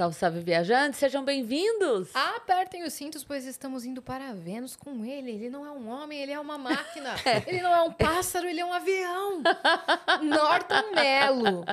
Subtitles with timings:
[0.00, 2.08] Salve, salve, viajantes, sejam bem-vindos!
[2.16, 5.30] Apertem os cintos, pois estamos indo para Vênus com ele.
[5.30, 7.14] Ele não é um homem, ele é uma máquina.
[7.46, 9.42] Ele não é um pássaro, ele é um avião.
[10.24, 11.66] Norton Melo.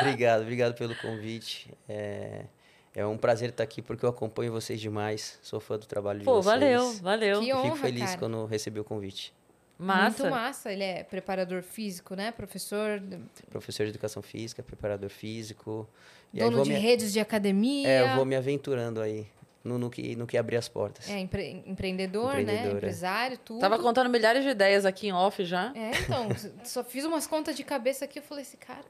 [0.00, 1.72] Obrigado, obrigado pelo convite.
[1.88, 2.46] É,
[2.92, 5.38] é um prazer estar aqui porque eu acompanho vocês demais.
[5.40, 6.44] Sou fã do trabalho de Pô, vocês.
[6.46, 7.40] valeu, valeu.
[7.40, 8.18] Que honra, Fico feliz cara.
[8.18, 9.32] quando recebi o convite.
[9.80, 10.22] Massa.
[10.24, 10.72] Muito massa.
[10.72, 12.30] Ele é preparador físico, né?
[12.30, 13.02] Professor,
[13.50, 15.88] Professor de educação física, preparador físico.
[16.32, 17.88] E dono de me, redes de academia.
[17.88, 19.26] é, eu vou me aventurando aí
[19.64, 21.08] no, no que, no que abrir as portas.
[21.08, 22.40] É, empre- empreendedor, né?
[22.42, 22.76] Empreendedor.
[22.76, 23.60] Empresário, tudo.
[23.60, 25.72] Tava contando milhares de ideias aqui em off já.
[25.74, 26.28] É, então,
[26.64, 28.84] só fiz umas contas de cabeça aqui, eu falei, esse cara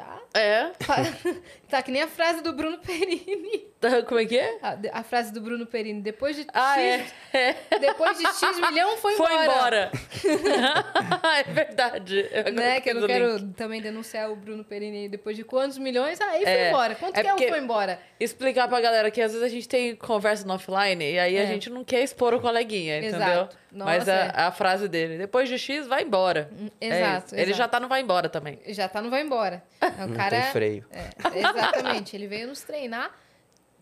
[0.00, 0.20] tá...
[0.32, 0.70] É.
[1.68, 3.68] tá que nem a frase do Bruno Perini.
[4.06, 4.58] Como é que é?
[4.62, 7.54] A, a frase do Bruno Perini, depois de Ah, X, é.
[7.78, 9.90] depois de X milhão foi, Foi embora.
[9.90, 9.90] embora.
[11.38, 12.28] é verdade.
[12.34, 12.80] Agora Né?
[12.80, 13.54] Que eu não quero link.
[13.54, 16.94] também denunciar o Bruno Perini depois de quantos milhões, aí foi É, embora.
[16.94, 17.98] Quanto é que é o porque- foi embora?
[18.18, 21.42] Explicar pra galera que às vezes a gente tem conversa no offline e aí a
[21.42, 21.46] É.
[21.46, 23.18] gente não quer expor o coleguinha, entendeu?
[23.18, 23.56] Exato.
[23.72, 24.46] Mas Nossa, a, é.
[24.46, 26.50] a frase dele, depois de X, vai embora.
[26.80, 27.34] É exato, isso.
[27.36, 27.58] Ele exato.
[27.58, 28.58] já tá no vai embora também.
[28.66, 29.62] Já tá, não vai embora.
[30.04, 30.42] O Não cara.
[30.42, 30.86] tem freio.
[30.90, 32.16] É, exatamente.
[32.16, 33.14] Ele veio nos treinar,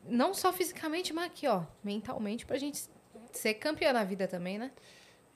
[0.06, 2.82] não só fisicamente, mas aqui, ó, mentalmente, pra gente
[3.32, 4.70] ser campeão na vida também, né?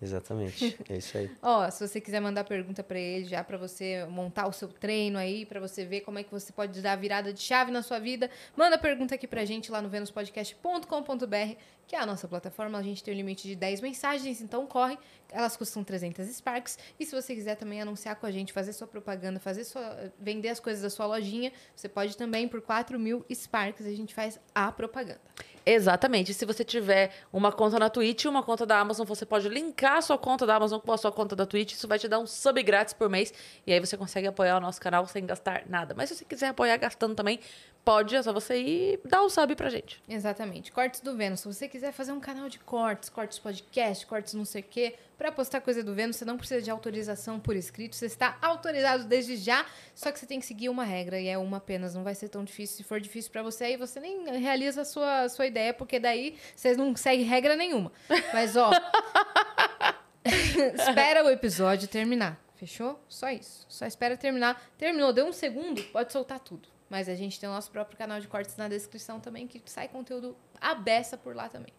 [0.01, 0.77] Exatamente.
[0.89, 1.31] É isso aí.
[1.41, 5.17] Ó, se você quiser mandar pergunta pra ele já pra você montar o seu treino
[5.17, 7.83] aí, pra você ver como é que você pode dar a virada de chave na
[7.83, 11.57] sua vida, manda pergunta aqui pra gente lá no venuspodcast.com.br,
[11.93, 12.79] que é a nossa plataforma.
[12.79, 14.99] A gente tem um limite de 10 mensagens, então corre.
[15.31, 16.79] Elas custam 300 Sparks.
[16.99, 20.49] E se você quiser também anunciar com a gente, fazer sua propaganda, fazer sua, vender
[20.49, 23.85] as coisas da sua lojinha, você pode também por 4 mil Sparks.
[23.85, 25.21] A gente faz a propaganda.
[25.67, 26.33] Exatamente.
[26.35, 29.99] Se você tiver uma conta na Twitch e uma conta da Amazon, você pode linkar
[29.99, 31.73] a sua conta da Amazon com a sua conta da Twitch.
[31.73, 33.33] Isso vai te dar um sub grátis por mês.
[33.67, 35.95] E aí você consegue apoiar o nosso canal sem gastar nada.
[35.95, 37.39] Mas se você quiser apoiar gastando também,
[37.85, 38.15] pode.
[38.17, 40.03] É só você ir dar um sub pra gente.
[40.09, 40.73] Exatamente.
[40.73, 41.41] Cortes do Vênus.
[41.41, 44.95] Se você quiser fazer um canal de cortes, cortes podcast, cortes não sei o quê,
[45.19, 47.97] pra postar coisa do Vênus, você não precisa de autorização por escrito.
[47.97, 51.39] Você está autorizado desde já, só que você tem que seguir uma regra e é
[51.39, 51.95] uma apenas.
[51.95, 52.79] Não vai ser tão difícil.
[52.79, 56.37] Se for difícil pra você, aí você nem realiza a sua, sua ideia, porque daí
[56.55, 57.93] vocês não seguem regra nenhuma.
[58.33, 58.71] Mas, ó.
[60.25, 62.41] espera o episódio terminar.
[62.57, 63.05] Fechou?
[63.09, 63.67] Só isso.
[63.69, 64.63] Só espera terminar.
[64.79, 66.72] Terminou, deu um segundo, pode soltar tudo.
[66.93, 69.89] Mas a gente tem o nosso próprio canal de cortes na descrição também, que sai
[69.89, 71.73] conteúdo à beça por lá também.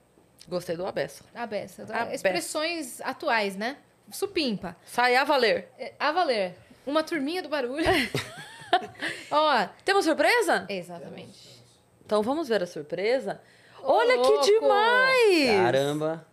[0.50, 1.24] Gostei do Abessa.
[1.36, 1.86] À beça.
[2.12, 3.78] Expressões atuais, né?
[4.12, 4.76] Supimpa.
[4.84, 5.70] Sai a valer.
[5.78, 6.56] É, A valer.
[6.84, 7.86] Uma turminha do barulho.
[9.30, 10.66] Ó, Temos surpresa?
[10.68, 11.64] exatamente.
[12.04, 13.40] Então vamos ver a surpresa.
[13.84, 14.40] Ô, Olha louco!
[14.44, 15.58] que demais!
[15.62, 16.28] Caramba!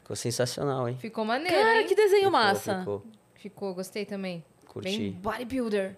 [0.00, 0.98] Ficou sensacional, hein?
[0.98, 1.86] Ficou maneiro, Cara, hein?
[1.86, 2.78] que desenho Ficou, massa.
[2.80, 3.02] ficou.
[3.36, 4.44] Ficou, gostei também.
[4.66, 4.88] Curti.
[4.98, 5.96] Bem bodybuilder.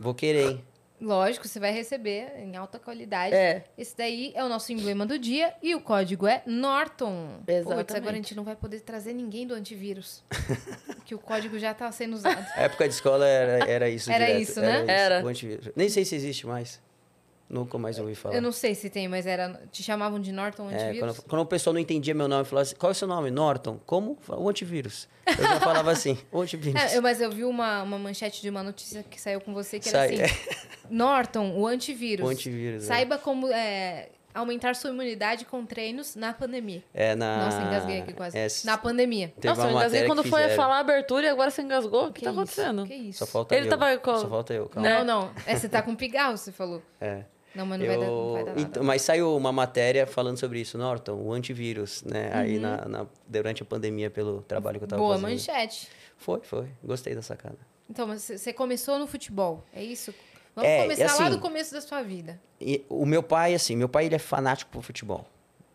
[0.00, 0.64] Vou querer, hein?
[0.98, 3.34] Lógico, você vai receber em alta qualidade.
[3.34, 3.64] É.
[3.76, 7.40] Esse daí é o nosso emblema do dia e o código é Norton.
[7.46, 7.86] Exatamente.
[7.86, 10.22] Puts, agora a gente não vai poder trazer ninguém do antivírus.
[11.04, 12.46] que o código já tá sendo usado.
[12.54, 14.42] A época de escola era, era isso Era direto.
[14.42, 14.84] isso, né?
[14.86, 15.24] Era.
[15.24, 15.70] O antivírus.
[15.76, 16.80] Nem sei se existe mais.
[17.50, 18.36] Nunca mais ouvi falar.
[18.36, 19.60] Eu não sei se tem, mas era.
[19.72, 21.18] Te chamavam de Norton É, antivírus?
[21.18, 23.28] quando, quando o pessoal não entendia meu nome, falava assim, qual é o seu nome?
[23.28, 23.80] Norton.
[23.84, 24.16] Como?
[24.28, 25.08] O antivírus.
[25.26, 26.80] Eu já falava assim, o antivírus.
[26.80, 29.80] É, eu- mas eu vi uma, uma manchete de uma notícia que saiu com você
[29.80, 30.34] que era Sai- assim:
[30.88, 32.24] Norton, o antivírus.
[32.24, 32.86] O antivírus, é.
[32.86, 36.82] Saiba como é, aumentar sua imunidade com treinos na pandemia.
[36.94, 37.44] É, na...
[37.46, 38.38] Nossa, engasguei aqui quase.
[38.38, 39.32] É, Na pandemia.
[39.40, 40.62] Teve Nossa, eu engasguei quando que foi fizeram.
[40.62, 42.06] falar a abertura e agora você engasgou.
[42.06, 42.38] O que, tá isso?
[42.40, 42.86] acontecendo?
[42.86, 43.18] Que isso?
[43.20, 43.70] Só falta Ele eu.
[43.70, 44.88] tava Só falta eu, calma.
[44.88, 44.98] Né?
[45.02, 45.30] Não, não.
[45.46, 46.82] É, você tá com pigarro, você falou.
[47.00, 47.24] É.
[47.54, 48.60] Não, mas não, vai, dar, não vai dar nada.
[48.62, 52.30] Então, mas saiu uma matéria falando sobre isso, Norton, o antivírus, né?
[52.32, 55.08] Aí na, na- durante a pandemia, pelo trabalho que eu tava Uhum.
[55.08, 55.30] Boa fazendo.
[55.32, 55.88] manchete.
[56.16, 56.68] Foi, foi.
[56.84, 57.58] Gostei da sacada.
[57.88, 60.14] Então, mas você começou no futebol, é isso?
[60.54, 62.40] Vamos É, começar assim- lá do começo da sua vida.
[62.60, 65.26] E o meu pai, assim, meu pai ele é fanático por futebol.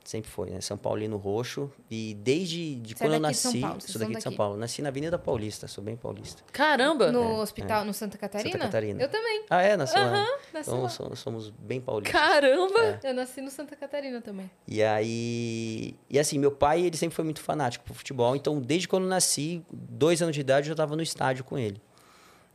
[0.06, 0.62] Sempre foi, né?
[0.62, 1.72] São Paulino roxo.
[1.90, 3.62] E desde de é quando eu daqui de São nasci.
[3.62, 4.34] Paulo, sou daqui de São.
[4.34, 4.56] Paulo.
[4.56, 6.44] Nasci na Avenida Paulista, sou bem paulista.
[6.52, 7.12] Caramba!
[7.12, 8.50] No hospital, no Santa Catarina?
[8.50, 9.02] É, Santa Catarina.
[9.02, 9.44] Eu também.
[9.50, 9.76] Ah, é?
[9.76, 10.28] Nasceu lá.
[10.54, 10.90] nasci Então lá.
[10.90, 12.12] somos, somos bem paulistas.
[12.22, 13.00] Caramba!
[13.04, 14.50] Eu nasci no Santa Catarina também.
[14.68, 15.96] E aí.
[16.08, 18.36] E assim, meu pai, ele sempre foi muito fanático por futebol.
[18.36, 21.58] Então, desde quando eu nasci, dois anos de idade, eu já estava no estádio com
[21.58, 21.82] ele.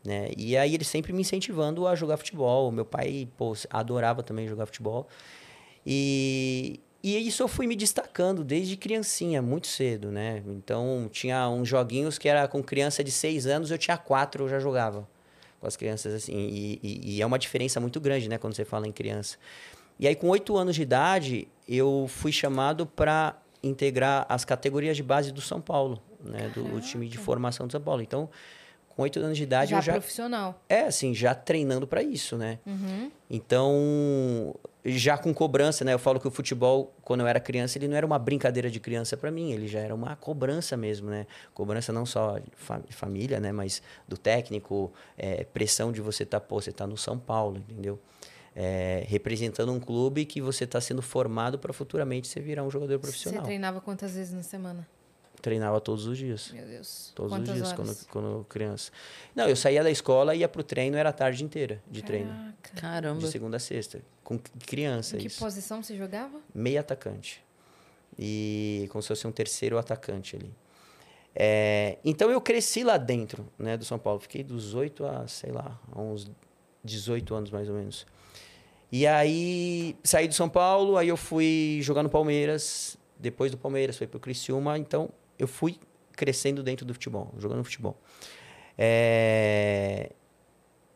[0.05, 0.31] Né?
[0.37, 2.71] E aí, ele sempre me incentivando a jogar futebol.
[2.71, 5.09] Meu pai, pô, adorava também jogar futebol.
[5.85, 6.79] E.
[7.03, 10.43] E isso eu fui me destacando desde criancinha, muito cedo, né?
[10.47, 14.49] Então, tinha uns joguinhos que era com criança de seis anos, eu tinha quatro, eu
[14.49, 15.09] já jogava
[15.61, 16.33] com as crianças, assim.
[16.35, 19.39] E, e- e é uma diferença muito grande, né, quando você fala em criança.
[19.99, 25.03] E aí, com oito anos de idade, eu fui chamado para integrar as categorias de
[25.03, 26.51] base do São Paulo, né?
[26.55, 28.01] Do, do time de formação do São Paulo.
[28.03, 28.29] Então,
[29.01, 30.61] com oito anos de idade já eu já profissional.
[30.69, 33.11] é assim já treinando para isso né Uhum.
[33.31, 34.55] então
[34.85, 37.97] já com cobrança né eu falo que o futebol quando eu era criança ele não
[37.97, 41.93] era uma brincadeira de criança para mim ele já era uma cobrança mesmo né cobrança
[41.93, 46.41] não só de fa- de família né mas do técnico é, pressão de você estar
[46.41, 47.99] pô você tá no São Paulo entendeu
[48.55, 52.95] É, representando um clube que você está sendo formado para futuramente você virar um jogador
[52.99, 54.87] Você profissional treinava quantas vezes na semana?
[55.41, 57.13] Treinava todos os dias Meu Deus.
[57.15, 58.91] Todos Quantas os dias, quando, quando criança.
[59.35, 62.31] Não, eu saía da escola, ia pro treino, era a tarde inteira de treino.
[62.31, 62.81] Caraca.
[62.81, 63.21] Caramba.
[63.21, 64.01] De segunda a sexta.
[64.23, 65.39] Com criança, Em que isso.
[65.41, 66.39] posição você jogava?
[66.55, 67.43] Meio atacante.
[68.19, 70.55] E como se fosse um terceiro atacante ali.
[71.35, 74.21] É, então eu cresci lá dentro, né, do São Paulo.
[74.21, 76.31] Fiquei dos 8 a, sei lá, a uns
[76.85, 78.07] 18 anos mais ou menos.
[78.93, 82.97] E aí saí do São Paulo, aí eu fui jogar no Palmeiras.
[83.19, 84.77] Depois do Palmeiras, fui pro Criciúma.
[84.79, 85.11] Então
[85.41, 85.79] eu fui
[86.13, 87.97] crescendo dentro do futebol, jogando futebol.
[88.77, 90.11] É,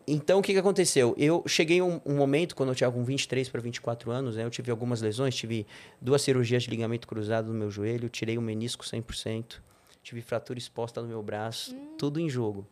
[0.07, 1.15] Então, o que, que aconteceu?
[1.17, 4.51] Eu cheguei um, um momento, quando eu tinha com 23 para 24 anos, né, eu
[4.51, 5.67] tive algumas lesões, tive
[6.01, 9.61] duas cirurgias de ligamento cruzado no meu joelho, tirei o menisco 100%,
[10.03, 12.67] tive fratura exposta no meu braço, tudo em jogo.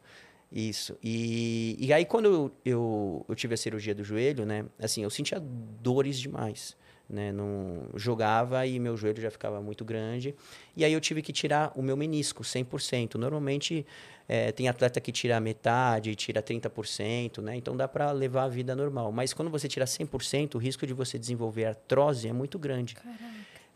[0.50, 0.98] Isso.
[1.02, 5.08] E, e aí, quando eu, eu, eu tive a cirurgia do joelho, né, assim, eu
[5.08, 6.76] sentia dores demais.
[7.12, 10.34] Né, não jogava e meu joelho já ficava muito grande.
[10.74, 13.16] E aí eu tive que tirar o meu menisco 100%.
[13.16, 13.84] Normalmente
[14.26, 17.54] é, tem atleta que tira metade, tira 30%, né?
[17.54, 19.12] Então dá para levar a vida normal.
[19.12, 22.96] Mas quando você tira 100%, o risco de você desenvolver artrose é muito grande.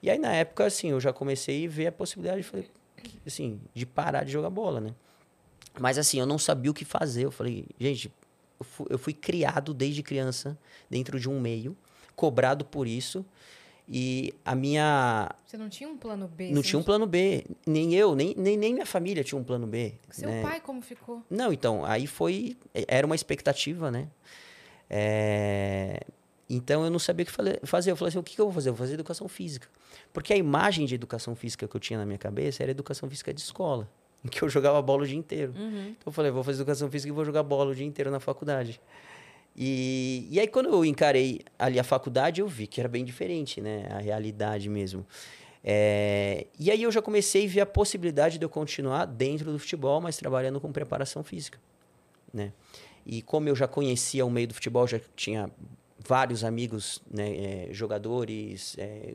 [0.03, 2.71] E aí na época, assim, eu já comecei a ver a possibilidade falei,
[3.27, 4.95] assim, de parar de jogar bola, né?
[5.79, 7.27] Mas assim, eu não sabia o que fazer.
[7.27, 8.11] Eu falei, gente,
[8.59, 11.77] eu fui, eu fui criado desde criança dentro de um meio,
[12.17, 13.25] cobrado por isso.
[13.89, 15.31] E a minha.
[15.47, 16.51] Você não tinha um plano B?
[16.51, 17.45] Não tinha um plano B.
[17.65, 19.95] Nem eu, nem, nem, nem minha família tinha um plano B.
[20.11, 20.43] Seu né?
[20.43, 21.23] pai como ficou?
[21.31, 22.57] Não, então, aí foi.
[22.89, 24.09] Era uma expectativa, né?
[24.91, 26.01] É,
[26.51, 27.33] então eu não sabia o que
[27.67, 27.91] fazer.
[27.93, 28.71] Eu falei assim: o que que eu vou fazer?
[28.71, 29.69] Eu vou fazer educação física.
[30.13, 33.33] Porque a imagem de educação física que eu tinha na minha cabeça era educação física
[33.33, 33.89] de escola,
[34.25, 35.53] em que eu jogava bola o dia inteiro.
[35.57, 35.91] Uhum.
[35.91, 38.19] Então eu falei: vou fazer educação física e vou jogar bola o dia inteiro na
[38.19, 38.81] faculdade.
[39.57, 43.61] E, e aí, quando eu encarei ali a faculdade, eu vi que era bem diferente,
[43.61, 43.87] né?
[43.91, 45.07] A realidade mesmo.
[45.65, 49.59] É, e aí eu já comecei a ver a possibilidade de eu continuar dentro do
[49.59, 51.59] futebol, mas trabalhando com preparação física,
[52.33, 52.53] né?
[53.05, 55.51] E como eu já conhecia o meio do futebol, já tinha
[55.99, 59.15] vários amigos, né, é, jogadores é,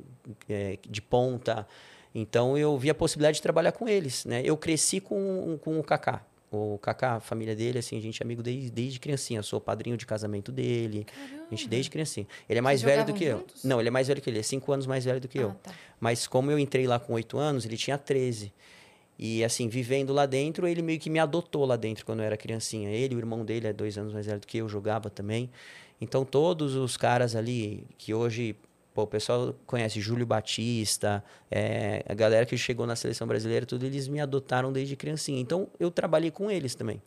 [0.90, 1.66] de ponta,
[2.14, 4.42] então eu vi a possibilidade de trabalhar com eles, né?
[4.44, 6.26] Eu cresci com, com o Kaká.
[6.52, 9.40] O Kaká, a família dele, assim, a gente é amigo desde, desde criancinha.
[9.40, 11.08] Eu sou padrinho de casamento dele.
[11.50, 12.28] A gente desde criancinha.
[12.50, 13.38] Ele é mais Vocês velho do que eu.
[13.38, 13.64] juntos?
[13.64, 14.40] Não, ele é mais velho que ele.
[14.40, 15.52] É cinco anos mais velho do que eu.
[15.52, 15.74] Ah, tá.
[15.98, 18.52] Mas como eu entrei lá com oito anos, ele tinha 13.
[19.18, 22.36] E assim, vivendo lá dentro, ele meio que me adotou lá dentro quando eu era
[22.36, 22.90] criancinha.
[22.90, 25.50] Ele, o irmão dele, é dois anos mais velho do que eu, jogava também.
[26.02, 28.56] Então, todos os caras ali que hoje,
[29.02, 33.86] pô, o pessoal conhece Júlio Batista, é, a galera que chegou na seleção brasileira, tudo,
[33.86, 35.40] eles me adotaram desde criancinha.
[35.40, 37.02] Então, eu trabalhei com eles também,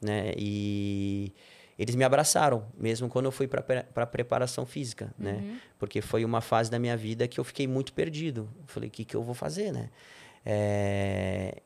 [0.00, 0.32] né?
[0.36, 1.32] E
[1.78, 3.64] eles me abraçaram, mesmo quando eu fui para
[3.96, 5.60] a preparação física, né?
[5.78, 8.48] Porque foi uma fase da minha vida que eu fiquei muito perdido.
[8.58, 9.88] Eu falei, o que, que eu vou fazer, né?
[10.44, 11.62] É,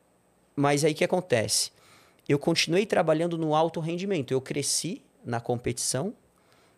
[0.55, 1.71] Mas aí o que acontece?
[2.27, 4.31] Eu continuei trabalhando no alto rendimento.
[4.31, 6.13] Eu cresci na competição,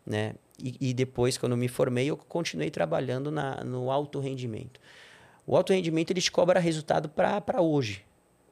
[0.06, 0.34] né?
[0.62, 4.80] E, e depois, quando eu me formei, eu continuei trabalhando na, no alto rendimento.
[5.46, 8.06] O alto rendimento ele te cobra resultado para hoje.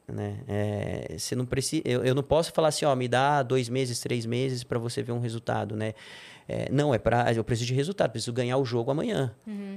[0.08, 0.38] Né?
[0.46, 3.98] É, você não precisa, eu, eu não posso falar assim, ó, me dá dois meses,
[3.98, 5.94] três meses para você ver um resultado, né?
[6.48, 9.34] É, não, é para eu preciso de resultado, preciso ganhar o jogo amanhã,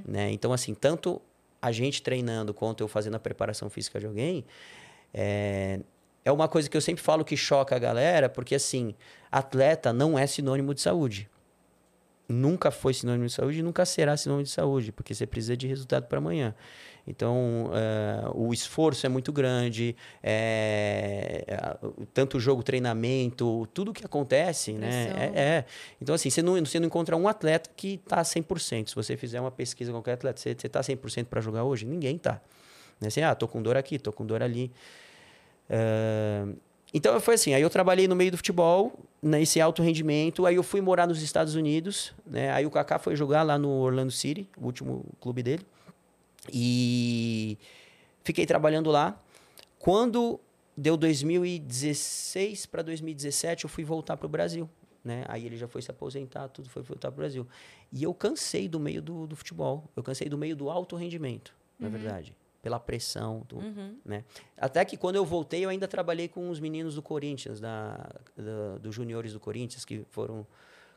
[0.08, 0.32] né?
[0.32, 1.20] Então assim, tanto
[1.60, 4.46] a gente treinando quanto eu fazendo a preparação física de alguém,
[5.12, 5.80] é,
[6.24, 8.94] é uma coisa que eu sempre falo que choca a galera, porque assim,
[9.32, 11.28] atleta não é sinônimo de saúde.
[12.30, 15.66] Nunca foi sinônimo de saúde e nunca será sinônimo de saúde, porque você precisa de
[15.66, 16.54] resultado para amanhã.
[17.08, 21.78] Então, é, o esforço é muito grande, é, é,
[22.14, 25.32] tanto o jogo, treinamento, tudo que acontece, né?
[25.34, 25.66] É, é.
[26.00, 28.90] Então, assim, você não, você não encontra um atleta que está 100%.
[28.90, 31.84] Se você fizer uma pesquisa com qualquer atleta, você está 100% para jogar hoje?
[31.84, 32.40] Ninguém está.
[33.02, 33.08] Né?
[33.08, 34.72] Assim, ah, tô com dor aqui, tô com dor ali.
[35.68, 36.46] É,
[36.94, 40.64] então foi assim, aí eu trabalhei no meio do futebol, nesse alto rendimento, aí eu
[40.64, 42.52] fui morar nos Estados Unidos, né?
[42.52, 45.66] Aí o Kaká foi jogar lá no Orlando City, o último clube dele.
[46.52, 47.58] E
[48.24, 49.22] fiquei trabalhando lá.
[49.78, 50.40] Quando
[50.76, 54.70] deu 2016 para 2017, eu fui voltar para o Brasil.
[55.04, 55.24] Né?
[55.28, 57.48] Aí ele já foi se aposentar, tudo foi voltar para o Brasil.
[57.92, 59.90] E eu cansei do meio do, do futebol.
[59.96, 62.36] Eu cansei do meio do alto rendimento, na verdade.
[62.62, 63.96] Pela pressão, Uhum.
[64.06, 64.24] né?
[64.58, 67.98] Até que quando eu voltei, eu ainda trabalhei com os meninos do Corinthians, da,
[68.36, 70.46] da- dos juniores do Corinthians, que foram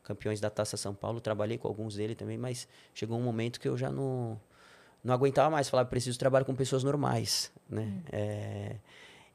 [0.03, 1.21] campeões da Taça São Paulo.
[1.21, 4.41] Trabalhei com alguns deles também, mas chegou um momento que eu já não,
[5.05, 5.69] não aguentava mais.
[5.69, 7.93] Falava, preciso trabalhar com pessoas normais, né?
[8.11, 8.77] É,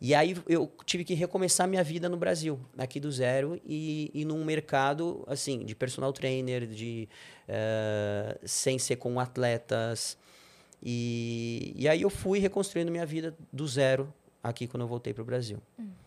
[0.02, 4.26] e aí eu tive que recomeçar minha vida no Brasil, aqui do zero, e, e
[4.26, 7.08] num mercado, assim, de personal trainer, de
[7.48, 10.18] eh, sem ser com atletas.
[10.82, 15.22] E, e aí eu fui reconstruindo minha vida do zero aqui quando eu voltei para
[15.22, 15.60] o Brasil.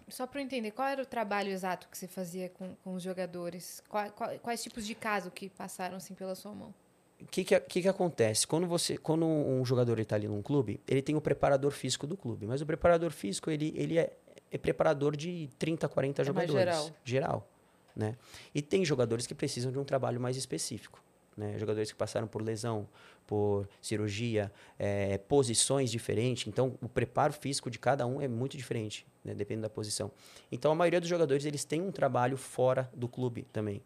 [0.08, 3.02] Só para eu entender, qual era o trabalho exato que você fazia com, com os
[3.02, 3.82] jogadores?
[3.88, 6.72] Qua- qua- quais tipos de caso que passaram assim pela sua mão?
[7.20, 8.46] O que, que, que que acontece?
[8.46, 12.16] Quando, você, quando um jogador está ali num clube, ele tem o preparador físico do
[12.16, 12.46] clube.
[12.46, 14.16] Mas o preparador físico, ele, ele é,
[14.50, 16.52] é preparador de 30, 40 É jogadores.
[16.54, 16.90] geral.
[17.04, 17.48] Geral,
[17.94, 18.16] né?
[18.54, 21.02] E tem jogadores que precisam de um trabalho mais específico.
[21.40, 21.58] Né?
[21.58, 22.86] Jogadores que passaram por lesão,
[23.26, 26.46] por cirurgia, eh, posições diferentes.
[26.46, 29.34] Então, o preparo físico de cada um é muito diferente, né?
[29.34, 30.10] dependendo da posição.
[30.52, 33.82] Então, a maioria dos jogadores, eles têm um trabalho fora do clube também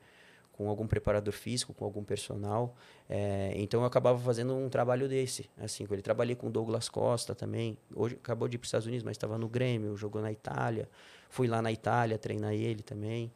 [0.57, 2.77] com algum preparador físico, com algum personal.
[3.09, 5.51] É, então eu acabava fazendo um trabalho desse.
[5.59, 7.77] Assim, ele trabalhei com Douglas Costa também.
[7.93, 10.89] Hoje acabou de ir para os Estados Unidos, mas estava no Grêmio, jogou na Itália.
[11.29, 13.33] Fui lá na Itália treinar ele também.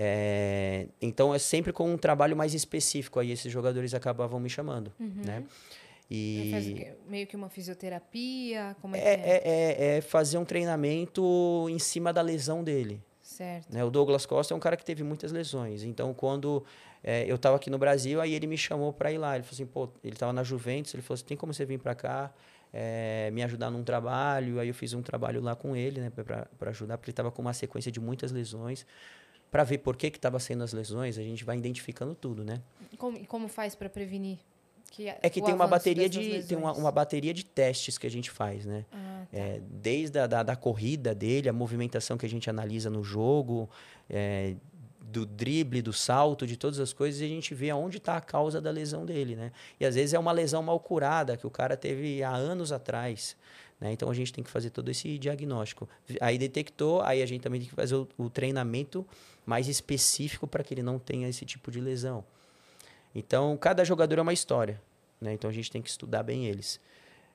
[0.00, 3.18] É, então é sempre com um trabalho mais específico.
[3.18, 5.42] Aí esses jogadores acabavam me chamando, né?
[6.50, 6.94] Faz o E quê?
[7.08, 8.76] meio que uma fisioterapia?
[8.80, 9.16] Como é, é, que é?
[9.26, 13.02] é, é, é fazer um treinamento em cima da lesão dele.
[13.20, 13.72] Certo.
[13.72, 13.84] Né?
[13.84, 15.82] O Douglas Costa é um cara que teve muitas lesões.
[15.82, 16.64] Então, quando
[17.04, 19.34] eh, eu estava aqui no Brasil, aí ele me chamou para ir lá.
[19.34, 21.78] Ele falou assim, pô, ele estava na Juventus, ele falou assim, tem como você vir
[21.78, 22.32] para cá,
[22.72, 24.58] eh, me ajudar num trabalho?
[24.60, 27.42] Aí eu fiz um trabalho lá com ele, né, para ajudar, porque ele estava com
[27.42, 28.86] uma sequência de muitas lesões.
[29.50, 32.60] Para ver por que que estava sendo as lesões, a gente vai identificando tudo, né?
[32.98, 34.38] Como, e como faz para prevenir?
[34.90, 38.10] Que É que tem uma bateria de tem uma, uma bateria de testes que a
[38.10, 38.84] gente faz, né?
[38.92, 39.38] Ah, tá.
[39.38, 43.68] É, desde a da, da corrida dele, a movimentação que a gente analisa no jogo,
[44.08, 44.54] é,
[45.00, 48.20] do drible, do salto, de todas as coisas, e a gente vê aonde está a
[48.20, 49.52] causa da lesão dele, né?
[49.80, 53.36] E às vezes é uma lesão mal curada que o cara teve há anos atrás.
[53.80, 53.92] Né?
[53.92, 55.88] Então a gente tem que fazer todo esse diagnóstico.
[56.20, 59.06] Aí detectou, aí a gente também tem que fazer o, o treinamento
[59.48, 62.22] mais específico para que ele não tenha esse tipo de lesão.
[63.14, 64.78] Então, cada jogador é uma história.
[65.18, 65.32] Né?
[65.32, 66.78] Então, a gente tem que estudar bem eles.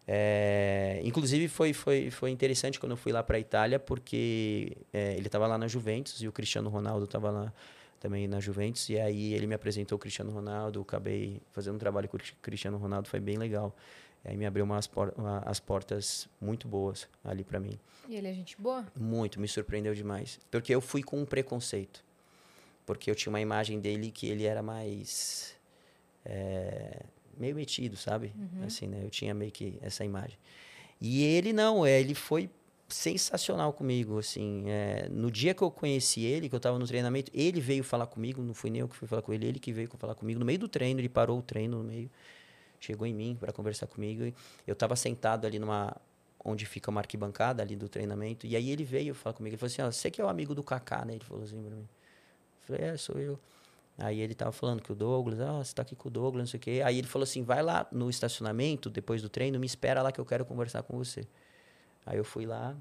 [0.07, 5.15] É, inclusive, foi, foi, foi interessante quando eu fui lá para a Itália, porque é,
[5.15, 7.51] ele estava lá na Juventus e o Cristiano Ronaldo estava lá
[7.99, 8.89] também na Juventus.
[8.89, 12.77] E aí ele me apresentou o Cristiano Ronaldo, acabei fazendo um trabalho com o Cristiano
[12.77, 13.75] Ronaldo, foi bem legal.
[14.25, 17.77] Aí me abriu umas por, uma, as portas muito boas ali para mim.
[18.07, 18.85] E ele é gente boa?
[18.97, 20.39] Muito, me surpreendeu demais.
[20.49, 22.03] Porque eu fui com um preconceito.
[22.85, 25.55] Porque eu tinha uma imagem dele que ele era mais.
[26.25, 27.03] é,
[27.37, 28.33] meio metido, sabe?
[28.65, 29.01] Assim, né?
[29.03, 30.37] Eu tinha meio que essa imagem.
[30.99, 32.49] E ele não, é, ele foi
[32.87, 34.65] sensacional comigo, assim.
[34.67, 38.05] é, no dia que eu conheci ele, que eu tava no treinamento, ele veio falar
[38.05, 40.39] comigo, não fui nem eu que fui falar com ele, ele que veio falar comigo.
[40.39, 42.09] No meio do treino, ele parou o treino no meio,
[42.85, 44.35] chegou em mim para conversar comigo.
[44.67, 45.95] Eu tava sentado ali numa
[46.43, 49.71] onde fica uma arquibancada ali do treinamento, e aí ele veio falar comigo, ele falou
[49.71, 51.13] assim, você que é o amigo do Kaká, né?
[51.13, 51.87] Ele falou assim pra mim.
[51.87, 53.39] Eu falei, é, sou eu.
[53.97, 56.47] Aí ele tava falando que o Douglas, ah, você tá aqui com o Douglas, não
[56.47, 56.81] sei o quê.
[56.83, 60.19] Aí ele falou assim, vai lá no estacionamento, depois do treino, me espera lá que
[60.19, 61.25] eu quero conversar com você.
[62.05, 62.75] Aí eu fui lá,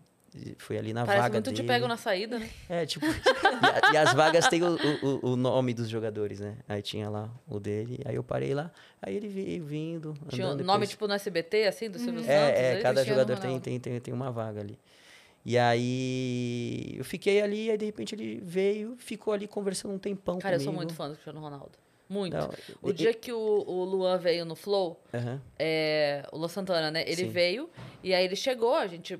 [0.58, 1.56] fui ali na Parece vaga muito dele.
[1.62, 2.48] te pego na saída, né?
[2.68, 3.04] É, tipo...
[3.06, 6.56] e, a- e as vagas têm o, o, o nome dos jogadores, né?
[6.68, 8.70] Aí tinha lá o dele, aí eu parei lá,
[9.00, 12.30] aí ele veio vindo, Tinha um nome depois- tipo no SBT, assim, do Silvio Santos.
[12.30, 14.78] é, é, cada jogador tem, tem, tem, tem uma vaga ali.
[15.44, 20.38] E aí eu fiquei ali, aí de repente ele veio, ficou ali conversando um tempão
[20.38, 20.70] Cara, eu comigo.
[20.72, 21.72] sou muito fã do Cristiano Ronaldo.
[22.08, 22.36] Muito.
[22.36, 22.50] Não,
[22.82, 25.00] o e- dia que o, o Luan veio no Flow,
[25.58, 27.02] é, o Luan Santana, né?
[27.06, 27.28] Ele Sim.
[27.28, 27.70] veio
[28.02, 29.18] e aí ele chegou, a gente,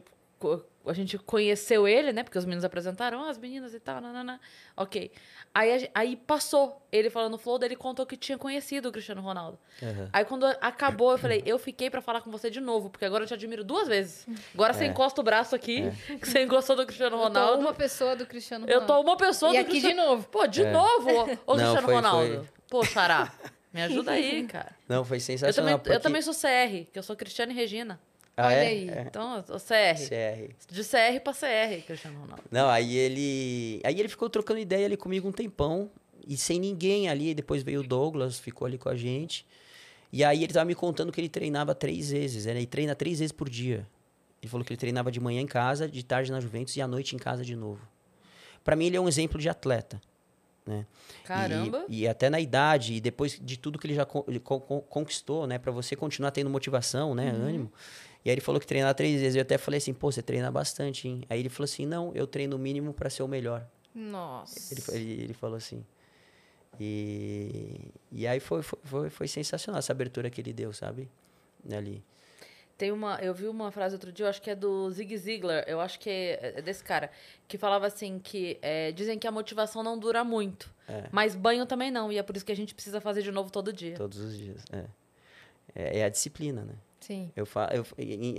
[0.86, 2.22] a gente conheceu ele, né?
[2.22, 4.40] Porque os meninos apresentaram, ah, as meninas e tal, nanana.
[4.76, 5.10] Ok.
[5.54, 9.58] Aí, aí passou ele falando Flow, daí ele contou que tinha conhecido o Cristiano Ronaldo.
[9.82, 10.08] Aham.
[10.12, 13.24] Aí quando acabou, eu falei, eu fiquei pra falar com você de novo, porque agora
[13.24, 14.26] eu te admiro duas vezes.
[14.54, 14.86] Agora você É.
[14.86, 17.60] encosta o braço aqui, que você encostou do Cristiano Eu tô Ronaldo.
[17.60, 18.86] uma pessoa do Cristiano Eu Ronaldo.
[18.94, 20.00] tô uma pessoa E do aqui Cristiano...
[20.00, 20.28] de novo.
[20.28, 20.72] Pô, de É.
[20.72, 22.34] novo, ô, ô Não, Cristiano foi- Ronaldo.
[22.36, 23.30] foi- Pô, Xará,
[23.72, 24.74] me ajuda aí, cara.
[24.88, 25.54] Não, foi Eu sensacional.
[25.54, 28.00] também, eu porque- também sou CR, que eu sou Cristiano e Regina.
[28.36, 28.66] Ah, Olha é?
[28.66, 28.88] aí.
[28.88, 29.02] É.
[29.08, 29.98] Então, sou CR.
[30.08, 30.54] CR.
[30.72, 32.42] De CR pra CR, Cristiano Ronaldo.
[32.50, 33.80] Não, aí ele.
[33.84, 35.90] Aí ele ficou trocando ideia ali comigo um tempão.
[36.26, 37.34] E sem ninguém ali.
[37.34, 39.44] Depois veio o Douglas, ficou ali com a gente.
[40.12, 42.46] E aí ele tava me contando que ele treinava três vezes.
[42.46, 42.52] né?
[42.52, 43.86] Ele treina três vezes por dia.
[44.42, 46.86] Ele falou que ele treinava de manhã em casa, de tarde na Juventus e à
[46.88, 47.80] noite em casa de novo.
[48.64, 50.00] Pra mim, ele é um exemplo de atleta.
[50.66, 50.86] né?
[51.24, 51.84] Caramba.
[51.88, 54.60] E, e até na idade, e depois de tudo que ele já con- ele con-
[54.60, 55.58] con- conquistou, né?
[55.58, 57.30] Pra você continuar tendo motivação, né?
[57.30, 57.72] Ânimo.
[58.24, 59.36] E aí ele falou que treinar três vezes.
[59.36, 61.22] Eu até falei assim, pô, você treina bastante, hein?
[61.28, 63.66] Aí ele falou assim, não, eu treino o mínimo pra ser o melhor.
[63.94, 64.72] Nossa.
[64.72, 65.84] Ele, ele, ele falou assim.
[66.80, 71.08] E, e aí foi, foi, foi, foi sensacional essa abertura que ele deu, sabe?
[71.70, 72.02] Ali.
[72.78, 75.62] Tem uma, eu vi uma frase outro dia, eu acho que é do Zig Ziglar,
[75.68, 77.10] eu acho que é, é desse cara,
[77.46, 81.04] que falava assim que é, dizem que a motivação não dura muito, É.
[81.12, 83.52] mas banho também não, e é por isso que a gente precisa fazer de novo
[83.52, 83.94] todo dia.
[83.94, 84.64] Todos os dias.
[84.72, 84.84] É,
[85.76, 86.74] é, é a disciplina, né?
[87.02, 87.30] Sim.
[87.36, 87.86] Eu falo, eu,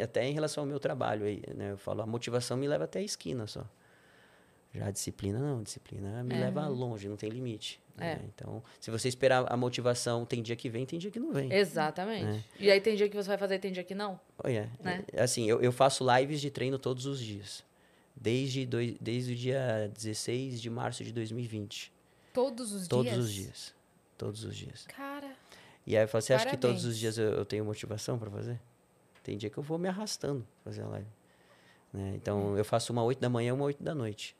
[0.04, 1.72] até em relação ao meu trabalho aí, né?
[1.72, 3.64] Eu falo, a motivação me leva até a esquina só.
[4.74, 6.40] Já a disciplina não, a disciplina me É.
[6.40, 7.80] leva longe, não tem limite.
[7.96, 8.16] É.
[8.16, 8.22] né?
[8.34, 11.54] Então, se você esperar a motivação, tem dia que vem, tem dia que não vem.
[11.54, 12.44] Exatamente.
[12.60, 12.64] É.
[12.64, 14.20] E aí tem dia que você vai fazer e tem dia que não?
[14.44, 15.06] Olha, Né?
[15.14, 17.64] é, assim, eu, eu faço lives de treino todos os dias.
[18.16, 21.92] Desde, dois, desde o dia 16 de março de 2020.
[22.34, 23.24] Todos os Todos dias?
[23.26, 23.76] os dias.
[24.18, 24.86] Todos os dias.
[24.88, 25.36] Cara,
[25.86, 28.30] E aí eu falo, você acha que todos os dias eu, eu tenho motivação para
[28.32, 28.60] fazer?
[29.24, 31.08] Tem dia que eu vou me arrastando pra fazer a live.
[31.94, 32.14] Né?
[32.16, 34.36] Então eu faço uma 8 da manhã e uma 8 da noite.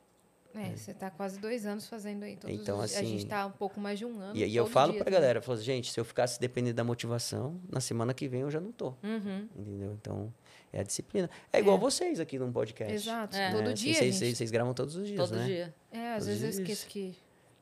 [0.54, 2.36] é, você tá quase dois anos fazendo aí.
[2.36, 2.82] Todos Então, os...
[2.94, 4.36] A assim, gente tá um pouco mais de um ano.
[4.36, 5.20] E aí eu falo dia pra também.
[5.20, 8.40] galera, eu falo, assim, gente, se eu ficasse dependendo da motivação, na semana que vem
[8.42, 8.88] eu já não tô.
[9.02, 9.48] Uhum.
[9.56, 9.92] Entendeu?
[10.00, 10.32] Então,
[10.72, 11.28] é a disciplina.
[11.52, 12.92] É igual vocês aqui num podcast.
[12.94, 13.50] Exato, É.
[13.52, 13.72] todo né?
[13.72, 14.18] dia, Vocês, gente.
[14.18, 15.46] vocês, vocês gravam todos os dias, Todo né?
[15.46, 15.74] dia.
[15.92, 17.14] É, às Todos vezes eu esqueço que,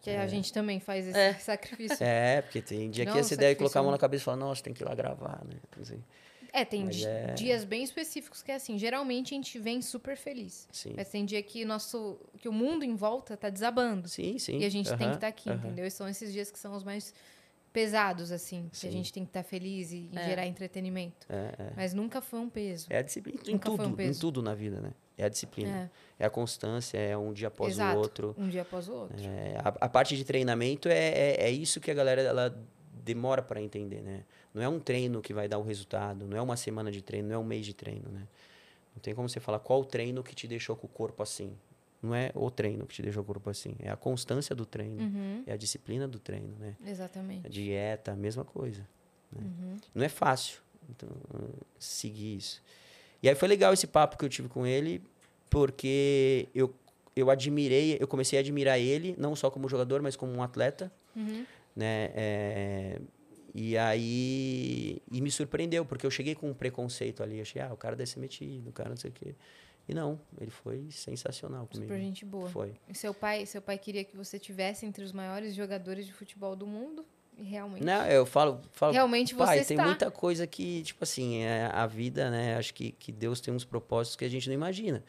[0.02, 1.32] que a gente também faz esse É.
[1.40, 1.96] sacrifício.
[2.04, 4.22] É, porque tem dia Não, que você deve sacrifício colocar a mão é na cabeça
[4.22, 5.56] e falar, nossa, tem que ir lá gravar, né?
[5.80, 6.02] Assim,
[6.52, 8.76] É, tem di- é- dias bem específicos que é assim.
[8.76, 10.68] Geralmente a gente vem super feliz.
[10.72, 10.92] sim.
[10.96, 14.08] Mas tem dia que, nosso, que o mundo em volta tá desabando.
[14.08, 14.58] Sim, sim.
[14.58, 15.58] E a gente tem que estar aqui, aham.
[15.58, 15.86] entendeu?
[15.86, 17.14] E são esses dias que são os mais
[17.72, 18.68] pesados, assim.
[18.72, 18.96] Que a Sim.
[18.98, 20.24] gente tem que estar feliz e, e É.
[20.26, 21.26] gerar entretenimento.
[21.30, 21.72] É, é.
[21.76, 22.86] Mas nunca foi um peso.
[22.90, 24.90] É a disciplina em Nunca foi um tudo, em tudo na vida, né?
[25.16, 25.90] É a disciplina.
[26.18, 27.96] É, a constância, é um dia após Exato.
[27.96, 28.34] o outro.
[28.38, 29.16] Um dia após o outro.
[29.20, 32.56] É, a, a parte de treinamento é, é, é isso que a galera ela
[33.04, 34.24] demora para entender, né?
[34.54, 37.28] Não é um treino que vai dar o resultado, não é uma semana de treino,
[37.28, 38.26] não é um mês de treino, né?
[38.94, 41.56] Não tem como você falar qual treino que te deixou com o corpo assim.
[42.02, 44.66] Não é o treino que te deixou com o corpo assim, é a constância do
[44.66, 46.76] treino, Uhum, é a disciplina do treino, né?
[46.84, 47.46] exatamente.
[47.46, 48.86] A dieta, a mesma coisa.
[49.34, 49.76] Uhum.
[49.94, 51.08] Não é fácil então,
[51.78, 52.62] seguir isso.
[53.22, 55.00] E aí foi legal esse papo que eu tive com ele,
[55.52, 56.74] porque eu,
[57.14, 60.90] eu admirei, eu comecei a admirar ele, não só como jogador, mas como um atleta,
[61.14, 61.44] Uhum.
[61.76, 62.10] né?
[62.14, 62.98] É,
[63.54, 67.76] e aí e me surpreendeu, porque eu cheguei com um preconceito ali, achei, ah, o
[67.76, 69.34] cara deve ser metido, o cara não sei o quê.
[69.86, 71.92] E não, ele foi sensacional comigo.
[71.92, 72.48] Super gente boa.
[72.48, 72.72] Foi.
[72.88, 76.56] E seu pai, seu pai queria que você tivesse entre os maiores jogadores de futebol
[76.56, 77.04] do mundo.
[77.36, 77.82] E realmente.
[77.84, 79.84] Não, eu falo, falo Realmente você pai, tem está.
[79.84, 82.56] muita coisa que, tipo assim, é, a vida, né?
[82.56, 85.02] Acho que, que Deus tem uns propósitos que a gente não imagina.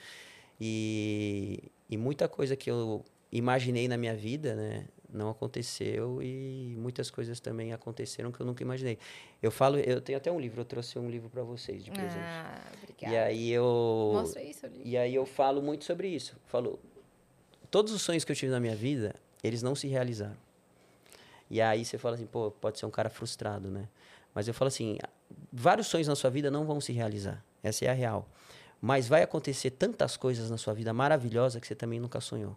[0.59, 4.85] E, e muita coisa que eu imaginei na minha vida, né?
[5.11, 8.97] Não aconteceu e muitas coisas também aconteceram que eu nunca imaginei.
[9.41, 12.17] Eu falo, eu tenho até um livro, eu trouxe um livro para vocês de presente.
[12.17, 13.13] Ah, obrigada.
[13.13, 14.87] e aí eu Mostra aí seu livro.
[14.87, 16.35] e aí eu falo muito sobre isso.
[16.47, 16.79] Falo,
[17.69, 19.13] todos os sonhos que eu tive na minha vida,
[19.43, 20.37] eles não se realizaram.
[21.49, 23.87] E aí você fala assim, pô, pode ser um cara frustrado, né?
[24.33, 24.97] Mas eu falo assim,
[25.51, 27.43] vários sonhos na sua vida não vão se realizar.
[27.61, 28.27] Essa é a real.
[28.85, 32.53] Mas vai acontecer tantas coisas na sua vida maravilhosas que você também nunca sonhou.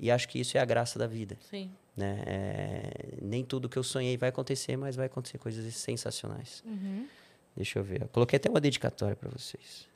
[0.00, 1.70] E acho que isso é a graça da vida, Sim.
[1.94, 2.22] né?
[2.24, 6.62] É, nem tudo que eu sonhei vai acontecer, mas vai acontecer coisas sensacionais.
[6.64, 7.06] Uhum.
[7.54, 8.00] Deixa eu ver.
[8.00, 9.86] Eu coloquei até uma dedicatória para vocês.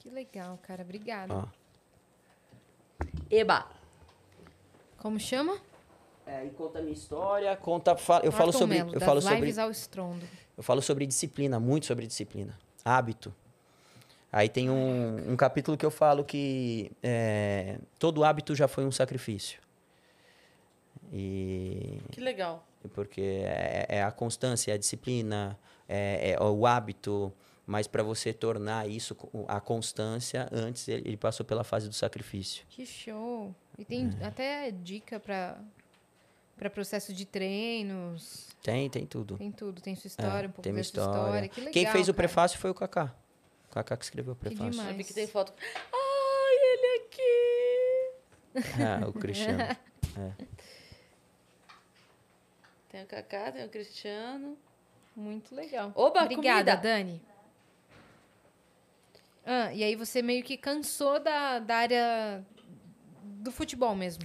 [0.00, 0.82] Que legal, cara.
[0.82, 1.32] Obrigada.
[1.32, 1.46] Ó.
[3.30, 3.68] Eba.
[4.96, 5.58] Como chama?
[6.26, 9.70] É, e conta a minha história, conta, fa- eu falo sobre, eu falo sobre, ao
[9.70, 10.26] estrondo.
[10.56, 13.32] eu falo sobre disciplina, muito sobre disciplina, hábito.
[14.30, 18.90] Aí tem um, um capítulo que eu falo que é, todo hábito já foi um
[18.92, 19.58] sacrifício.
[21.12, 22.66] E Que legal.
[22.92, 27.32] porque é, é a constância, é a disciplina, é, é o hábito,
[27.66, 32.64] mas para você tornar isso a constância, antes ele, ele passou pela fase do sacrifício.
[32.68, 33.54] Que show.
[33.78, 34.26] E tem É.
[34.26, 35.58] até dica pra,
[36.56, 38.48] pra processo de treinos.
[38.62, 39.38] Tem, tem tudo.
[39.38, 39.80] Tem tudo.
[39.80, 41.10] Tem sua história, É, um pouco tem sua história.
[41.16, 41.48] história.
[41.48, 42.16] Que legal, Quem fez o cara.
[42.16, 43.14] prefácio foi o Kaká.
[43.70, 44.70] O Kaká que escreveu o prefácio.
[44.70, 44.90] demais.
[44.90, 45.52] Eu vi que tem foto.
[45.92, 48.82] Ai, ele aqui.
[48.82, 49.58] Ah, o Cristiano.
[52.88, 54.56] Tem o Kaká, tem o Cristiano.
[55.14, 55.92] Muito legal.
[55.94, 56.76] Oba, Obrigada, comida.
[56.76, 57.22] Dani.
[59.44, 62.44] Ah, e aí você meio que cansou da, da área
[63.22, 64.24] do futebol mesmo.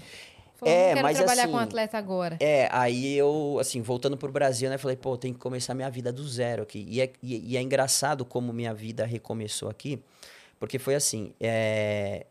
[0.64, 2.38] Falou, É, não quero mas trabalhar com assim, atleta agora.
[2.40, 6.12] É, aí eu, assim, voltando pro Brasil, né, falei, pô, tem que começar minha vida
[6.12, 6.86] do zero aqui.
[6.90, 10.02] E é, e, e é engraçado como minha vida recomeçou aqui,
[10.60, 12.26] porque foi assim, é,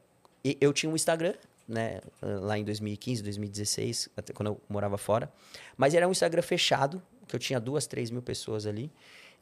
[0.61, 1.35] eu tinha um Instagram,
[1.69, 2.01] né?
[2.21, 5.33] Lá em 2015, 2016, até quando eu morava fora.
[5.77, 8.91] Mas era um Instagram fechado, que eu tinha duas, três mil pessoas ali.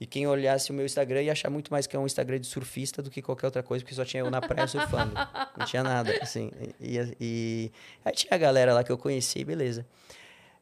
[0.00, 2.46] E quem olhasse o meu Instagram ia achar muito mais que é um Instagram de
[2.46, 5.12] surfista do que qualquer outra coisa, porque só tinha eu na praia surfando.
[5.54, 6.50] Não tinha nada, assim.
[6.80, 9.86] E, e, aí tinha a galera lá que eu conheci, beleza.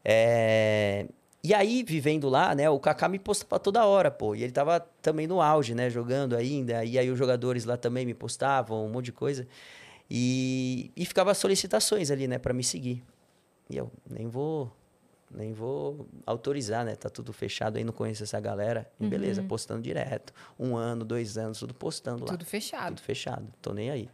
[0.03, 1.05] É,
[1.41, 4.35] e aí, vivendo lá, né, o Kaká me postava toda hora, pô.
[4.35, 6.83] E ele tava também no auge, né, jogando ainda.
[6.83, 9.47] E aí os jogadores lá também me postavam, um monte de coisa.
[10.11, 13.01] E, e ficava solicitações ali, né, para me seguir.
[13.69, 14.69] E eu nem vou
[15.31, 16.95] nem vou autorizar, né?
[16.95, 18.89] Tá tudo fechado aí, não conheço essa galera.
[18.99, 20.33] E beleza, postando direto.
[20.59, 22.31] Um ano, dois anos, tudo postando lá.
[22.31, 22.95] Tudo fechado.
[22.95, 24.09] Tudo fechado, tô nem aí.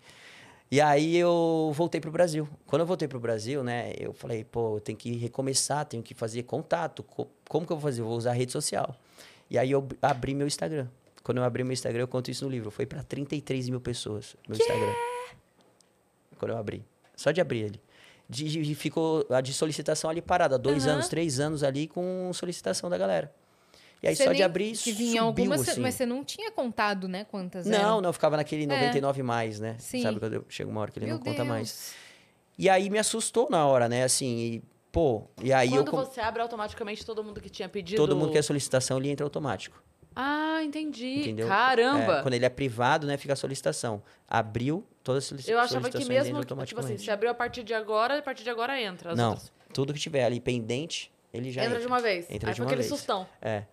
[0.71, 2.49] E aí eu voltei pro Brasil.
[2.65, 6.13] Quando eu voltei pro Brasil, né, eu falei, pô, eu tenho que recomeçar, tenho que
[6.13, 7.03] fazer contato.
[7.03, 8.01] Co- Como que eu vou fazer?
[8.01, 8.95] Eu vou usar a rede social.
[9.49, 10.87] E aí eu abri meu Instagram.
[11.23, 12.71] Quando eu abri meu Instagram, eu conto isso no livro.
[12.71, 14.93] Foi para 33 mil pessoas, meu Instagram.
[16.39, 16.83] Quando eu abri.
[17.15, 17.81] Só de abrir ele.
[18.27, 20.57] De, de- ficou a de solicitação ali parada.
[20.57, 20.93] Dois Aham.
[20.95, 23.31] anos, três anos ali com solicitação da galera.
[24.03, 25.79] E aí Você só de abrir, que vinha subiu, algumas, assim.
[25.81, 27.23] mas você não tinha contado, né?
[27.25, 28.01] Quantas Não, eram.
[28.01, 29.75] não, ficava naquele 99 mais, né?
[29.79, 30.01] Sim.
[30.01, 31.47] Sabe quando eu- chega uma hora que ele Meu não conta Deus.
[31.47, 31.93] mais.
[32.57, 34.03] E aí me assustou na hora, né?
[34.03, 35.91] Assim, e, pô, e aí Quando eu.
[35.91, 37.97] com- você abre, automaticamente todo mundo que tinha pedido...
[37.97, 39.81] Todo mundo que é solicitação, ele entra automático.
[40.15, 41.19] Ah, entendi.
[41.21, 41.47] Entendeu?
[41.47, 42.19] Caramba!
[42.19, 44.01] É, quando ele é privado, né, fica a solicitação.
[44.27, 47.63] Abriu, todas as solici- Eu achava que solicitações mesmo, tipo assim, se abriu a partir
[47.63, 49.13] de agora, a partir de agora entra.
[49.15, 51.81] Não, outras- tudo que tiver ali pendente, ele já entra entra.
[51.81, 52.25] de uma vez.
[52.29, 52.93] Entra Aí de foi uma aquele vez.
[52.97, 53.27] sustão.
[53.41, 53.63] É.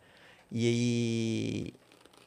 [0.51, 1.73] E,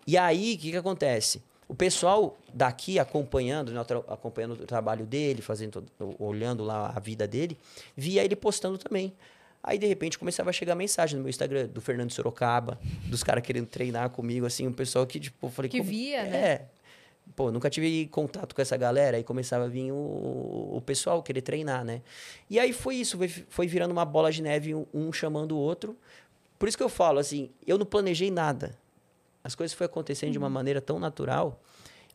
[0.07, 1.41] e aí, o que, que acontece?
[1.67, 5.83] O pessoal daqui acompanhando, né, acompanhando o trabalho dele, fazendo,
[6.19, 7.57] olhando lá a vida dele,
[7.97, 9.13] via ele postando também.
[9.67, 13.43] Aí, de repente, começava a chegar mensagem no meu Instagram do Fernando Sorocaba, dos caras
[13.43, 15.69] querendo treinar comigo, assim, um pessoal que, tipo, eu falei...
[15.69, 16.37] Que como- via, né?
[16.37, 16.65] É.
[17.35, 19.95] Pô, nunca tive contato com essa galera, aí começava a vir o,
[20.75, 22.03] o pessoal querer treinar, né?
[22.47, 25.57] E aí foi isso, foi, foi virando uma bola de neve, um, um chamando o
[25.57, 25.97] outro.
[26.59, 28.77] Por isso que eu falo, assim, eu não planejei nada.
[29.43, 31.59] As coisas foram acontecendo de uma maneira tão natural.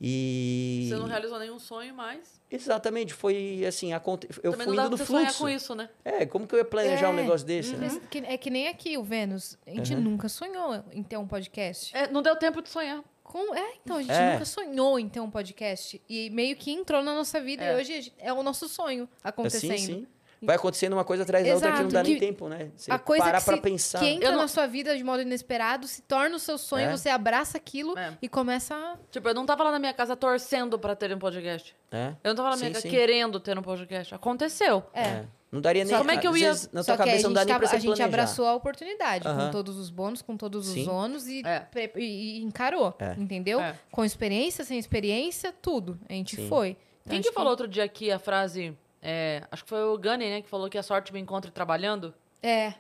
[0.01, 0.87] E.
[0.89, 2.41] Você não realizou nenhum sonho, mas...
[2.51, 4.27] Exatamente, foi assim, aconte...
[4.43, 5.39] eu Também fui não dá indo fluxo.
[5.39, 5.89] com isso, né?
[6.05, 7.23] É, como que eu ia planejar um É.
[7.23, 7.89] negócio desse, né?
[7.93, 9.59] Mas que- É que nem aqui, o Vênus.
[9.67, 10.01] A gente Uhum.
[10.01, 11.95] nunca sonhou em ter um podcast.
[11.97, 13.05] É, não deu tempo de sonhar.
[13.23, 14.33] Com- É, então, a gente É.
[14.33, 16.01] nunca sonhou em ter um podcast.
[16.09, 17.73] E meio que entrou na nossa vida É.
[17.73, 19.79] e hoje é o nosso sonho acontecendo.
[19.79, 20.07] Sim, sim.
[20.43, 22.71] Vai acontecendo uma coisa atrás da outra que não dá nem que- tempo, né?
[22.75, 23.99] Você a coisa parar que, pra se- pensar.
[23.99, 26.97] que entra não- na sua vida de modo inesperado, se torna o seu sonho, É.
[26.97, 28.17] você abraça aquilo É.
[28.23, 28.97] e começa a...
[29.11, 31.77] Tipo, eu não tava lá na minha casa torcendo pra ter um podcast.
[31.93, 32.15] É?
[32.25, 34.15] Eu não tava lá na minha casa querendo ter um podcast.
[34.15, 34.83] Aconteceu.
[34.95, 35.25] É.
[35.53, 37.05] Não daria nem Só como é que eu ia- vezes, na Só tua que a
[37.07, 38.05] cabeça não gente, dá nem pra você a gente planejar.
[38.07, 40.89] abraçou a oportunidade, com todos os bônus, com todos os Sim.
[40.89, 41.67] ônus e, É.
[41.97, 43.15] e- e encarou, É.
[43.19, 43.61] entendeu?
[43.61, 43.75] É.
[43.91, 45.99] Com experiência, sem experiência, tudo.
[46.09, 46.49] A gente Sim.
[46.49, 46.69] foi.
[47.03, 48.75] Então, Quem que falou outro dia aqui a frase...
[49.03, 50.43] é, acho que foi o Gunny, né?
[50.43, 52.15] Que falou que a sorte me encontre trabalhando.
[52.43, 52.75] É,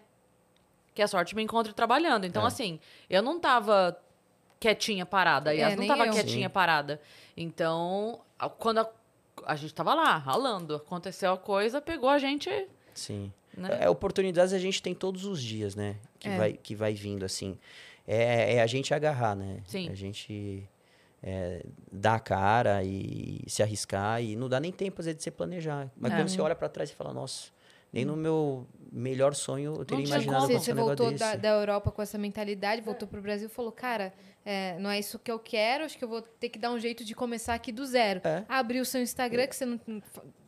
[0.92, 2.26] Que a sorte me encontre trabalhando.
[2.26, 2.46] Então, É.
[2.48, 3.96] assim, eu não tava
[4.58, 5.54] quietinha parada.
[5.54, 6.12] E É, não tava eu.
[6.12, 6.52] quietinha Sim.
[6.52, 7.00] parada.
[7.36, 8.90] Então, a- quando a,
[9.46, 12.50] a gente tava lá, ralando, aconteceu a coisa, pegou a gente...
[12.92, 13.32] Sim.
[13.56, 13.78] Né?
[13.82, 15.96] É, oportunidades a gente tem todos os dias, né?
[16.18, 16.36] Que, É.
[16.36, 17.56] vai, que vai vindo, assim.
[18.06, 19.60] É, é a gente agarrar, né?
[19.66, 19.88] Sim.
[19.88, 20.68] A gente
[21.22, 24.22] é, dar a cara e se arriscar.
[24.22, 25.90] E não dá nem tempo, às vezes, de você planejar.
[25.96, 26.16] Mas É.
[26.16, 27.50] quando você olha pra trás e fala, nossa,
[27.92, 30.46] nem no meu melhor sonho eu teria tinha imaginado.
[30.46, 33.72] Você, você um voltou da, da Europa com essa mentalidade, voltou pro Brasil e falou,
[33.72, 34.12] cara,
[34.44, 36.78] é, não é isso que eu quero, acho que eu vou ter que dar um
[36.78, 38.20] jeito de começar aqui do zero.
[38.24, 38.44] É.
[38.48, 40.02] Abriu o seu Instagram, que você não não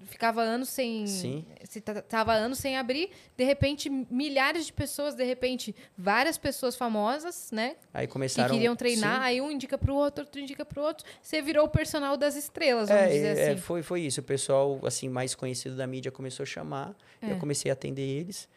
[0.05, 1.07] ficava anos sem.
[1.07, 1.45] Sim.
[1.85, 7.51] Ta- tava anos sem abrir, de repente, milhares de pessoas, de repente, várias pessoas famosas,
[7.53, 7.77] né?
[7.95, 8.55] Aí Que começaram...
[8.55, 9.25] queriam treinar, Sim.
[9.27, 11.07] aí um indica pro outro, outro indica pro outro.
[11.23, 13.61] Você virou o personal das estrelas, vamos É, dizer é, assim.
[13.61, 14.21] foi, foi isso.
[14.21, 16.95] O pessoal, assim, mais conhecido da mídia começou a chamar.
[17.21, 17.31] É.
[17.33, 18.49] eu comecei a atender eles.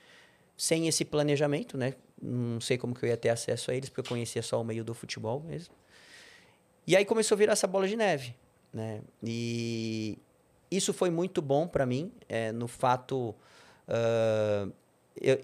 [0.57, 1.93] Sem esse planejamento, né?
[2.21, 4.63] Não sei como que eu ia ter acesso a eles, porque eu conhecia só o
[4.63, 5.73] meio do futebol mesmo.
[6.87, 8.33] E aí começou a virar essa bola de neve,
[8.71, 9.01] né?
[9.21, 10.17] E
[10.71, 13.33] isso foi muito bom para mim, é, no fato
[13.87, 14.67] ah,
[15.19, 15.39] eu-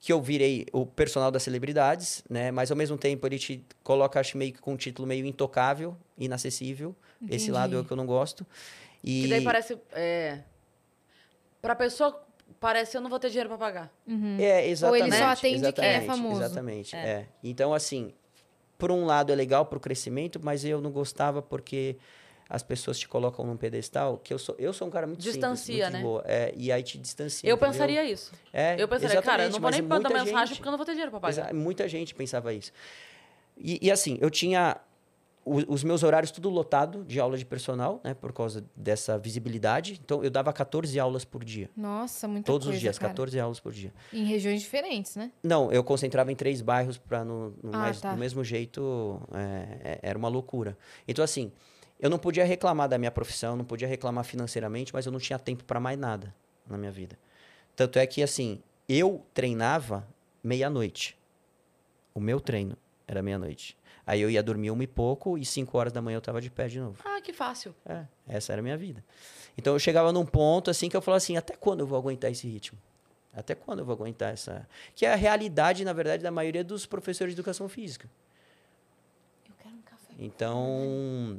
[0.00, 2.52] que eu virei o personal das celebridades, né?
[2.52, 5.96] Mas ao mesmo tempo ele te coloca, acho, meio que com um título meio intocável,
[6.16, 6.94] inacessível.
[7.22, 7.50] Esse Entendi.
[7.50, 8.46] lado é o que eu não gosto.
[9.02, 9.76] E Que daí parece...
[9.90, 10.38] É,
[11.60, 12.24] pra pessoa,
[12.60, 13.92] parece eu não vou ter dinheiro pra pagar.
[14.38, 15.02] É, exatamente.
[15.04, 16.42] ele só atende quem é exatamente, famoso.
[16.42, 16.98] Exatamente, É.
[17.08, 17.26] é.
[17.42, 18.12] Então, assim,
[18.78, 21.96] por um lado é legal pro crescimento, mas eu não gostava porque
[22.48, 25.64] as pessoas te colocam num pedestal, que eu sou, eu sou um cara muito Distancia,
[25.64, 26.02] simples, muito de né?
[26.02, 26.22] boa.
[26.26, 27.48] É, e aí te distancia.
[27.48, 27.70] Eu entendeu?
[27.72, 28.32] pensaria isso.
[28.52, 30.56] É, Eu pensaria, cara, eu não vou mas nem mandar muita mensagem gente.
[30.58, 31.52] porque eu não vou ter dinheiro pra pagar.
[31.52, 32.72] Muita gente pensava isso.
[33.56, 34.78] E, e assim, eu tinha
[35.44, 38.12] os meus horários tudo lotado de aula de personal, né?
[38.12, 39.98] Por causa dessa visibilidade.
[40.04, 41.70] Então, eu dava 14 aulas por dia.
[41.74, 43.10] Nossa, muita Todos coisa, os dias, cara.
[43.12, 43.90] 14 aulas por dia.
[44.12, 45.32] Em regiões diferentes, né?
[45.42, 48.12] Não, eu concentrava em três bairros para no, no Ah, mais- tá.
[48.12, 50.76] do mesmo jeito é, é, era uma loucura.
[51.06, 51.50] Então assim,
[52.00, 55.38] eu não podia reclamar da minha profissão, não podia reclamar financeiramente, mas eu não tinha
[55.38, 56.34] tempo para mais nada
[56.66, 57.18] na minha vida.
[57.74, 60.06] Tanto é que assim, eu treinava
[60.42, 61.16] meia-noite.
[62.14, 63.76] O meu treino era meia-noite.
[64.06, 66.50] Aí eu ia dormir uma e pouco e cinco horas da manhã eu tava de
[66.50, 67.02] pé de novo.
[67.04, 67.74] Ah, que fácil.
[67.84, 69.04] É, essa era a minha vida.
[69.56, 72.30] Então eu chegava num ponto assim que eu falava assim, até quando eu vou aguentar
[72.30, 72.78] esse ritmo?
[73.34, 74.66] Até quando eu vou aguentar essa.
[74.94, 78.08] Que é a realidade, na verdade, da maioria dos professores de educação física.
[79.46, 80.14] Eu quero um café.
[80.18, 81.38] Então,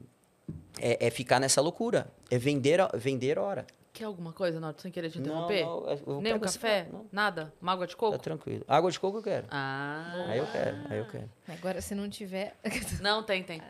[0.80, 2.08] é, é ficar nessa loucura.
[2.30, 3.66] É vender, a- vender hora.
[3.92, 5.66] Quer alguma coisa, Norton, sem querer te Não, interromper?
[5.66, 6.88] não, vou Nem um café?
[6.92, 7.52] Não, Nada?
[7.62, 8.18] Uma água de tá coco?
[8.20, 8.64] tranquilo.
[8.68, 9.48] Água de coco eu quero.
[9.50, 10.26] Ah.
[10.28, 11.30] Aí eu quero, aí eu quero.
[11.48, 12.56] Agora, se não tiver.
[13.02, 13.62] Não, tem, tem.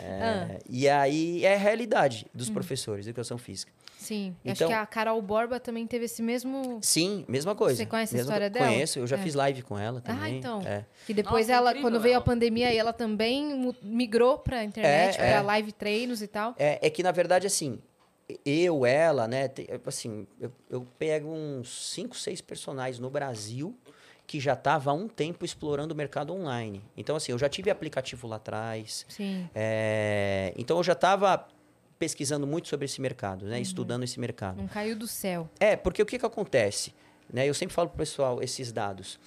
[0.00, 3.72] É, E aí é a realidade dos professores de educação física.
[4.08, 4.34] Sim.
[4.44, 6.78] Acho Então- que a Carol Borba também teve esse mesmo.
[6.82, 7.76] Sim, mesma coisa.
[7.76, 8.66] Você conhece a Mesma história co- dela?
[8.72, 9.18] Conheço, eu já É.
[9.22, 10.22] fiz live com ela também.
[10.22, 10.62] Ah, então.
[10.62, 10.84] É.
[11.06, 12.22] Que depois Nossa, ela, incrível quando veio ela.
[12.22, 15.40] a pandemia, ela também migrou pra internet, É, pra é.
[15.42, 16.54] live treinos e tal.
[16.58, 17.78] É, é que, na verdade, assim,
[18.46, 19.50] eu, ela, né,
[19.86, 23.76] assim, eu, eu pego uns cinco, seis personagens no Brasil
[24.26, 26.82] que já estava há um tempo explorando o mercado online.
[26.96, 29.06] Então, assim, eu já tive aplicativo lá atrás.
[29.08, 29.48] Sim.
[29.54, 31.46] é, então, eu já estava
[31.98, 34.56] pesquisando muito sobre esse mercado, né, estudando esse mercado.
[34.58, 35.48] Não caiu do céu.
[35.58, 36.94] É, porque o que, que acontece?
[37.32, 39.18] Né, eu sempre falo pro pessoal esses dados.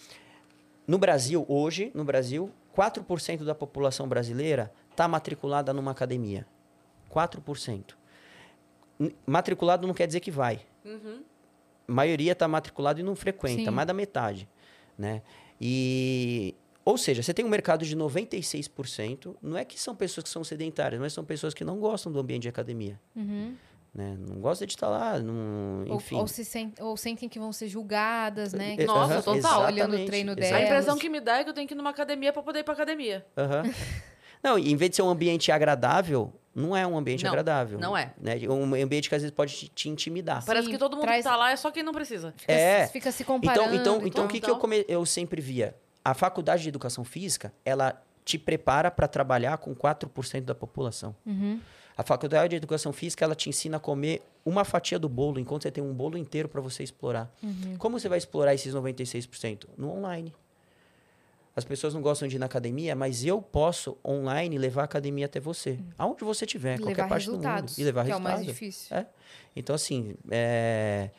[0.88, 6.45] No Brasil, hoje, no Brasil, 4% da população brasileira está matriculada numa academia.
[7.13, 7.93] 4%.
[8.99, 10.62] N- Matriculado não quer dizer que vai.
[10.86, 11.21] Uhum.
[11.88, 13.69] A maioria está matriculado e não frequenta, Sim.
[13.69, 14.47] mais da metade.
[14.97, 15.21] Né?
[15.60, 20.30] E, ou seja, você tem um mercado de 96%, não é que são pessoas que
[20.30, 23.00] são sedentárias, mas são pessoas que não gostam do ambiente de academia.
[23.15, 23.56] Uhum.
[23.94, 24.17] Né?
[24.26, 26.15] Não gostam de estar lá, não, Ou- enfim.
[26.15, 28.76] Ou, se sen- ou sentem que vão ser julgadas, né?
[28.80, 29.65] É, Nossa, total.
[29.65, 30.63] olhando o treino A delas.
[30.63, 32.63] impressão que me dá é que eu tenho que ir numa academia pra poder ir
[32.63, 33.26] pra academia.
[33.38, 33.63] Aham.
[34.44, 37.78] Não, e em vez de ser um ambiente agradável, não é um ambiente Não, agradável.
[37.78, 38.12] não é.
[38.20, 38.39] Né?
[38.50, 40.44] Um ambiente que às vezes pode te, te intimidar.
[40.44, 42.34] Parece Sim, que todo mundo traz- que tá lá é só quem não precisa.
[42.36, 42.88] Fica, É.
[42.88, 43.76] fica se comparando.
[43.76, 44.84] Então, então, então o que, que eu, Então- come...
[44.88, 45.76] eu sempre via?
[46.04, 51.16] A faculdade de educação física, ela te prepara para trabalhar com 4% da população.
[51.26, 51.60] Uhum.
[51.98, 55.64] A faculdade de educação física, ela te ensina a comer uma fatia do bolo, enquanto
[55.64, 57.32] você tem um bolo inteiro para você explorar.
[57.44, 57.76] Uhum.
[57.78, 59.66] Como você vai explorar esses 96%?
[59.78, 60.34] No online.
[61.56, 65.26] As pessoas não gostam de ir na academia, mas eu posso online levar a academia
[65.26, 65.80] até você.
[65.98, 67.76] Aonde você estiver, qualquer parte resultados.
[67.76, 67.82] do mundo.
[67.82, 68.46] E levar que é o resultados.
[68.46, 68.96] mais difícil.
[68.96, 69.06] É.
[69.54, 71.10] Então, assim, é,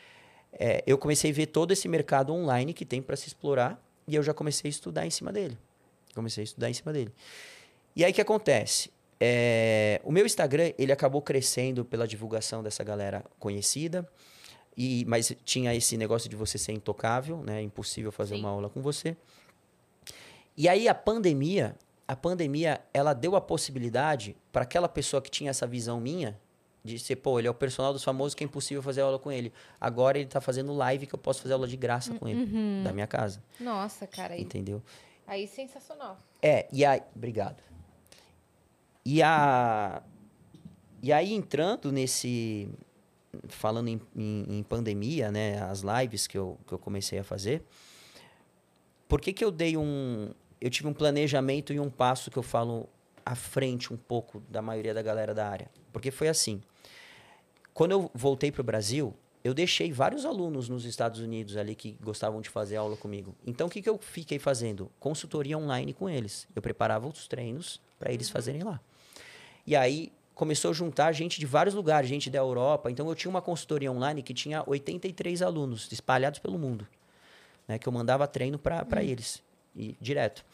[0.55, 4.15] é, eu comecei a ver todo esse mercado online que tem para se explorar e
[4.15, 5.57] eu já comecei a estudar em cima dele.
[6.15, 7.13] Comecei a estudar em cima dele.
[7.95, 8.91] E aí, o que acontece?
[9.21, 14.09] É, o meu Instagram, ele acabou crescendo pela divulgação dessa galera conhecida,
[14.77, 17.63] e, mas tinha esse negócio de você ser intocável, né?
[17.63, 18.41] Impossível fazer Sim.
[18.41, 19.17] uma aula com você.
[20.57, 25.51] E aí, a pandemia, a pandemia, ela deu a possibilidade para aquela pessoa que tinha
[25.51, 26.39] essa visão minha,
[26.85, 29.31] de ser, pô, ele é o personal dos famosos que é impossível fazer aula com
[29.31, 29.53] ele.
[29.81, 32.83] Agora ele tá fazendo live que eu posso fazer aula de graça com ele, Uhum.
[32.83, 33.43] da minha casa.
[33.61, 34.83] Nossa, cara, aí, Entendeu?
[35.27, 36.19] aí sensacional.
[36.43, 37.01] É, e aí.
[37.15, 37.63] Obrigado.
[39.05, 40.03] E a.
[41.03, 42.69] E aí, entrando nesse.
[43.49, 45.61] Falando em, em- em pandemia, né?
[45.63, 47.65] As lives que eu, que eu comecei a fazer.
[49.09, 50.31] Por que, que eu dei um.
[50.61, 52.89] Eu tive um planejamento e um passo que eu falo
[53.25, 55.71] à frente um pouco da maioria da galera da área?
[55.93, 56.61] Porque foi assim.
[57.75, 61.97] Quando eu voltei para o Brasil, eu deixei vários alunos nos Estados Unidos ali que
[62.01, 63.35] gostavam de fazer aula comigo.
[63.45, 64.91] Então, o que, que eu fiquei fazendo?
[65.01, 66.47] Consultoria online com eles.
[66.55, 68.81] Eu preparava os treinos para eles fazerem lá.
[69.67, 72.91] E aí começou a juntar gente de vários lugares, gente da Europa.
[72.91, 76.87] Então, eu tinha uma consultoria online que tinha 83 alunos espalhados pelo mundo,
[77.67, 79.43] né, que eu mandava treino para eles,
[79.75, 80.45] e, direto.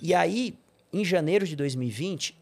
[0.00, 0.56] E aí,
[0.92, 2.36] em janeiro de 2020,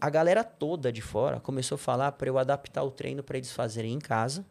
[0.00, 3.50] a galera toda de fora começou a falar para eu adaptar o treino para eles
[3.52, 4.44] fazerem em casa,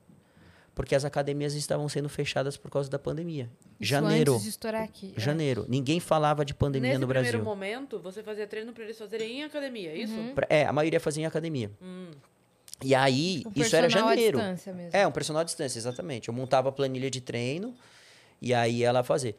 [0.74, 3.50] porque as academias estavam sendo fechadas por causa da pandemia.
[3.80, 4.34] Isso Janeiro.
[4.34, 5.14] antes de estourar aqui.
[5.16, 5.20] é.
[5.20, 5.66] Janeiro.
[5.70, 7.46] Ninguém falava de pandemia Nesse no primeiro Brasil.
[7.46, 10.14] momento, você fazia treino pra eles fazerem em academia, é isso?
[10.34, 11.72] Pra- É, a maioria fazia em academia.
[12.84, 14.38] E aí, O isso era personal à janeiro.
[14.38, 14.90] distância mesmo.
[14.98, 16.28] É, um personal à distância, exatamente.
[16.28, 17.74] Eu montava a planilha de treino
[18.42, 19.38] e aí ela fazer.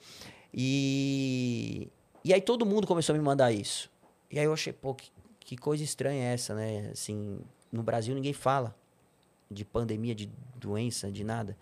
[0.54, 1.88] E,
[2.24, 3.90] e aí todo mundo começou a me mandar isso.
[4.30, 5.10] E aí eu achei, pô, que,
[5.46, 6.90] que coisa estranha é essa, né?
[6.92, 7.38] Assim,
[7.70, 8.74] no Brasil ninguém fala
[9.48, 11.56] de pandemia, de doença, de nada.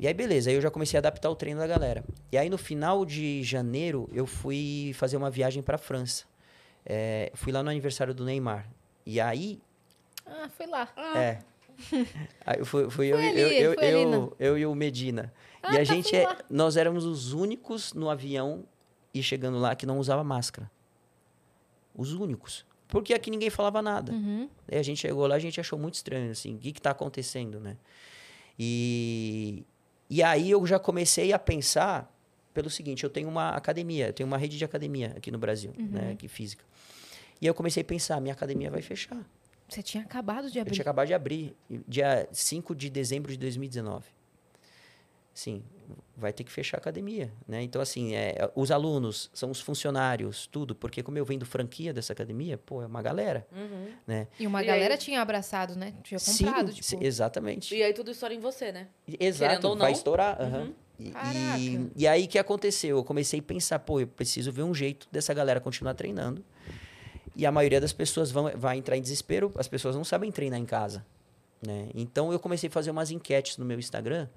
[0.00, 2.04] E aí, beleza, aí eu já comecei a adaptar o treino da galera.
[2.32, 6.24] E aí, no final de janeiro, eu fui fazer uma viagem para França.
[6.84, 8.68] É, fui lá no aniversário do Neymar.
[9.06, 9.60] E aí,
[10.26, 10.88] Ah, foi lá.
[11.14, 11.38] é.
[12.44, 15.32] Aí fui, fui eu, e- ali, eu, eu, eu, eu e o Medina.
[15.62, 18.64] Ah, e a tá, gente, fui é, nós éramos os únicos no avião
[19.14, 20.68] e chegando lá que não usava máscara.
[21.94, 22.66] Os únicos.
[22.92, 24.12] Porque aqui ninguém falava nada.
[24.12, 24.50] Uhum.
[24.70, 26.90] Aí a gente chegou lá, a gente achou muito estranho, assim, o que que tá
[26.90, 27.78] acontecendo, né?
[28.58, 29.64] E,
[30.10, 32.14] e aí eu já comecei a pensar
[32.52, 35.72] pelo seguinte, eu tenho uma academia, eu tenho uma rede de academia aqui no Brasil,
[35.78, 36.62] né, aqui física.
[37.40, 39.16] E eu comecei a pensar, minha academia vai fechar.
[39.66, 40.74] Você tinha acabado de Eu abrir.
[40.74, 41.56] tinha acabado de abrir,
[41.88, 44.04] dia 5 de dezembro de 2019.
[45.34, 45.62] Sim,
[46.16, 47.62] vai ter que fechar a academia, né?
[47.62, 52.12] Então, assim, é, os alunos, são os funcionários, tudo, porque como eu vendo franquia dessa
[52.12, 53.88] academia, pô, é uma galera, Uhum.
[54.06, 54.28] né?
[54.38, 55.00] E uma E galera aí?
[55.00, 55.94] tinha abraçado, né?
[56.02, 56.86] Tinha comprado, Sim, tipo.
[56.86, 57.74] sim, exatamente.
[57.74, 58.88] E aí tudo estoura em você, né?
[59.18, 60.40] Exato, vai estourar.
[60.40, 60.74] Uhum.
[61.00, 61.34] E, Caraca.
[61.58, 62.98] e, e aí, o que aconteceu?
[62.98, 66.44] Eu comecei a pensar, pô, eu preciso ver um jeito dessa galera continuar treinando.
[67.34, 70.60] E a maioria das pessoas vão, vai entrar em desespero, as pessoas não sabem treinar
[70.60, 71.04] em casa.
[71.66, 71.88] Né?
[71.94, 74.28] Então, eu comecei a fazer umas enquetes no meu Instagram,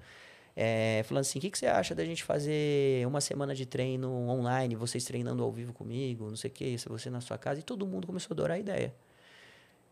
[0.56, 4.10] eh, falando assim, o que, que você acha da gente fazer uma semana de treino
[4.28, 7.60] online, vocês treinando ao vivo comigo, não sei o que, se você na sua casa,
[7.60, 8.94] e todo mundo começou a adorar a ideia.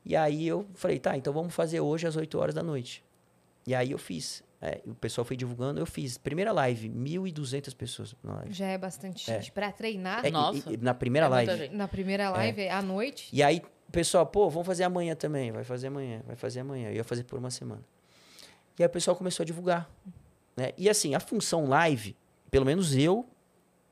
[0.07, 3.03] E aí eu falei, tá, então vamos fazer hoje às 8 horas da noite.
[3.66, 4.42] E aí eu fiz.
[4.61, 6.16] É, o pessoal foi divulgando, eu fiz.
[6.16, 8.53] Primeira live, 1.200 pessoas na live.
[8.53, 9.37] Já é bastante É.
[9.37, 9.53] gente.
[9.53, 10.72] Pra treinar É, Nossa.
[10.72, 11.68] e- na primeira É live.
[11.68, 13.29] na primeira live, à noite.
[13.33, 15.53] E aí, pessoal, pô, vamos fazer amanhã também.
[15.53, 16.88] Vai fazer amanhã, vai fazer amanhã.
[16.88, 17.83] Eu ia fazer por uma semana.
[18.79, 19.90] E aí o pessoal começou a divulgar.
[20.56, 20.72] Né?
[20.78, 22.16] E assim, a função live,
[22.50, 23.26] pelo menos eu,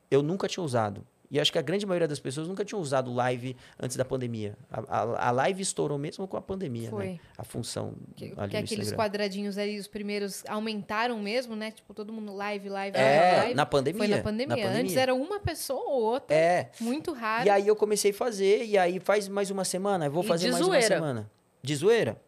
[0.09, 1.05] eu nunca tinha usado.
[1.31, 4.55] E acho que a grande maioria das pessoas nunca tinha usado live antes da pandemia.
[4.71, 7.05] A, a, a live estourou mesmo com a pandemia, Foi.
[7.07, 7.19] né?
[7.35, 8.95] A função Que, ali que aqueles Instagram.
[8.97, 11.71] quadradinhos ali, os primeiros, aumentaram mesmo, né?
[11.71, 13.53] Tipo, todo mundo live, live, É, live.
[13.55, 13.97] na pandemia.
[13.97, 14.69] Foi na pandemia.
[14.69, 16.35] Antes era uma pessoa ou outra.
[16.37, 16.69] É.
[16.79, 17.47] Muito raro.
[17.47, 20.27] E aí eu comecei a fazer, e aí faz mais uma semana, eu vou E
[20.27, 20.85] fazer mais zoeira.
[20.85, 21.31] uma semana.
[21.63, 22.21] De zoeira?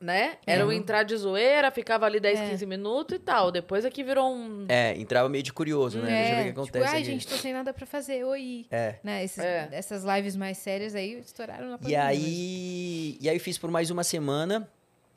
[0.00, 0.36] Né?
[0.46, 2.50] Era o entrar de zoeira, ficava ali 10, É.
[2.50, 3.50] 15 minutos e tal.
[3.50, 4.66] Depois aqui virou um.
[4.68, 6.06] É, entrava meio de curioso, né?
[6.06, 7.04] Deixa eu ver o que tipo, acontece ai, aqui.
[7.10, 8.22] gente, tô sem nada pra fazer.
[8.24, 8.66] Oi.
[8.70, 8.96] É.
[9.02, 9.24] Né?
[9.24, 9.68] Esses- É.
[9.72, 12.04] Essas lives mais sérias aí estouraram na E pandemia.
[12.04, 14.68] aí, e aí eu fiz por mais uma semana.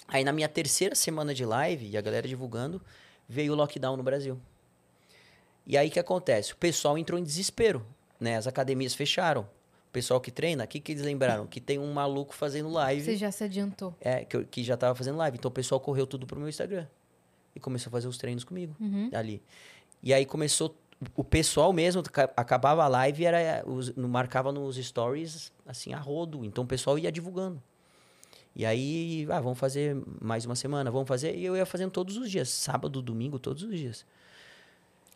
[0.07, 2.81] Aí na minha terceira semana de live, e a galera divulgando,
[3.27, 4.39] veio o lockdown no Brasil.
[5.65, 6.53] E aí o que acontece?
[6.53, 7.85] O pessoal entrou em desespero,
[8.17, 8.37] né?
[8.37, 9.49] As academias fecharam.
[9.87, 11.47] O pessoal que treina, o que, que eles lembraram?
[11.47, 13.03] Que tem um maluco fazendo live.
[13.03, 13.95] Você já se adiantou.
[14.01, 15.37] É, que, eu- que já tava fazendo live.
[15.37, 16.85] Então o pessoal correu tudo pro meu Instagram.
[17.55, 19.09] E começou a fazer os treinos comigo Uhum.
[19.13, 19.41] ali.
[20.03, 20.75] E aí começou.
[21.15, 26.43] O pessoal mesmo, ca- acabava a live, era, os, marcava nos stories, assim, a rodo.
[26.43, 27.61] Então o pessoal ia divulgando.
[28.55, 31.35] E aí, ah, vamos fazer mais uma semana, vamos fazer.
[31.35, 34.05] E eu ia fazendo todos os dias, sábado, domingo, todos os dias.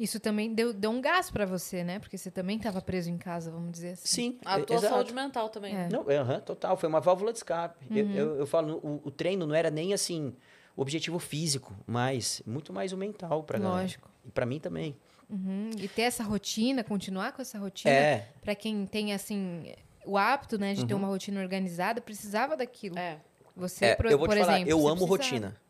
[0.02, 2.00] Isso também deu, deu um gás pra você, né?
[2.00, 4.08] Porque você também tava preso em casa, vamos dizer assim.
[4.08, 4.40] Sim.
[4.44, 4.94] A tua exato.
[4.96, 5.76] saúde mental também.
[5.78, 5.88] É.
[5.90, 6.76] Não, aham, total.
[6.76, 7.86] Foi uma válvula de escape.
[7.92, 8.12] Eu, Uhum.
[8.16, 10.34] eu, eu falo, o, o treino não era nem assim
[10.76, 13.82] o objetivo físico, mas muito mais o mental pra galera.
[13.84, 14.10] Lógico.
[14.26, 14.96] E pra mim também.
[15.30, 15.70] Uhum.
[15.78, 19.72] E ter essa rotina, continuar com essa rotina, É, Pra quem tem, assim,
[20.04, 21.00] o hábito, né, de ter Uhum.
[21.02, 22.98] uma rotina organizada, precisava daquilo.
[22.98, 23.20] É.
[23.56, 25.12] Você, é, por, eu vou por te falar, exemplo, eu amo precisava.
[25.46, 25.61] rotina.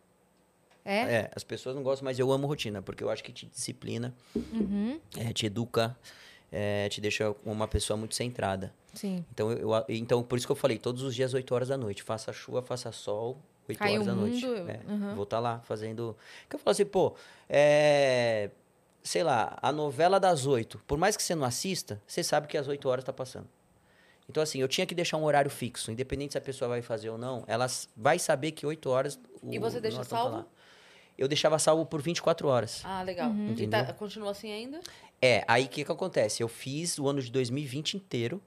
[0.83, 0.99] É?
[1.01, 4.13] É, as pessoas não gostam, mas eu amo rotina, porque eu acho que te disciplina,
[4.51, 4.99] Uhum.
[5.17, 5.95] é, te educa,
[6.51, 8.73] é, te deixa uma pessoa muito centrada.
[8.93, 9.23] Sim.
[9.31, 11.77] Então, eu, eu- então, por isso que eu falei, todos os dias, 8 horas da
[11.77, 12.03] noite.
[12.03, 13.37] Faça chuva, faça sol,
[13.69, 14.45] 8 Cai horas da noite.
[14.45, 15.15] mundo, É, uhum.
[15.15, 16.17] Vou estar lá fazendo.
[16.49, 17.15] Que eu falo assim, pô,
[17.47, 18.49] é,
[19.03, 22.57] sei lá, a novela das 8, por mais que você não assista, você sabe que
[22.57, 23.47] às 8 horas tá passando.
[24.29, 27.09] Então, assim, eu tinha que deixar um horário fixo, independente se a pessoa vai fazer
[27.09, 29.19] ou não, ela vai saber que 8 horas.
[29.41, 30.35] O E você deixa tá salvo?
[30.37, 30.45] lá.
[31.17, 32.81] Eu deixava salvo por 24 horas.
[32.83, 33.29] Ah, legal.
[33.29, 33.49] Uhum.
[33.49, 33.85] E Entendeu?
[33.85, 34.79] tá, continua assim ainda?
[35.21, 36.41] É, aí o que, que acontece?
[36.41, 38.41] Eu fiz o ano de 2020 inteiro,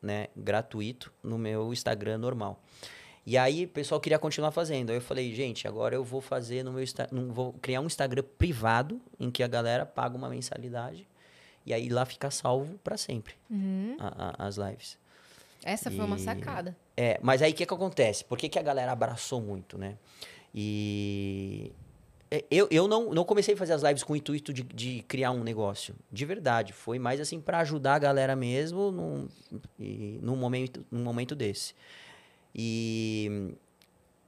[0.00, 2.60] né, gratuito, no meu Instagram normal.
[3.26, 4.90] E aí o pessoal queria continuar fazendo.
[4.90, 7.86] Aí eu falei, gente, agora eu vou fazer no meu Insta- num- vou criar um
[7.86, 11.06] Instagram privado em que a galera paga uma mensalidade
[11.66, 13.96] e aí lá fica salvo para sempre Uhum.
[13.98, 14.98] a- a- as lives.
[15.62, 16.74] Essa foi uma E- sacada.
[16.96, 18.24] É, mas aí o que, que acontece?
[18.24, 19.96] Por que, que a galera abraçou muito, né?
[20.54, 21.70] E
[22.48, 25.32] eu, eu não, não comecei a fazer as lives com o intuito de, de criar
[25.32, 25.96] um negócio.
[26.12, 26.72] De verdade.
[26.72, 29.28] Foi mais assim para ajudar a galera mesmo num,
[29.78, 31.74] num, momento, num momento desse.
[32.54, 33.52] E,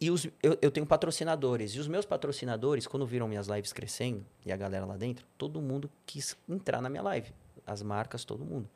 [0.00, 1.76] e os, eu, eu tenho patrocinadores.
[1.76, 5.62] E os meus patrocinadores, quando viram minhas lives crescendo e a galera lá dentro, todo
[5.62, 7.32] mundo quis entrar na minha live.
[7.64, 8.68] As marcas, todo mundo.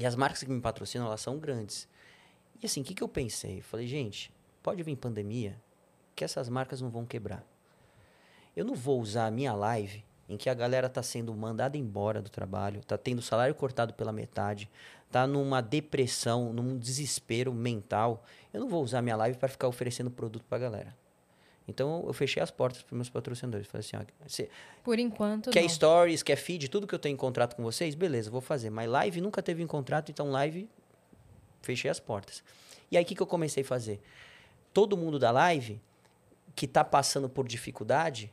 [0.00, 1.88] E as marcas que me patrocinam, elas são grandes.
[2.60, 3.60] E assim, o que, que eu pensei?
[3.60, 4.32] Falei, gente,
[4.64, 5.56] pode vir pandemia,
[6.16, 7.44] que essas marcas não vão quebrar.
[8.56, 12.22] Eu não vou usar a minha live, em que a galera tá sendo mandada embora
[12.22, 14.70] do trabalho, tá tendo o salário cortado pela metade,
[15.10, 18.22] tá numa depressão, num desespero mental,
[18.52, 20.94] eu não vou usar minha live para ficar oferecendo produto pra galera.
[21.66, 23.66] Então eu fechei as portas para meus patrocinadores.
[23.66, 24.48] Falei assim, ó, você
[24.82, 25.68] Por enquanto, quer não.
[25.68, 28.70] stories, quer feed, tudo que eu tenho em contrato com vocês, beleza, vou fazer.
[28.70, 30.68] Mas live nunca teve em contrato, então live
[31.62, 32.42] fechei as portas.
[32.90, 34.00] E aí o que, que eu comecei a fazer?
[34.72, 35.80] Todo mundo da live
[36.56, 38.32] que tá passando por dificuldade,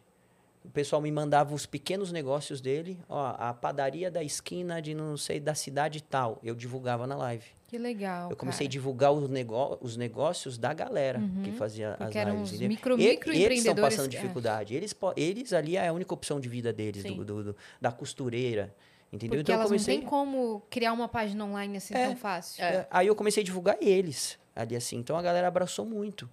[0.68, 5.18] o pessoal me mandava os pequenos negócios dele, ó, a padaria da esquina de não
[5.18, 7.46] sei da cidade tal, eu divulgava na live.
[7.68, 8.30] Que legal.
[8.30, 8.72] Eu comecei a cara.
[8.72, 12.50] divulgar os, negó os negócios da galera que fazia as lives.
[12.54, 12.70] entendeu?
[12.70, 12.98] micro-
[13.34, 14.10] E- Eles estão passando é.
[14.10, 14.74] dificuldade.
[14.76, 17.92] Eles, po- eles ali é a única opção de vida deles, do, do- do- da
[17.92, 18.74] costureira.
[19.12, 19.38] Entendeu?
[19.38, 19.96] Porque então eu elas comecei.
[19.96, 22.08] não têm como criar uma página online assim É.
[22.08, 22.64] tão fácil.
[22.64, 22.68] É.
[22.68, 24.98] É, Aí eu comecei a divulgar eles ali assim.
[24.98, 26.30] Então a galera abraçou muito,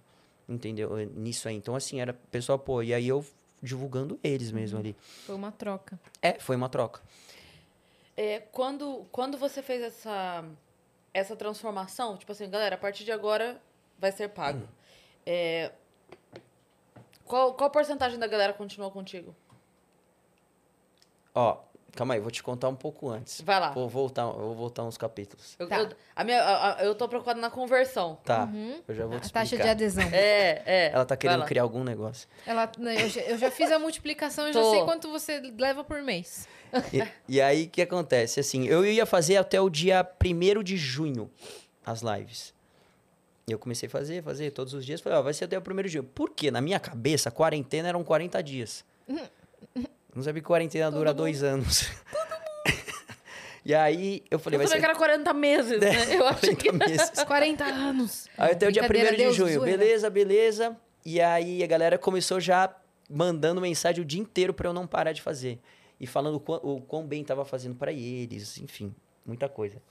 [0.47, 0.95] entendeu?
[1.15, 1.55] Nisso aí.
[1.55, 3.25] Então assim, era pessoal, pô, e aí eu
[3.61, 4.55] divulgando eles Uhum.
[4.55, 4.95] mesmo ali.
[5.25, 5.99] Foi uma troca.
[6.21, 7.01] É, foi uma troca.
[8.17, 10.45] É, quando, quando você fez essa,
[11.13, 13.61] essa transformação, tipo assim, galera, a partir de agora
[13.99, 14.59] vai ser pago.
[14.59, 14.67] Hum.
[15.25, 15.71] É,
[17.25, 19.35] qual, qual porcentagem da galera continuou contigo?
[21.33, 21.57] Ó,
[21.95, 23.41] calma aí, vou te contar um pouco antes.
[23.41, 23.71] Vai lá.
[23.71, 25.55] Vou voltar, eu vou voltar uns capítulos.
[25.57, 25.79] Eu, Tá.
[25.79, 28.17] eu, a minha, a- a- eu tô preocupada na conversão.
[28.23, 28.47] Tá,
[28.87, 30.03] eu já vou A te taxa de adesão.
[30.11, 30.91] É, é.
[30.93, 32.27] Ela tá querendo criar algum negócio.
[32.45, 35.83] Ela, né, eu, já, eu já fiz a multiplicação, eu já sei quanto você leva
[35.83, 36.47] por mês.
[36.93, 38.39] E, e aí, o que acontece?
[38.39, 41.31] Assim, eu ia fazer até o dia 1 de junho
[41.85, 42.53] as lives.
[43.47, 44.99] E eu comecei a fazer, fazer todos os dias.
[44.99, 46.03] Falei, ó, vai ser até o 1 de junho.
[46.03, 46.49] Por quê?
[46.51, 48.83] Na minha cabeça, a quarentena eram 40 dias.
[50.15, 51.91] Não sabia que quarentena dura dois anos.
[53.65, 56.15] e aí, eu falei, Eu vai ser que era 40 meses, né?
[56.15, 56.69] Eu achei que...
[56.69, 57.23] 40 meses.
[57.23, 58.27] 40 anos.
[58.37, 59.61] Aí até o dia 1 Brincadeira, de junho.
[59.61, 60.77] Beleza, beleza.
[61.05, 62.73] E aí a galera começou já
[63.09, 65.59] mandando mensagem o dia inteiro pra eu não parar de fazer.
[65.99, 68.95] E falando o quão, o quão bem tava fazendo pra eles, enfim,
[69.25, 69.81] muita coisa.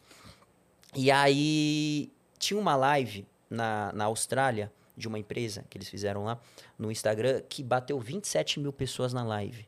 [0.94, 6.38] E aí tinha uma live na, na Austrália de uma empresa que eles fizeram lá
[6.78, 9.66] no Instagram que bateu 27 mil pessoas na live,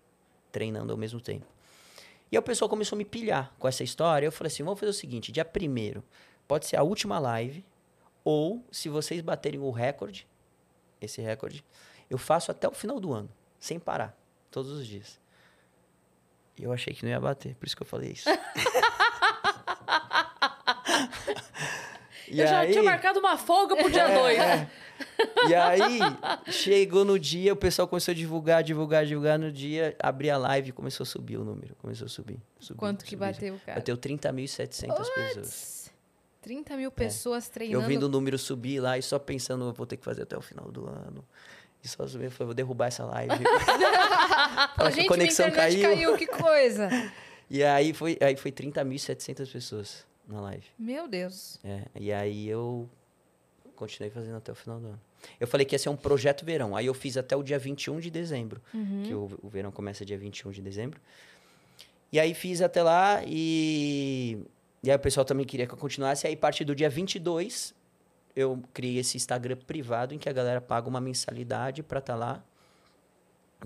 [0.57, 1.44] treinando ao mesmo tempo.
[2.32, 4.26] E aí o pessoal começou a me pilhar com essa história.
[4.26, 6.02] Eu falei assim: vamos fazer o seguinte: dia primeiro
[6.48, 7.62] pode ser a última live,
[8.24, 10.26] ou se vocês baterem o recorde,
[10.98, 11.62] esse recorde,
[12.09, 13.28] eu faço até o final do ano,
[13.61, 14.16] sem parar,
[14.50, 15.20] todos os dias.
[16.59, 18.28] E eu achei que não ia bater, por isso que eu falei isso.
[22.28, 24.38] Eu já aí- tinha marcado uma folga pro dia 2.
[24.38, 24.70] é.
[25.49, 25.99] E aí,
[26.51, 29.38] chegou no dia, o pessoal começou a divulgar, divulgar, divulgar.
[29.38, 31.74] No dia, abri a live e começou a subir o número.
[31.76, 32.38] Começou a subir.
[32.59, 33.20] subir Quanto que subir.
[33.20, 33.78] bateu, cara?
[33.78, 35.92] Bateu 30.700 pessoas.
[36.42, 37.86] 30 mil pessoas Eu treinando.
[37.88, 40.40] vendo o número subir lá e só pensando, eu vou ter que fazer até o
[40.40, 41.24] final do ano.
[41.82, 43.34] E só subir, eu falei, vou derrubar essa live.
[44.76, 45.82] Fala que Gente, a conexão caiu.
[45.82, 46.16] caiu.
[46.16, 46.88] que coisa.
[47.49, 50.66] E aí foi, aí foi 30.700 pessoas na live.
[50.76, 51.61] Meu Deus.
[51.62, 52.90] É, e aí eu
[53.76, 55.00] continuei fazendo até o final do ano.
[55.38, 56.76] Eu falei que ia ser um projeto verão.
[56.76, 58.60] Aí eu fiz até o dia 21 de dezembro.
[59.04, 61.00] Que o, o verão começa dia 21 de dezembro.
[62.12, 64.38] E aí fiz até lá e...
[64.82, 66.26] E aí o pessoal também queria que eu continuasse.
[66.26, 67.74] Aí a partir do dia 22,
[68.36, 72.44] eu criei esse Instagram privado em que a galera paga uma mensalidade pra estar lá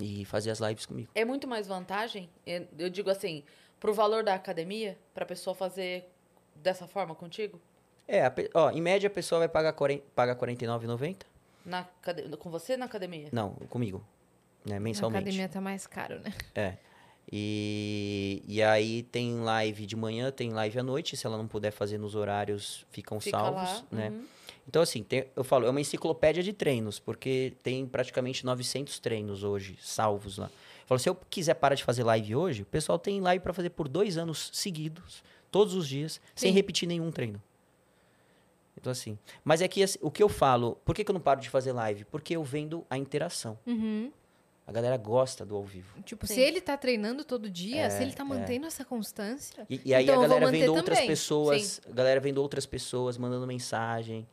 [0.00, 1.10] e fazer as lives comigo.
[1.14, 3.42] É muito mais vantagem, é, eu digo assim,
[3.80, 6.08] pro valor da academia, pra pessoa fazer
[6.54, 7.60] dessa forma contigo?
[8.12, 11.18] É, a ó, em média a pessoa vai pagar, 40, paga R$ 49,90.
[11.64, 13.28] Na acade- com você na academia?
[13.30, 14.02] Não, comigo.
[14.64, 15.22] Né, A mensalmente.
[15.22, 16.32] academia tá mais caro, né?
[16.54, 16.74] É.
[17.32, 21.16] E, e aí tem live de manhã, tem live à noite.
[21.16, 24.08] Se ela não puder fazer nos horários, ficam Fica salvos, lá, né?
[24.10, 24.24] uhum.
[24.68, 29.42] Então, assim, tem- eu falo, é uma enciclopédia de treinos, porque tem praticamente 900 treinos
[29.44, 30.46] hoje salvos lá.
[30.46, 33.52] Eu falo, se eu quiser parar de fazer live hoje, o pessoal tem live para
[33.52, 36.54] fazer por dois anos seguidos, todos os dias, sem Sim.
[36.54, 37.40] repetir nenhum treino.
[38.80, 39.18] Então, assim.
[39.44, 41.50] Mas é que assim, o que eu falo, por que, que eu não paro de
[41.50, 42.04] fazer live?
[42.06, 43.58] Porque eu vendo a interação.
[43.66, 44.10] Uhum.
[44.66, 46.00] A galera gosta do ao vivo.
[46.02, 46.34] Tipo, Sim.
[46.34, 49.66] se ele tá treinando todo dia, É, se ele tá mantendo essa constância.
[49.68, 51.08] E, e aí Então, a galera vendo outras também.
[51.08, 54.26] pessoas, a galera vendo outras pessoas, mandando mensagem.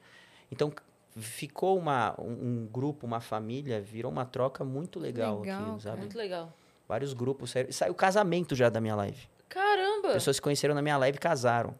[0.51, 0.71] Então
[1.15, 2.31] ficou uma, um,
[2.63, 5.79] um grupo, uma família, virou uma troca muito legal, Legal, cara.
[5.79, 5.97] sabe?
[6.01, 6.53] Muito legal.
[6.87, 7.73] Vários grupos, sério.
[7.73, 9.27] Saiu casamento já da minha live.
[9.49, 10.13] Caramba!
[10.13, 11.73] Pessoas se conheceram na minha live e casaram.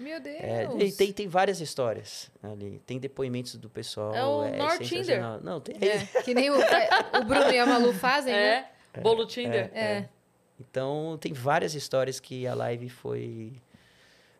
[0.00, 0.40] Meu Deus.
[0.40, 2.80] É, e tem, tem várias histórias ali.
[2.86, 4.14] Tem depoimentos do pessoal.
[4.14, 5.40] É o Nord sensacional.
[5.42, 5.76] Não, tem.
[5.76, 8.70] É, que nem o, o Bruno e a Malu fazem, né?
[8.94, 9.70] É, bolo Tinder.
[9.74, 10.08] É.
[10.58, 13.52] Então, tem várias histórias que a live foi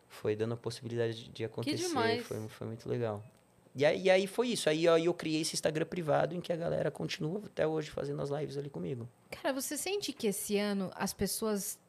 [0.07, 1.87] foi dando a possibilidade de, de acontecer.
[1.87, 2.25] demais.
[2.25, 3.23] Foi, foi muito legal.
[3.73, 4.69] E aí, e aí foi isso.
[4.69, 8.21] Aí, aí eu criei esse Instagram privado em que a galera continua até hoje fazendo
[8.21, 9.07] as lives ali comigo.
[9.29, 11.79] Cara, você sente que esse ano as pessoas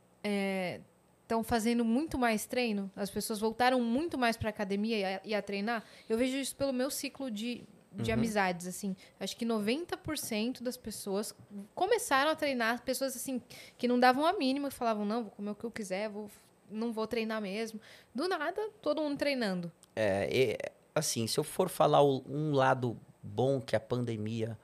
[1.33, 2.91] estão fazendo muito mais treino?
[2.95, 5.83] As pessoas voltaram muito mais para academia e a, e a, treinar?
[6.09, 8.19] Eu vejo isso pelo meu ciclo de, de uhum.
[8.19, 8.95] amizades, assim.
[9.19, 11.35] Acho que 90% das pessoas
[11.75, 13.41] começaram a treinar, pessoas assim
[13.79, 16.31] que não davam a mínima, que falavam, não, vou comer o que eu quiser, vou,
[16.71, 17.81] não vou treinar mesmo.
[18.15, 19.73] Do nada, todo mundo treinando.
[19.97, 24.59] É, assim, se eu for falar um lado bom que a pandemia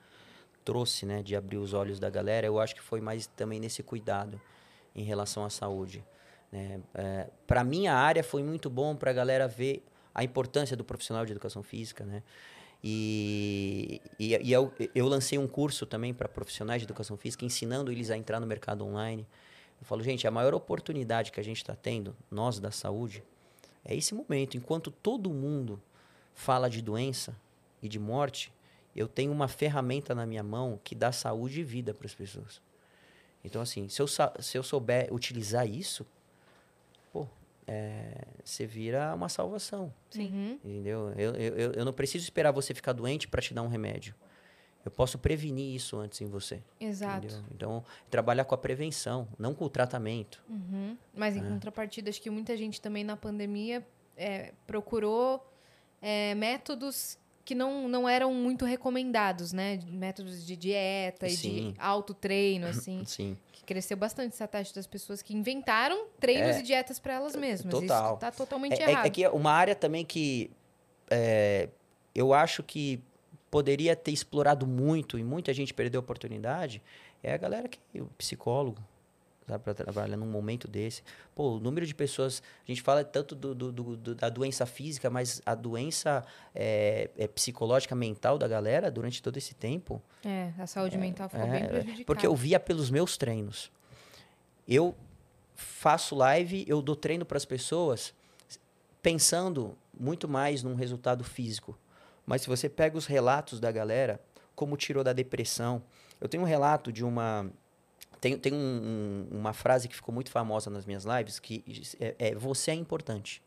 [0.65, 3.83] trouxe, né, de abrir os olhos da galera, eu acho que foi mais também nesse
[3.83, 4.39] cuidado
[4.95, 6.05] em relação à saúde.
[6.51, 6.81] Né?
[6.95, 9.85] É, para minha área foi muito bom para a galera ver
[10.15, 12.23] a importância do profissional de educação física, né?
[12.83, 17.91] E, e, e eu, eu, lancei um curso também para profissionais de educação física, ensinando
[17.91, 19.27] eles a entrar no mercado online.
[19.81, 23.23] Eu falo, gente, a maior oportunidade que a gente está tendo, nós da saúde,
[23.85, 24.57] é esse momento.
[24.57, 25.83] Enquanto todo mundo
[26.35, 27.35] fala de doença
[27.83, 28.53] e de morte,
[28.95, 32.61] eu tenho uma ferramenta na minha mão que dá saúde e vida para as pessoas.
[33.45, 36.07] Então, assim, se eu, se eu souber utilizar isso,
[37.69, 39.93] é, você vira uma salvação.
[40.11, 40.59] Sim.
[40.65, 41.13] Entendeu?
[41.17, 44.15] Eu, eu, eu não preciso esperar você ficar doente para te dar um remédio.
[44.85, 46.63] Eu posso prevenir isso antes em você.
[46.81, 47.27] Exato.
[47.27, 47.45] Entendeu?
[47.55, 50.43] Então, trabalhar com a prevenção, não com o tratamento.
[50.49, 50.97] Uhum.
[51.15, 51.49] Mas, em é.
[51.49, 55.47] contrapartida, acho que muita gente também na pandemia é, procurou
[56.01, 59.79] é, métodos que não, não eram muito recomendados, né?
[59.89, 61.73] Métodos de dieta e Sim.
[61.73, 63.05] de autotreino, assim.
[63.05, 63.37] Sim.
[63.69, 67.71] Cresceu bastante essa taxa das pessoas que inventaram treinos é, e dietas para elas mesmas.
[67.71, 68.13] Total.
[68.13, 69.05] Isso tá totalmente é, errado.
[69.05, 70.51] É, que uma área também que
[71.11, 71.69] é,
[72.15, 72.99] eu acho que
[73.51, 76.83] poderia ter explorado muito e muita gente perdeu a oportunidade
[77.23, 78.83] é a galera que o psicólogo
[79.57, 81.03] para trabalhar num momento desse.
[81.35, 82.43] Pô, o número de pessoas.
[82.67, 87.29] A gente fala tanto do, do, do da doença física, mas a doença é, é,
[87.29, 90.03] psicológica, mental da galera durante todo esse tempo.
[90.25, 92.05] É, a saúde é, mental ficou bem é, prejudicada.
[92.05, 93.71] Porque eu via pelos meus treinos.
[94.67, 94.97] Eu
[95.55, 98.13] faço live, eu dou treino para as pessoas
[99.01, 101.79] pensando muito mais num resultado físico.
[102.27, 104.21] Mas se você pega os relatos da galera,
[104.59, 105.81] como tirou da depressão.
[106.21, 107.49] Eu tenho um relato de uma
[108.21, 108.57] tem, tem um,
[109.33, 111.63] um, uma frase que ficou muito famosa nas minhas lives, que
[112.01, 113.43] é, é, você é importante.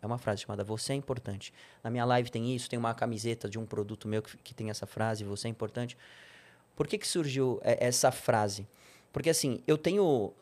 [0.00, 1.52] É uma frase chamada Você é importante.
[1.82, 4.70] Na minha live tem isso, tem uma camiseta de um produto meu que, que tem
[4.70, 5.96] essa frase, Você é importante.
[6.76, 8.66] Por que, que surgiu é, essa frase?
[9.12, 10.32] Porque assim, eu tenho.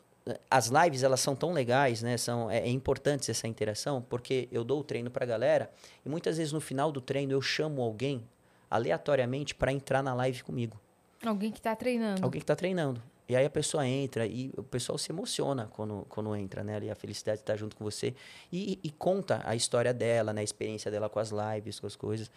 [0.51, 2.17] As lives, elas são tão legais, né?
[2.17, 5.71] São, é, é importante essa interação, porque eu dou o treino pra galera
[6.05, 8.27] e muitas vezes no final do treino eu chamo alguém
[8.69, 10.77] aleatoriamente para entrar na live comigo.
[11.25, 12.23] Alguém que está treinando.
[12.23, 13.01] Alguém que está treinando.
[13.29, 16.77] E aí a pessoa entra e o pessoal se emociona quando, quando entra, né?
[16.77, 18.13] Ali a felicidade de estar junto com você.
[18.51, 20.41] E, e, conta a história dela, né?
[20.41, 22.31] A experiência dela com as lives, com as coisas.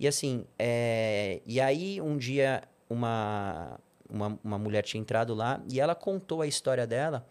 [0.00, 1.40] E assim, é...
[1.46, 6.46] e aí um dia uma, uma, uma mulher tinha entrado lá e ela contou a
[6.46, 7.26] história dela,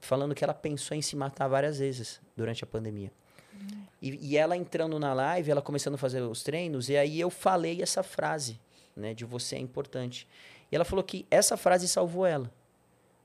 [0.00, 3.10] falando que ela pensou em se matar várias vezes durante a pandemia.
[4.02, 7.30] E, e ela entrando na live, ela começando a fazer os treinos, e aí eu
[7.30, 8.60] falei essa frase,
[8.94, 9.14] né?
[9.14, 10.28] De você é importante.
[10.70, 12.50] E ela falou que essa frase salvou ela,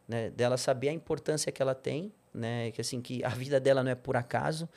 [0.08, 0.30] né?
[0.32, 2.72] Dela saber a importância que ela tem, né?
[2.72, 4.68] Que assim que a vida dela não é por acaso.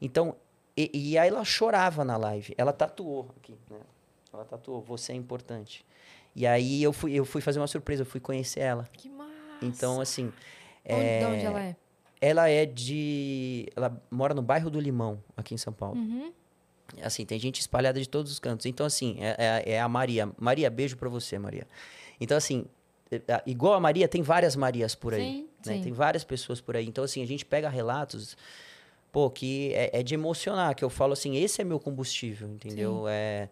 [0.00, 0.36] Então,
[0.76, 2.54] e, e aí ela chorava na live.
[2.56, 3.80] Ela tatuou aqui, né?
[4.32, 5.84] Ela tatuou, você é importante.
[6.34, 8.88] E aí eu fui, eu fui fazer uma surpresa, eu fui conhecer ela.
[8.92, 9.32] Que massa!
[9.60, 10.32] Então, assim.
[10.88, 11.76] Onde, é, de onde ela é?
[12.20, 13.66] Ela é de.
[13.76, 15.98] Ela mora no bairro do Limão, aqui em São Paulo.
[15.98, 16.32] Uhum.
[17.02, 18.66] Assim, tem gente espalhada de todos os cantos.
[18.66, 20.30] Então, assim, é, é, é a Maria.
[20.38, 21.66] Maria, beijo pra você, Maria.
[22.22, 22.64] Então, assim,
[23.10, 25.20] é, é, igual a Maria, tem várias Marias por aí.
[25.20, 25.76] Sim, né?
[25.76, 25.82] sim.
[25.82, 26.86] Tem várias pessoas por aí.
[26.86, 28.36] Então, assim, a gente pega relatos,
[29.10, 33.04] pô, que é, é de emocionar, que eu falo assim, esse é meu combustível, entendeu?
[33.08, 33.48] É,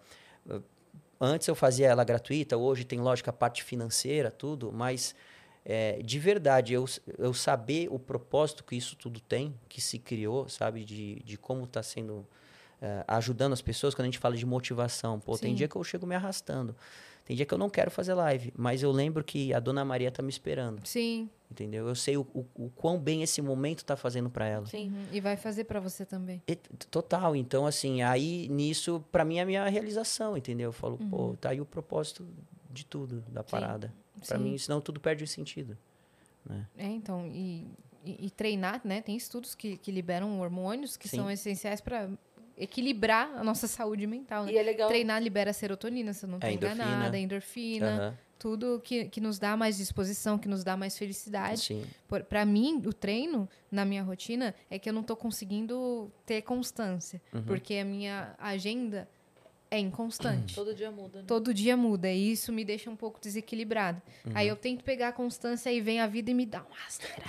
[1.20, 5.14] antes eu fazia ela gratuita, hoje tem, lógico, a parte financeira, tudo, mas
[5.64, 6.86] é, de verdade, eu,
[7.18, 11.64] eu saber o propósito que isso tudo tem, que se criou, sabe, de, de como
[11.64, 12.26] está sendo,
[12.80, 15.42] é, ajudando as pessoas, quando a gente fala de motivação, pô, Sim.
[15.42, 16.74] tem dia que eu chego me arrastando.
[17.30, 20.10] Tem dia que eu não quero fazer live, mas eu lembro que a dona Maria
[20.10, 20.84] tá me esperando.
[20.84, 21.30] Sim.
[21.48, 21.86] Entendeu?
[21.86, 24.66] Eu sei o, o, o quão bem esse momento tá fazendo para ela.
[24.66, 24.92] Sim.
[25.12, 26.42] E vai fazer para você também.
[26.48, 27.36] E, total.
[27.36, 30.70] Então, assim, aí nisso, para mim, é a minha realização, entendeu?
[30.70, 31.08] Eu falo, uhum.
[31.08, 32.26] pô, tá aí o propósito
[32.68, 33.94] de tudo, da parada.
[34.26, 35.78] Para mim, senão tudo perde o sentido.
[36.44, 36.66] Né?
[36.76, 37.64] É, então, e,
[38.04, 39.00] e, e, treinar, né?
[39.00, 41.18] Tem estudos que, que liberam hormônios que Sim.
[41.18, 42.10] são essenciais para
[42.56, 44.52] equilibrar a nossa saúde mental, né?
[44.52, 44.88] E é legal.
[44.88, 48.10] Treinar libera serotonina, se eu não estou é, enganada, endorfina.
[48.10, 48.16] Uhum.
[48.38, 51.86] Tudo que, que nos dá mais disposição, que nos dá mais felicidade.
[52.28, 57.20] Para mim, o treino, na minha rotina, é que eu não estou conseguindo ter constância.
[57.34, 57.42] Uhum.
[57.42, 59.06] Porque a minha agenda
[59.70, 60.54] é inconstante.
[60.54, 61.18] Todo dia muda.
[61.20, 61.24] Né?
[61.26, 62.10] Todo dia muda.
[62.10, 64.02] E isso me deixa um pouco desequilibrado.
[64.26, 64.32] Uhum.
[64.34, 67.26] Aí eu tento pegar a constância e vem a vida e me dá uma rasteira.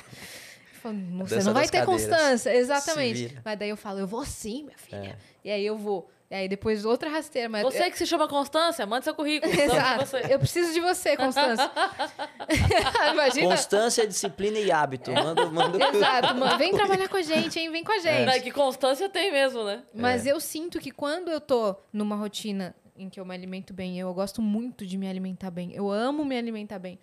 [0.82, 2.08] Eu falo, "Não, Você não vai ter cadeiras.
[2.08, 2.56] constância.
[2.56, 3.38] Exatamente.
[3.46, 5.18] Mas daí eu falo, eu vou sim, minha filha.
[5.44, 5.48] É.
[5.48, 6.10] E aí eu vou.
[6.30, 7.50] E aí depois outra rasteira.
[7.50, 9.52] Mas Você que se chama Constância, manda seu currículo.
[9.54, 10.06] Exato.
[10.06, 10.26] você.
[10.30, 11.70] Eu preciso de você, Constância.
[13.12, 13.50] Imagina.
[13.50, 15.12] Constância, disciplina e hábito.
[15.12, 15.78] Manda, manda...
[15.94, 16.58] Exato, mano.
[16.58, 17.70] Vem trabalhar com a gente, hein?
[17.72, 18.26] Vem com a gente.
[18.26, 19.84] Não, é que constância tem mesmo, né?
[19.94, 24.00] Mas eu sinto que quando eu tô numa rotina em que eu me alimento bem,
[24.00, 25.74] eu gosto muito de me alimentar bem.
[25.74, 27.00] Eu amo me alimentar bem.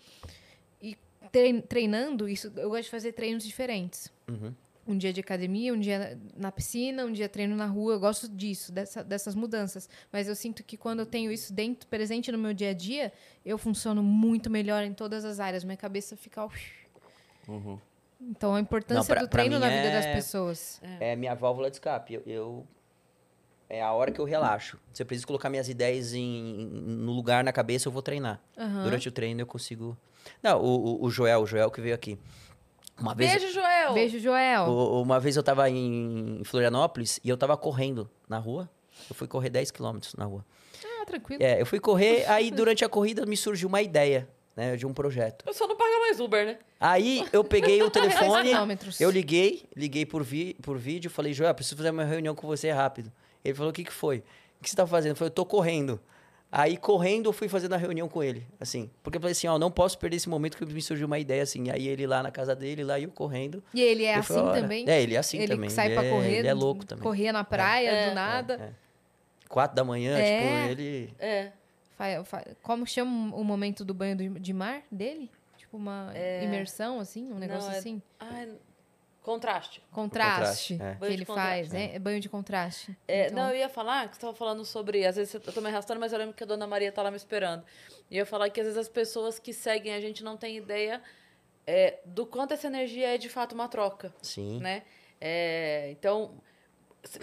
[1.33, 4.13] Trein- treinando, isso, eu gosto de fazer treinos diferentes.
[4.29, 4.55] Uhum.
[4.87, 7.93] Um dia de academia, um dia na piscina, um dia treino na rua.
[7.95, 9.87] Eu gosto disso, dessa- dessas mudanças.
[10.11, 13.13] Mas eu sinto que quando eu tenho isso dentro, presente no meu dia a dia,
[13.45, 15.63] eu funciono muito melhor em todas as áreas.
[15.63, 16.49] Minha cabeça fica.
[17.47, 17.79] Uhum.
[18.21, 20.81] Então a importância pra- do treino na vida é- das pessoas.
[20.99, 22.15] É minha válvula de escape.
[22.15, 22.67] Eu, eu-
[23.71, 24.79] É a hora que eu relaxo.
[24.95, 28.41] Se eu preciso colocar minhas ideias em, no lugar na cabeça, eu vou treinar.
[28.57, 28.85] Aham.
[28.85, 29.95] Durante o treino eu consigo.
[30.43, 32.19] Não, o, o- Joel, o Joel que veio aqui.
[32.99, 33.95] Uma vez, Beijo, Joel.
[33.95, 34.65] Beijo, Joel.
[34.65, 38.69] o- uma vez eu tava em Florianópolis e eu tava correndo na rua.
[39.09, 40.45] Eu fui correr 10 quilômetros na rua.
[41.01, 41.43] Ah, tranquilo.
[41.43, 44.93] É, eu fui correr, aí durante a corrida me surgiu uma ideia, né, de um
[44.93, 45.45] projeto.
[45.47, 46.59] Eu só não paga mais Uber, né?
[46.81, 48.51] Aí eu peguei o telefone,
[48.99, 52.71] eu liguei, liguei por, vi, por vídeo, falei, Joel, preciso fazer uma reunião com você
[52.73, 53.13] rápido.
[53.45, 54.19] Ele falou, o que que foi?
[54.61, 55.13] O que você tá fazendo?
[55.13, 56.01] Eu falei, eu tô correndo.
[56.51, 58.91] Aí, correndo, eu fui fazendo a reunião com ele, assim.
[59.03, 61.43] Porque eu falei assim, ó, não posso perder esse momento que me surgiu uma ideia,
[61.43, 61.71] assim.
[61.71, 63.63] Aí ele lá na casa dele, lá e eu correndo.
[63.75, 64.85] E ele é assim falei, também?
[64.89, 65.69] É, ele é assim ele também.
[65.69, 66.35] sai ele pra é, correr.
[66.39, 67.03] Ele é louco também.
[67.03, 68.09] Corria na praia, É.
[68.09, 68.55] do nada.
[68.55, 69.49] É.
[69.49, 70.69] Quatro da manhã, É.
[70.69, 71.15] tipo, ele...
[71.19, 71.53] É.
[72.63, 75.31] Como chama o momento do banho de, mar dele?
[75.57, 76.45] Tipo uma É.
[76.45, 77.31] imersão, assim?
[77.31, 78.03] Um negócio Não, é- assim?
[78.19, 78.49] Ai,
[79.33, 79.83] contraste.
[79.93, 80.75] Contraste.
[80.75, 80.93] Contraste, é.
[80.95, 81.95] Que Banho de ele contraste, faz, né?
[81.95, 82.97] É banho de contraste.
[83.07, 85.05] É, Então, Não, eu ia falar que você tava falando sobre.
[85.07, 87.11] Às vezes eu tô me arrastando, mas eu lembro que a dona Maria tá lá
[87.11, 87.65] me esperando.
[88.11, 90.57] E eu ia falar que às vezes as pessoas que seguem a gente não têm
[90.57, 91.03] ideia
[91.67, 94.59] é, do quanto essa energia é de fato uma troca, Sim.
[94.61, 94.83] né?
[95.21, 96.33] É, então,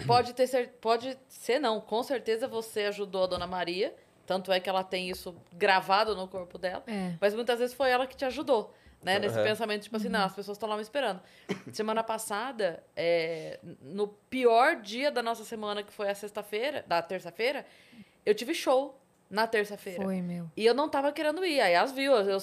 [0.06, 3.94] pode ter cer- pode ser não, com certeza você ajudou a dona Maria,
[4.24, 6.84] tanto é que ela tem isso gravado no corpo dela.
[6.86, 7.14] É.
[7.20, 8.72] Mas muitas vezes foi ela que te ajudou,
[9.06, 9.20] né?
[9.20, 9.44] Nesse Aham.
[9.44, 11.20] pensamento, tipo assim, não, as pessoas estão lá me esperando.
[11.72, 17.64] Semana passada, é, no pior dia da nossa semana, que foi a sexta-feira, da terça-feira,
[18.24, 19.00] eu tive show
[19.30, 20.02] na terça-feira.
[20.02, 20.50] Foi, meu.
[20.56, 21.60] E eu não tava querendo ir.
[21.60, 22.38] Aí as viu, eu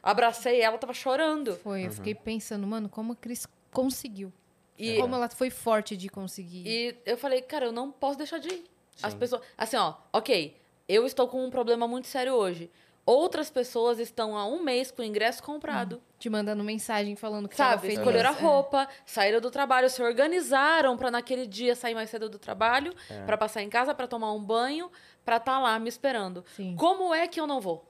[0.00, 1.56] abracei ela, tava chorando.
[1.56, 1.86] Foi.
[1.86, 4.32] Eu fiquei pensando, mano, como a Cris conseguiu.
[4.78, 6.64] E, Como ela foi forte de conseguir.
[6.66, 8.64] e eu falei, cara, eu não posso deixar de ir.
[9.02, 9.18] As Sim.
[9.18, 9.42] pessoas.
[9.56, 10.56] Assim, ó, ok,
[10.88, 12.70] eu estou com um problema muito sério hoje.
[13.06, 16.00] Outras pessoas estão há um mês com o ingresso comprado.
[16.18, 17.98] Te mandando mensagem falando que Sabe, feliz.
[17.98, 18.40] escolheram a É.
[18.40, 23.22] roupa, saíram do trabalho, se organizaram pra naquele dia sair mais cedo do trabalho, É.
[23.24, 24.90] pra passar em casa, pra tomar um banho,
[25.22, 26.42] pra estar lá me esperando.
[26.56, 26.74] Sim.
[26.76, 27.84] Como é que eu não vou?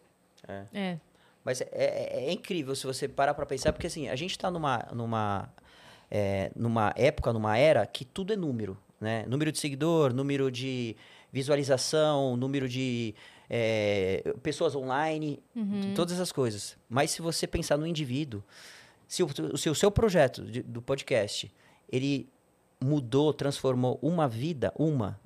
[0.49, 0.99] É.
[1.45, 4.51] Mas é, é- é incrível se você parar pra pensar, porque assim, a gente tá
[4.51, 5.49] numa, numa,
[6.11, 9.25] é, numa época, numa era que tudo é número, né?
[9.29, 10.97] Número de seguidor, número de
[11.33, 13.15] visualização, número de
[13.49, 15.43] é, pessoas online,
[15.95, 16.77] todas essas coisas.
[16.89, 18.43] Mas se você pensar no indivíduo,
[19.07, 21.53] se o, se o seu projeto de- do podcast,
[21.91, 22.29] ele
[22.83, 25.19] mudou, transformou uma vida, uma,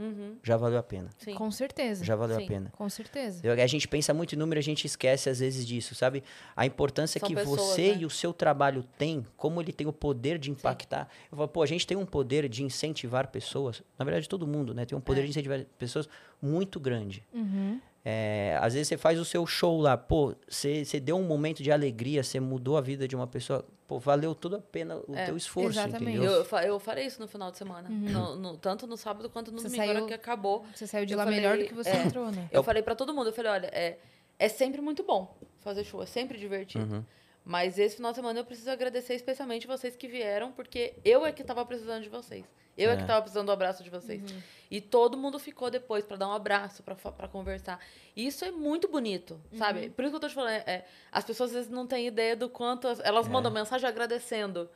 [0.45, 1.09] já valeu a pena.
[1.19, 1.35] Sim.
[1.35, 2.05] Com certeza.
[2.05, 2.45] Já valeu Sim.
[2.45, 2.73] a pena.
[2.77, 3.41] Com certeza.
[3.45, 6.23] Eu- A gente pensa muito em número, a gente esquece às vezes disso, sabe?
[6.55, 7.99] A importância São que pessoas, você né?
[8.03, 11.09] e o seu trabalho têm, como ele tem o poder de impactar.
[11.33, 13.83] Eu falo, pô, a gente tem um poder de incentivar pessoas.
[13.99, 14.85] Na verdade, todo mundo, né?
[14.85, 15.03] Tem um É.
[15.05, 16.09] poder de incentivar pessoas
[16.41, 17.25] muito grande.
[17.33, 17.81] Uhum.
[18.11, 21.63] É, às vezes você faz o seu show lá, pô, você, você deu um momento
[21.63, 25.15] de alegria, você mudou a vida de uma pessoa, pô, valeu toda a pena o
[25.15, 26.13] É, teu esforço, exatamente.
[26.17, 26.33] entendeu?
[26.33, 27.87] Eu, eu farei isso no final de semana.
[27.91, 30.65] No- no- tanto no sábado quanto no Você domingo, agora saiu- que acabou.
[30.75, 32.03] Você saiu de Eu lá falei, melhor do que você é.
[32.03, 32.49] entrou, né?
[32.51, 33.99] Eu falei pra todo mundo, eu falei, olha, é,
[34.39, 36.95] é sempre muito bom fazer show, é sempre divertido.
[36.95, 37.05] Uhum.
[37.51, 41.33] Mas esse final de semana eu preciso agradecer especialmente vocês que vieram, porque eu é
[41.33, 42.45] que tava precisando de vocês.
[42.77, 43.07] Eu é, que É.
[43.07, 44.23] tava precisando do abraço de vocês.
[44.71, 47.81] E todo mundo ficou depois pra dar um abraço, pra conversar.
[48.15, 49.89] E isso é muito bonito, sabe?
[49.89, 52.07] Por isso que eu tô te falando, é, é, as pessoas às vezes não têm
[52.07, 53.31] ideia do quanto as- elas É.
[53.31, 54.69] mandam mensagem agradecendo.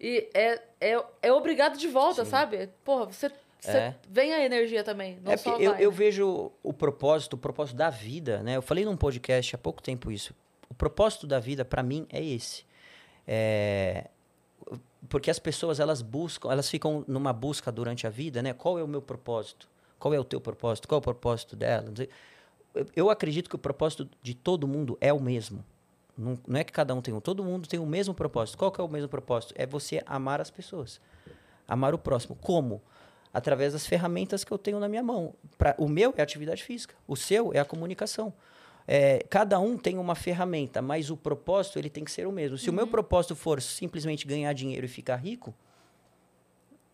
[0.00, 2.68] E é, é, é obrigado de volta, sabe?
[2.82, 3.94] Porra, você, você É.
[4.08, 5.84] vem a energia também, não É só porque eu, vai.
[5.84, 8.56] eu vejo o propósito, o propósito da vida, né?
[8.56, 10.34] Eu falei num podcast há pouco tempo isso.
[10.68, 12.64] O propósito da vida, pra mim, é esse.
[13.26, 14.08] É,
[15.08, 18.52] Porque as pessoas, elas buscam, elas ficam numa busca durante a vida, né?
[18.52, 19.68] Qual é o meu propósito?
[19.98, 20.88] Qual é o teu propósito?
[20.88, 21.92] Qual é o propósito dela?
[22.94, 25.64] Eu- acredito que o propósito de todo mundo é o mesmo.
[26.16, 27.20] Não, não é que cada um tem um.
[27.20, 28.58] Todo mundo tem o mesmo propósito.
[28.58, 29.54] Qual que é o mesmo propósito?
[29.56, 31.00] É você amar as pessoas.
[31.68, 32.36] Amar o próximo.
[32.36, 32.82] Como?
[33.36, 35.34] através das ferramentas que eu tenho na minha mão.
[35.58, 38.32] Pra, o meu é atividade física, o seu é a comunicação.
[38.88, 42.56] É, cada um tem uma ferramenta, mas o propósito ele tem que ser o mesmo.
[42.56, 45.52] Se o meu propósito for simplesmente ganhar dinheiro e ficar rico,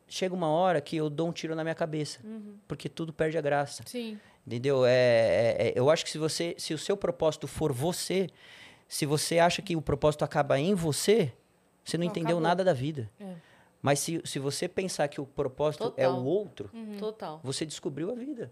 [0.08, 2.20] chega uma hora que eu dou um tiro na minha cabeça,
[2.66, 3.82] porque tudo perde a graça.
[3.86, 4.18] Sim.
[4.46, 4.84] Entendeu?
[4.84, 8.28] É, é- é- eu acho que se você, se o seu propósito for você,
[8.88, 11.32] se você acha que o propósito acaba em você,
[11.84, 12.42] você não Não, entendeu acabou.
[12.42, 13.10] nada da vida.
[13.20, 13.34] É.
[13.80, 16.20] Mas se, se você pensar que o propósito é Total.
[16.20, 16.96] o outro, Uhum.
[16.98, 17.40] Total.
[17.42, 18.50] você descobriu a vida.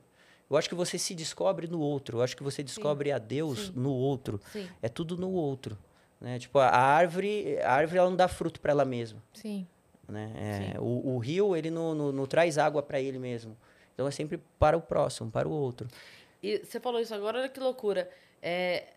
[0.50, 2.18] Eu acho que você se descobre no outro.
[2.18, 3.72] Eu acho que você descobre a Deus Sim.
[3.76, 4.40] no outro.
[4.52, 4.68] Sim.
[4.82, 5.78] É tudo no outro.
[6.20, 6.40] Né?
[6.40, 9.22] Tipo, a árvore, a árvore ela não dá fruto para ela mesma.
[9.32, 9.64] Sim.
[10.08, 10.32] Né?
[10.34, 10.78] É, Sim.
[10.80, 13.56] o, o rio ele não, não, não traz água para ele mesmo.
[13.94, 15.86] Então é sempre para o próximo, para o outro.
[16.42, 18.10] E você falou isso agora, olha que loucura.
[18.42, 18.88] É,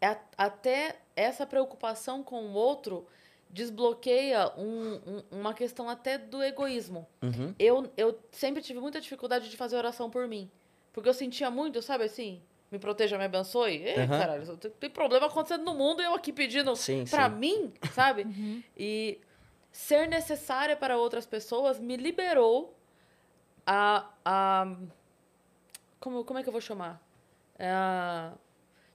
[0.00, 3.06] é até essa preocupação com o outro
[3.52, 7.06] desbloqueia um- um- uma questão até do egoísmo.
[7.22, 7.54] Uhum.
[7.58, 10.50] Eu, eu sempre tive muita dificuldade de fazer oração por mim.
[10.92, 12.42] Porque eu sentia muito, sabe assim?
[12.70, 13.82] Me proteja, me abençoe.
[13.82, 14.18] Ei, Aham.
[14.18, 17.36] caralho, tem, problema acontecendo no mundo e eu aqui pedindo Sim, pra sim.
[17.36, 18.24] mim, sabe?
[18.76, 19.20] E
[19.70, 22.74] ser necessária para outras pessoas me liberou
[23.66, 24.08] a.
[24.24, 24.76] a
[26.00, 27.00] como, como é que eu vou chamar?
[27.58, 28.32] É a-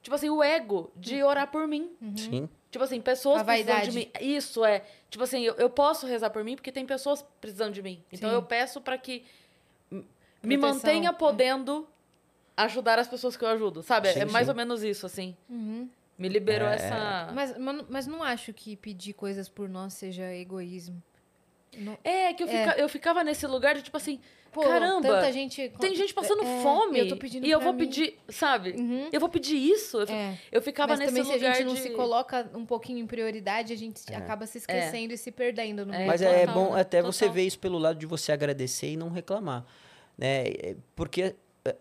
[0.02, 1.96] tipo assim, o ego de orar por mim.
[2.16, 2.50] Sim.
[2.70, 4.12] Tipo assim, pessoas A precisando de mim.
[4.20, 4.84] Isso é.
[5.10, 8.04] Tipo assim, eu, eu posso rezar por mim porque tem pessoas precisando de mim.
[8.12, 8.36] Então Sim.
[8.36, 9.24] eu peço para que
[9.92, 10.06] m-
[10.44, 11.14] me Proteção, mantenha é.
[11.14, 11.88] podendo
[12.58, 13.82] ajudar as pessoas que eu ajudo.
[13.84, 14.12] Sabe?
[14.12, 14.52] Sim, é mais sim.
[14.52, 15.36] ou menos isso, assim.
[15.50, 15.90] Uhum.
[16.18, 16.76] Me liberou É.
[16.76, 17.32] essa.
[17.34, 17.58] Mas,
[17.88, 21.02] mas, não acho que pedir coisas por nós seja egoísmo.
[21.78, 24.20] Não- É, que eu, fica- eu ficava nesse lugar de tipo assim.
[24.58, 25.70] Pô, Caramba, tanta gente...
[25.80, 26.98] Tem gente passando É, fome.
[26.98, 27.80] E eu tô pedindo e eu vou mim.
[27.80, 28.72] pedir, sabe?
[28.72, 29.08] Uhum.
[29.12, 30.00] Eu vou pedir isso.
[30.00, 30.38] Eu, É.
[30.52, 31.80] eu ficava Mas nesse também se a lugar gente não de...
[31.82, 34.16] se coloca um pouquinho em prioridade, a gente É.
[34.16, 36.06] acaba se esquecendo e se perdendo no É.
[36.08, 36.82] Mas é total, bom né?
[36.82, 37.36] até você Total.
[37.36, 39.64] ver isso pelo lado de você agradecer e não reclamar.
[40.18, 40.48] Né?
[40.48, 41.76] É, Porque é,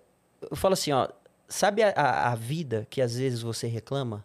[0.51, 1.09] eu falo assim, ó,
[1.49, 1.91] sabe a,
[2.31, 4.22] a vida que às vezes você reclama?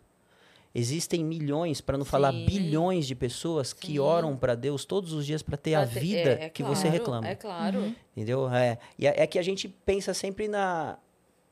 [0.73, 2.45] Existem milhões, para não falar Sim.
[2.45, 3.99] bilhões de pessoas que Sim.
[3.99, 6.63] oram para Deus todos os dias para ter a Pra ter- vida é, é que
[6.63, 7.27] claro, você reclama.
[7.27, 7.93] É claro.
[8.15, 8.49] Entendeu?
[8.49, 10.97] É, e é, é que a gente pensa sempre na.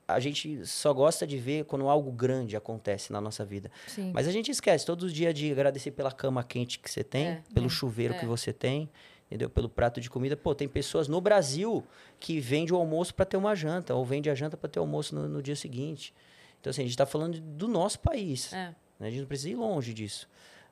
[0.07, 3.69] A gente só gosta de ver quando algo grande acontece na nossa vida.
[3.87, 4.11] Sim.
[4.13, 7.27] Mas a gente esquece todos os dias de agradecer pela cama quente que você tem,
[7.27, 8.17] É, pelo é, chuveiro é.
[8.17, 8.89] que você tem,
[9.27, 9.49] entendeu?
[9.51, 10.35] Pelo prato de comida.
[10.35, 11.83] Pô, tem pessoas no Brasil
[12.19, 15.13] que vende o almoço para ter uma janta, ou vende a janta para ter almoço
[15.13, 16.11] no, no dia seguinte.
[16.59, 18.51] Então, assim, a gente está falando do nosso país.
[18.53, 18.73] É.
[18.99, 19.07] né?
[19.07, 20.27] A gente não precisa ir longe disso.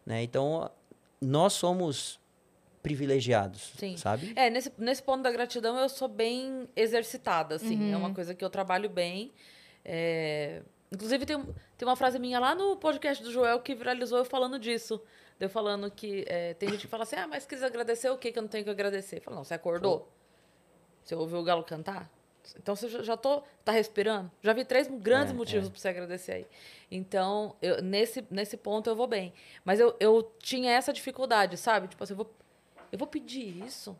[0.06, 0.24] Né?
[0.24, 0.70] Então,
[1.22, 2.20] nós somos
[2.84, 3.98] privilegiados, Sim.
[3.98, 4.34] sabe?
[4.36, 7.92] É, nesse, nesse ponto da gratidão eu sou bem exercitada, assim.
[7.92, 9.32] É uma coisa que eu trabalho bem.
[9.84, 10.62] É,
[10.92, 11.44] Inclusive, tem,
[11.78, 15.02] tem uma frase minha lá no podcast do Joel que viralizou eu falando disso.
[15.40, 18.32] Eu falando que é, tem gente que fala assim, ah, mas quis agradecer o que
[18.32, 19.18] que eu não tenho que agradecer?
[19.18, 20.12] Eu falo, não, você acordou?
[21.04, 22.10] Você ouviu o galo cantar?
[22.58, 24.32] Então você já, tô, tá respirando?
[24.42, 25.72] Já vi três grandes É, motivos é.
[25.72, 26.48] pra você agradecer aí.
[26.92, 29.34] Então, eu- nesse, nesse ponto eu vou bem.
[29.66, 31.88] Mas eu, eu tinha essa dificuldade, sabe?
[31.88, 32.34] Tipo assim, eu vou,
[32.92, 33.98] eu vou pedir isso?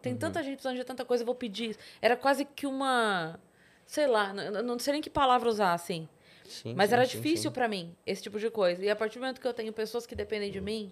[0.00, 1.78] Tem tanta gente precisando de tanta coisa, eu vou pedir isso.
[2.00, 3.38] Era quase que uma.
[3.86, 6.08] Sei lá, n- n- não sei nem que palavra usar, assim.
[6.44, 8.82] Sim, Mas sim, era sim, difícil pra mim, esse tipo de coisa.
[8.84, 10.90] E a partir do momento que eu tenho pessoas que dependem de mim,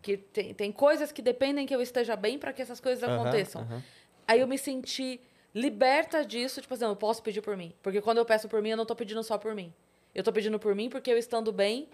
[0.00, 3.20] que tem, tem coisas que dependem que eu esteja bem para que essas coisas Aham,
[3.20, 3.62] aconteçam.
[3.62, 3.82] aham.
[4.28, 5.20] Aí eu me senti
[5.58, 7.72] liberta disso, tipo assim, eu posso pedir por mim.
[7.82, 9.72] Porque quando eu peço por mim, eu não tô pedindo só por mim.
[10.14, 11.88] Eu tô pedindo por mim porque eu estando bem,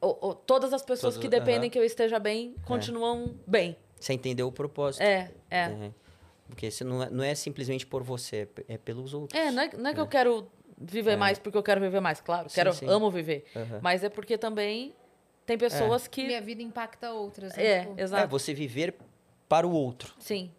[0.00, 3.76] o- o- todas as pessoas que dependem que eu esteja bem continuam bem.
[3.98, 5.02] Você entendeu o propósito.
[5.02, 5.58] É, é.
[5.64, 5.90] É.
[6.48, 9.38] Porque você não é, não é simplesmente por você, é pe- é pelos outros.
[9.40, 11.16] É, não é, não é que eu quero viver É.
[11.16, 12.48] mais porque eu quero viver mais, claro.
[12.48, 12.86] Sim, quero, sim.
[12.88, 13.44] amo viver.
[13.80, 14.94] Mas é porque também
[15.46, 16.24] tem pessoas que.
[16.26, 17.54] Minha vida impacta outras.
[17.56, 17.64] né?
[17.64, 18.28] É, Tipo, É exato.
[18.28, 18.94] você viver
[19.48, 20.50] para o outro, Sim?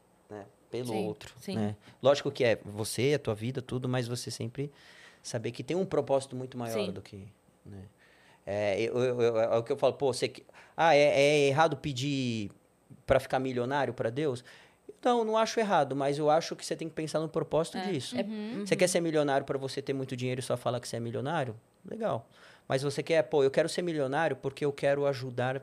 [0.72, 1.36] Pelo Sim, outro.
[1.40, 1.56] sim.
[1.56, 1.76] né?
[2.02, 4.72] Lógico que é você, a tua vida, tudo, mas você sempre
[5.22, 6.92] saber que tem um propósito muito maior Sim.
[6.92, 7.28] do que.
[7.66, 7.84] Né?
[8.46, 10.28] É, eu, eu- eu- é o que eu falo, pô, você.
[10.30, 10.46] que-
[10.76, 12.50] Ah, é, é errado pedir
[13.06, 14.44] para ficar milionário para Deus?
[15.04, 17.92] Não, não acho errado, mas eu acho que você tem que pensar no propósito É,
[17.92, 18.16] disso.
[18.18, 18.24] é-
[18.66, 21.00] Você quer ser milionário para você ter muito dinheiro e só falar que você é
[21.00, 21.56] milionário?
[21.86, 22.28] Legal.
[22.68, 25.62] Mas você quer, pô, eu quero ser milionário porque eu quero ajudar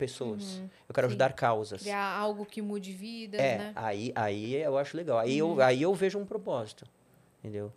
[0.00, 0.62] pessoas.
[0.88, 1.10] Eu quero Sim.
[1.12, 1.82] ajudar causas.
[1.82, 3.72] Criar algo que mude vidas, É, né?
[3.76, 5.18] aí, aí eu acho legal.
[5.18, 6.86] Aí, eu, aí eu vejo um propósito.
[7.38, 7.70] Entendeu?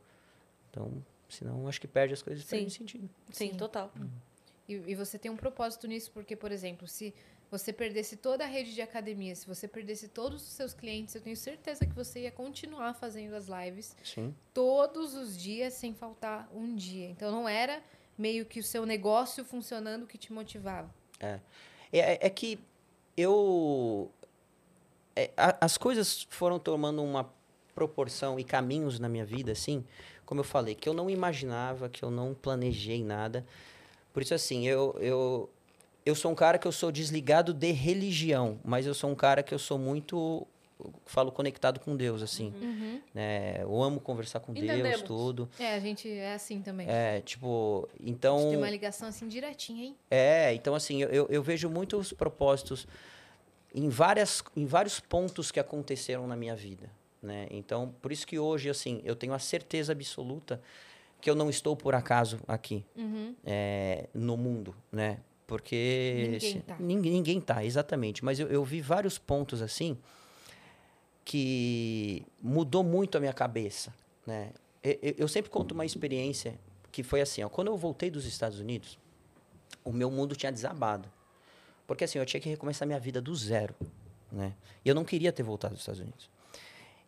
[0.71, 0.91] Então,
[1.29, 2.57] senão acho que perde as coisas, Sim.
[2.57, 3.09] perde sentido.
[3.31, 3.57] sim, Sim.
[3.57, 3.91] total.
[4.67, 7.13] E, e você tem um propósito nisso, porque, por exemplo, se
[7.51, 11.21] você perdesse toda a rede de academia, se você perdesse todos os seus clientes, eu
[11.21, 14.33] tenho certeza que você ia continuar fazendo as lives Sim.
[14.53, 17.09] todos os dias, sem faltar um dia.
[17.09, 17.83] Então não era
[18.17, 20.89] meio que o seu negócio funcionando que te motivava.
[21.19, 21.39] É,
[21.99, 22.59] é, é que
[23.17, 24.09] eu.
[25.15, 27.29] é, a- as coisas foram tomando uma
[27.75, 29.83] proporção e caminhos na minha vida, assim,
[30.25, 33.45] como eu falei, que eu não imaginava, que eu não planejei nada.
[34.13, 35.49] Por isso, assim, eu, eu,
[36.05, 39.41] eu sou um cara que eu sou desligado de religião, mas eu sou um cara
[39.41, 40.45] que eu sou muito,
[41.05, 42.53] falo, conectado com Deus, assim.
[42.61, 43.01] Uhum.
[43.13, 43.61] né?
[43.61, 45.01] Eu amo conversar com Deus, Entendemos.
[45.03, 45.49] tudo.
[45.59, 46.87] É, a gente é assim também.
[46.89, 48.37] É, tipo, A gente então...
[48.49, 49.95] tem uma ligação assim direitinha, hein?
[50.09, 52.87] É, então assim, eu- eu, vejo muitos propósitos
[53.73, 56.89] em, várias, em vários pontos que aconteceram na minha vida,
[57.21, 57.47] né?
[57.51, 60.61] Então, por isso que hoje, assim, eu tenho a certeza absoluta
[61.19, 63.33] que eu não estou por acaso aqui, Uhum.
[63.45, 65.19] é, no mundo, né?
[65.47, 66.23] Porque...
[66.31, 66.75] Ninguém se- tá.
[66.79, 68.23] Ninguém, ninguém tá, exatamente.
[68.23, 69.97] Mas eu, eu vi vários pontos, assim,
[71.25, 73.93] que mudou muito a minha cabeça,
[74.25, 74.51] né?
[74.83, 76.59] Eu, eu- sempre conto uma experiência
[76.91, 78.99] que foi assim, ó, quando eu voltei dos Estados Unidos,
[79.83, 81.09] o meu mundo tinha desabado.
[81.87, 83.73] Porque assim, eu tinha que recomeçar minha vida do zero,
[84.31, 84.53] né?
[84.83, 86.29] E eu não queria ter voltado dos Estados Unidos.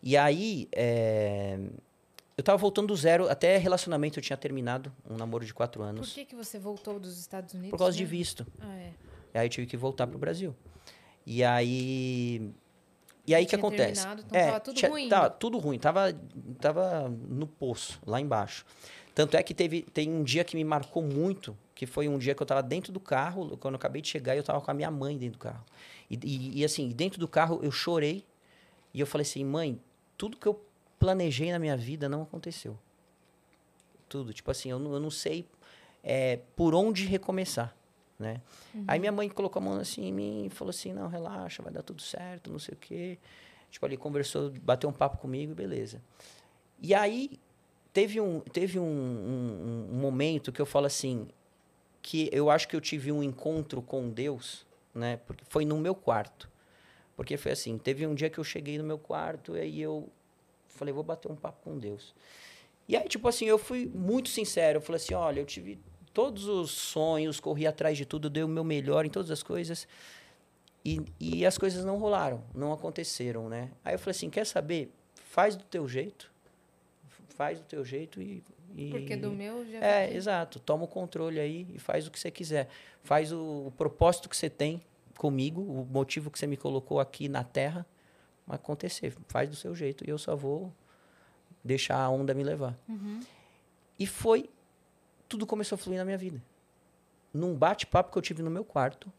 [0.01, 1.57] E aí, é,
[2.38, 5.88] eu tava voltando do zero, até relacionamento eu tinha terminado, um namoro de quatro Por
[5.88, 7.72] anos, que, que você voltou dos Estados Unidos?
[7.72, 8.18] por causa de mesmo?
[8.18, 8.47] visto.
[8.59, 8.93] Ah, é.
[9.34, 10.55] E aí eu tive que voltar pro Brasil.
[11.26, 12.51] E aí.
[13.28, 14.05] E aí o que acontece?
[14.07, 15.09] então tava tudo tinha- ruim.
[15.09, 16.13] Tava tudo ruim, tava,
[16.59, 18.65] tava no poço, lá embaixo.
[19.15, 22.36] Tanto é que teve, tem um dia que me marcou muito, que foi um dia
[22.36, 24.73] que eu tava dentro do carro, quando eu acabei de chegar, eu tava com a
[24.73, 25.63] minha mãe dentro do carro.
[26.09, 28.26] E, e, e, assim, dentro do carro eu chorei
[28.93, 29.80] e eu falei assim, mãe,
[30.17, 30.61] tudo que eu
[30.99, 32.78] planejei na minha vida não aconteceu.
[34.07, 34.34] Tudo.
[34.34, 35.47] Tipo assim, eu não, eu não sei
[36.03, 37.76] é, por onde recomeçar,
[38.18, 38.41] né?
[38.88, 41.72] Aí minha mãe colocou a mão assim em mim e falou assim, não, relaxa, vai
[41.72, 43.18] dar tudo certo, não sei o quê.
[43.70, 46.01] Tipo, ali conversou, bateu um papo comigo e beleza.
[46.82, 47.39] E aí
[47.91, 51.28] teve um, teve um, um, um momento que eu falo assim,
[52.01, 55.18] que eu acho que eu tive um encontro com Deus, né?
[55.26, 56.49] Porque foi no meu quarto.
[57.16, 60.09] Porque foi assim, teve um dia que eu cheguei no meu quarto e aí eu
[60.68, 62.13] falei, vou bater um papo com Deus.
[62.88, 64.78] E aí, tipo assim, eu fui muito sincero.
[64.78, 65.80] Eu falei assim, olha, eu tive
[66.16, 69.86] todos os sonhos, corri atrás de tudo, dei o meu melhor em todas as coisas.
[70.84, 73.70] E, e as coisas não rolaram, não aconteceram, né?
[73.84, 74.91] Aí eu falei assim, quer saber?
[75.16, 76.32] Faz do teu jeito.
[77.36, 78.41] Faz do teu jeito e...
[78.76, 80.57] e- Porque do meu já é, exato.
[80.59, 82.70] Toma o controle aí e faz o que você quiser.
[83.03, 84.82] Faz o, o propósito que você tem
[85.18, 87.86] comigo, o motivo que você me colocou aqui na Terra,
[88.47, 89.13] acontecer.
[89.28, 90.72] Faz do seu jeito e eu só vou
[91.63, 92.78] deixar a onda me levar.
[92.88, 93.20] Uhum.
[93.99, 94.49] E foi.
[95.28, 96.41] Tudo começou a fluir na minha vida.
[97.34, 99.11] Num bate-papo que eu tive no meu quarto.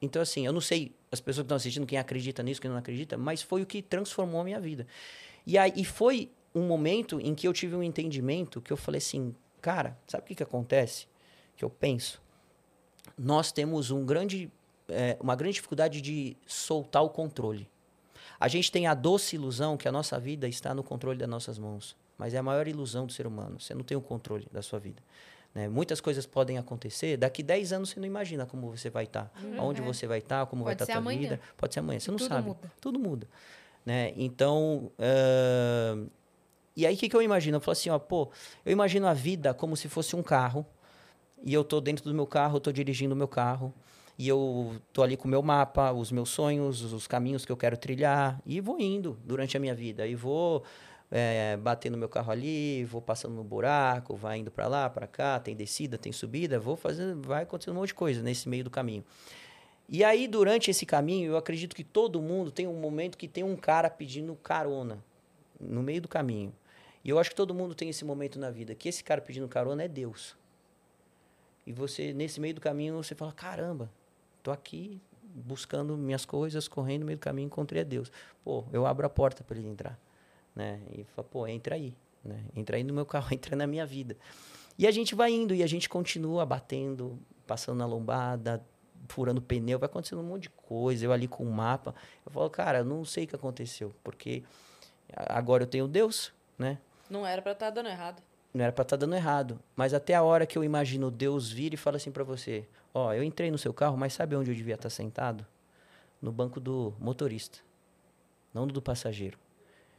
[0.00, 2.76] Então, assim, eu não sei as pessoas que estão assistindo, quem acredita nisso, quem não
[2.76, 4.86] acredita, mas foi o que transformou a minha vida.
[5.46, 8.98] E aí e foi um momento em que eu tive um entendimento que eu falei
[8.98, 11.06] assim, cara, sabe o que, que acontece?
[11.56, 12.22] Que eu penso.
[13.16, 14.50] Nós temos um grande,
[14.88, 17.68] eh, uma grande dificuldade de soltar o controle.
[18.38, 21.58] A gente tem a doce ilusão que a nossa vida está no controle das nossas
[21.58, 21.96] mãos.
[22.18, 23.58] Mas é a maior ilusão do ser humano.
[23.60, 25.02] Você não tem o controle da sua vida.
[25.54, 25.68] né?
[25.68, 27.16] Muitas coisas podem acontecer.
[27.16, 29.32] Daqui 10 anos você não imagina como você vai estar.
[29.58, 29.84] Onde é.
[29.84, 31.20] você vai estar, como vai Pode estar a ser tua amanhã.
[31.20, 31.40] vida.
[31.56, 31.98] Pode ser amanhã.
[32.00, 32.48] Você não Tudo sabe.
[32.48, 32.72] muda.
[32.80, 33.28] Tudo muda.
[33.84, 34.12] Né?
[34.16, 36.06] Então, ahn,
[36.76, 37.56] e aí o que, que eu imagino?
[37.56, 38.30] Eu falo assim, ó, pô,
[38.64, 40.64] eu imagino a vida como se fosse um carro.
[41.44, 43.72] E eu tô dentro do meu carro, eu tô dirigindo o meu carro.
[44.16, 47.56] E eu tô ali com o meu mapa, os meus sonhos, os caminhos que eu
[47.56, 48.40] quero trilhar.
[48.46, 50.06] E vou indo durante a minha vida.
[50.06, 50.62] E vou
[51.10, 55.06] é, bater no meu carro ali, vou passando no buraco, vai indo para lá, para
[55.06, 58.64] cá, tem descida, tem subida, vou fazendo, vai acontecendo um monte de coisa nesse meio
[58.64, 59.04] do caminho.
[59.88, 63.44] E aí, durante esse caminho, eu acredito que todo mundo tem um momento que tem
[63.44, 65.04] um cara pedindo carona
[65.60, 66.54] no meio do caminho.
[67.04, 69.46] E eu acho que todo mundo tem esse momento na vida, que esse cara pedindo
[69.46, 70.34] carona é Deus.
[71.66, 73.90] E você, nesse meio do caminho, você fala: caramba,
[74.42, 78.10] tô aqui buscando minhas coisas, correndo no meio do caminho, encontrei a Deus.
[78.42, 79.98] Pô, eu abro a porta para ele entrar.
[80.54, 80.80] Né?
[80.92, 81.94] E fala: pô, entra aí.
[82.24, 82.44] Né?
[82.54, 84.16] Entra aí no meu carro, entra na minha vida.
[84.78, 88.64] E a gente vai indo, e a gente continua batendo, passando na lombada,
[89.08, 91.04] furando pneu, vai acontecendo um monte de coisa.
[91.04, 91.94] Eu ali com o mapa,
[92.24, 94.42] eu falo, cara, eu não sei o que aconteceu, porque
[95.14, 96.78] agora eu tenho Deus, né?
[97.08, 98.22] Não era pra estar dando errado.
[98.52, 99.60] Não era pra estar dando errado.
[99.76, 103.12] Mas até a hora que eu imagino Deus vir e fala assim pra você: Ó,
[103.12, 105.46] eu entrei no seu carro, mas sabe onde eu devia estar sentado?
[106.22, 107.58] No banco do motorista,
[108.52, 109.43] não do passageiro.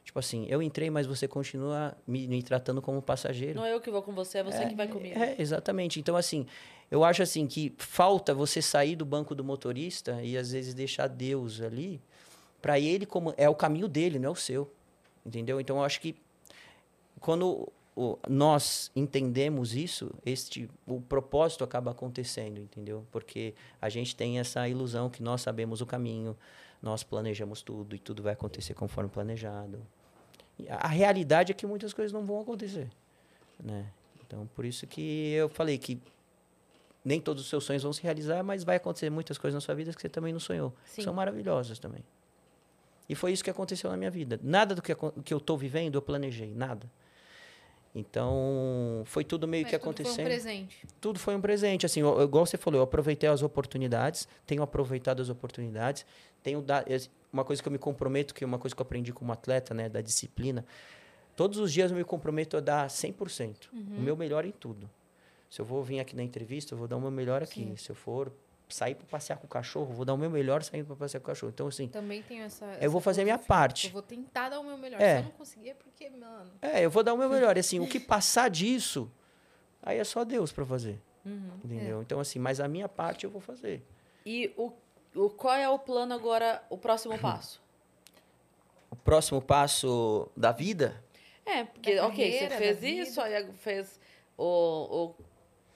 [0.05, 3.55] Tipo assim, eu entrei, mas você continua me, me tratando como passageiro.
[3.55, 5.17] Não é eu que vou com você, é você que vai comigo.
[5.19, 5.99] É, exatamente.
[5.99, 6.45] Então, assim,
[6.91, 11.07] eu acho assim que falta você sair do banco do motorista e às vezes deixar
[11.07, 11.99] Deus ali
[12.61, 14.71] para ele como é o caminho dele, não é o seu.
[15.25, 15.59] Entendeu?
[15.59, 16.15] Então, eu acho que
[17.19, 17.67] quando
[18.29, 23.07] nós entendemos isso, este o propósito acaba acontecendo, entendeu?
[23.11, 26.37] Porque a gente tem essa ilusão que nós sabemos o caminho,
[26.81, 29.81] nós planejamos tudo e tudo vai acontecer conforme planejado.
[30.69, 32.87] A realidade é que muitas coisas não vão acontecer,
[33.63, 33.85] né?
[34.25, 36.01] Então, por isso que eu falei que
[37.03, 39.75] nem todos os seus sonhos vão se realizar, mas vai acontecer muitas coisas na sua
[39.75, 40.73] vida que você também não sonhou.
[40.85, 41.03] Sim.
[41.03, 42.03] São maravilhosas também.
[43.07, 44.39] E foi isso que aconteceu na minha vida.
[44.41, 46.89] Nada do que, que eu estou vivendo eu planejei, nada.
[47.93, 50.87] Então, foi tudo meio Mas que tudo acontecendo Foi um presente.
[50.99, 51.85] tudo foi um presente.
[51.85, 56.05] Assim, eu- igual você falou, eu aproveitei as oportunidades, tenho aproveitado as oportunidades,
[56.43, 56.87] tenho dado
[57.35, 59.73] uma coisa que eu me comprometo, que é uma coisa que eu aprendi como atleta,
[59.73, 60.65] né, da disciplina.
[61.35, 64.89] Todos os dias eu me comprometo a dar 100%, o meu melhor em tudo.
[65.49, 67.63] Se eu vou vir aqui na entrevista, eu vou dar o meu melhor aqui.
[67.63, 67.75] Sim.
[67.75, 68.31] Se eu for
[68.69, 71.25] sair para passear com o cachorro, vou dar o meu melhor saindo para passear com
[71.25, 71.51] o cachorro.
[71.53, 72.65] Então, assim, Também tenho essa.
[72.81, 73.87] eu vou essa fazer a minha parte.
[73.87, 74.99] Eu vou tentar dar o meu melhor.
[75.01, 75.15] É.
[75.15, 76.51] Se eu não conseguir, é porque, mano.
[76.61, 77.57] É, eu vou dar o meu melhor.
[77.57, 79.11] E, assim, o que passar disso,
[79.83, 80.99] aí é só Deus para fazer.
[81.25, 81.51] Uhum.
[81.63, 82.01] Entendeu?
[82.01, 83.83] Então, assim, mas a minha parte eu vou fazer.
[84.25, 84.71] E o,
[85.15, 87.61] o, qual é o plano agora, o próximo passo?
[88.91, 91.01] O próximo passo da vida
[91.45, 93.99] É, porque, Da ok, você carreira, fez da isso, aí fez
[94.37, 95.15] o, o-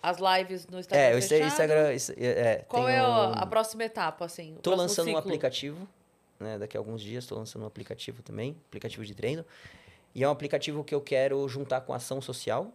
[0.01, 1.47] as lives no Instagram É, o fechado.
[1.47, 1.93] Instagram.
[1.93, 4.53] isso- é, é, Qual tem é o- um- a próxima etapa, assim?
[4.53, 5.19] o próximo lançando um ciclo?
[5.19, 5.87] aplicativo,
[6.39, 6.57] né?
[6.57, 9.45] Daqui a alguns dias estou lançando um aplicativo também, aplicativo de treino.
[10.15, 12.71] E é um aplicativo que eu quero juntar com ação social.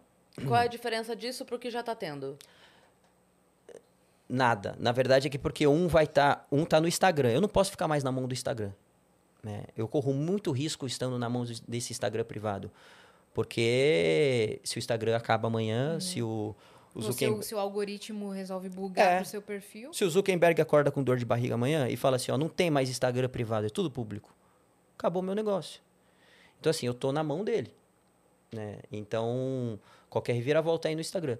[0.47, 2.37] Qual é a diferença disso pro que já tá tendo?
[4.27, 4.75] Nada.
[4.79, 7.29] Na verdade é que porque um vai estar, um tá no Instagram.
[7.31, 8.71] Eu não posso ficar mais na mão do Instagram.
[9.43, 9.63] Né?
[9.77, 12.71] Eu corro muito risco estando na mão desse Instagram privado.
[13.33, 16.55] Porque se o Instagram acaba amanhã, se o,
[16.95, 17.45] o O Zuckerberg...
[17.45, 19.15] seu algoritmo resolve bugar É.
[19.17, 19.93] pro seu perfil.
[19.93, 22.71] Se o Zuckerberg acorda com dor de barriga amanhã e fala assim, ó, não tem
[22.71, 24.33] mais Instagram privado, é tudo público.
[24.97, 25.81] Acabou meu negócio.
[26.59, 27.71] Então, assim, eu tô na mão dele.
[28.51, 28.79] Né?
[28.91, 29.77] Então,
[30.09, 31.37] qualquer reviravolta aí no Instagram.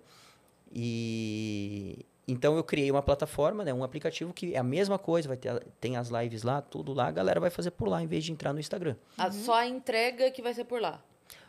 [0.72, 5.38] E então eu criei uma plataforma, né, um aplicativo que é a mesma coisa, vai
[5.38, 8.24] ter tem as lives lá, tudo lá, a galera vai fazer por lá em vez
[8.24, 8.96] de entrar no Instagram.
[9.18, 11.02] A, só a entrega que vai ser por lá.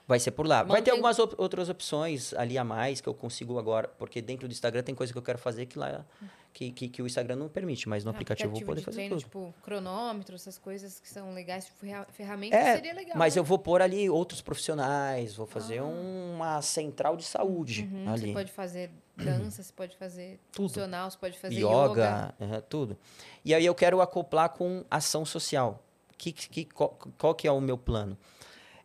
[0.09, 0.63] Vai ser por lá.
[0.63, 4.23] Vai ter Mantém- algumas op- outras opções ali a mais que eu consigo agora, porque
[4.23, 6.05] dentro do Instagram tem coisa que eu quero fazer que lá
[6.53, 8.85] que, que, que o Instagram não permite, mas no Um aplicativo, eu vou poder de
[8.87, 9.25] fazer treino, tudo.
[9.25, 13.15] tipo cronômetro, essas coisas que são legais, tipo ferra- ferramentas, É, seria legal.
[13.19, 13.41] mas né?
[13.41, 18.21] eu vou pôr ali outros profissionais, vou fazer uma central de saúde Uhum, ali.
[18.29, 20.69] Você pode fazer dança, você pode fazer Tudo.
[20.69, 22.97] funcional, você pode fazer yoga, aham, tudo.
[23.45, 25.83] E aí eu quero acoplar com ação social.
[26.17, 28.17] Que, que, qual, qual que é o meu plano?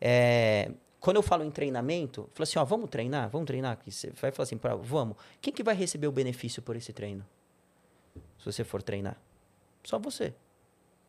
[0.01, 0.71] É,
[1.01, 3.27] quando eu falo em treinamento, falo assim, ó, vamos treinar?
[3.27, 3.79] Vamos treinar?
[3.87, 5.17] Você vai falar assim, pra, vamos.
[5.41, 7.25] Quem que vai receber o benefício por esse treino?
[8.37, 9.19] Se você for treinar.
[9.83, 10.31] Só você.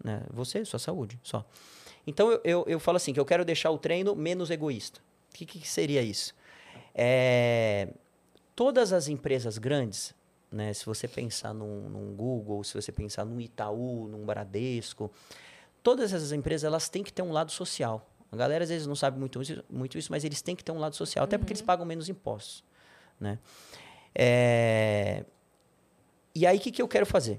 [0.03, 0.22] Né?
[0.32, 1.45] Você, sua saúde, só.
[2.07, 4.99] Então eu, eu, eu falo assim, que eu quero deixar o treino menos egoísta.
[5.30, 6.34] O que, que seria isso?
[6.95, 7.93] É,
[8.57, 10.14] todas as empresas grandes,
[10.51, 15.11] né, se você pensar num, num Google, se você pensar num Itaú, num Bradesco,
[15.82, 18.07] todas essas empresas elas têm que ter um lado social.
[18.33, 20.72] A galera às vezes não sabe muito isso, muito isso mas eles têm que ter
[20.72, 22.64] um lado social, até porque eles pagam menos impostos.
[23.20, 23.39] Né?
[24.14, 25.24] É,
[26.35, 27.39] E aí, o que, que eu quero fazer?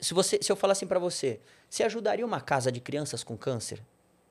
[0.00, 3.36] Se, você, se eu falar assim para você, você ajudaria uma casa de crianças com
[3.36, 3.82] câncer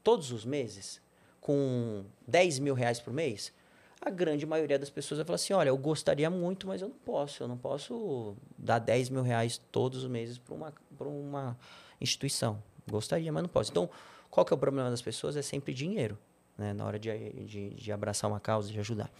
[0.03, 0.99] todos os meses,
[1.39, 3.53] com 10 mil reais por mês?
[4.01, 6.95] A grande maioria das pessoas vai falar assim: olha, eu gostaria muito, mas eu não
[6.95, 7.43] posso.
[7.43, 11.57] Eu não posso dar 10 mil reais todos os meses para uma, pra uma
[11.99, 12.61] instituição.
[12.89, 13.71] Gostaria, mas não posso.
[13.71, 13.89] Então,
[14.29, 15.35] qual que é o problema das pessoas?
[15.35, 16.17] É sempre dinheiro,
[16.57, 16.73] né?
[16.73, 17.09] Na hora de,
[17.45, 19.11] de, de abraçar uma causa, de ajudar.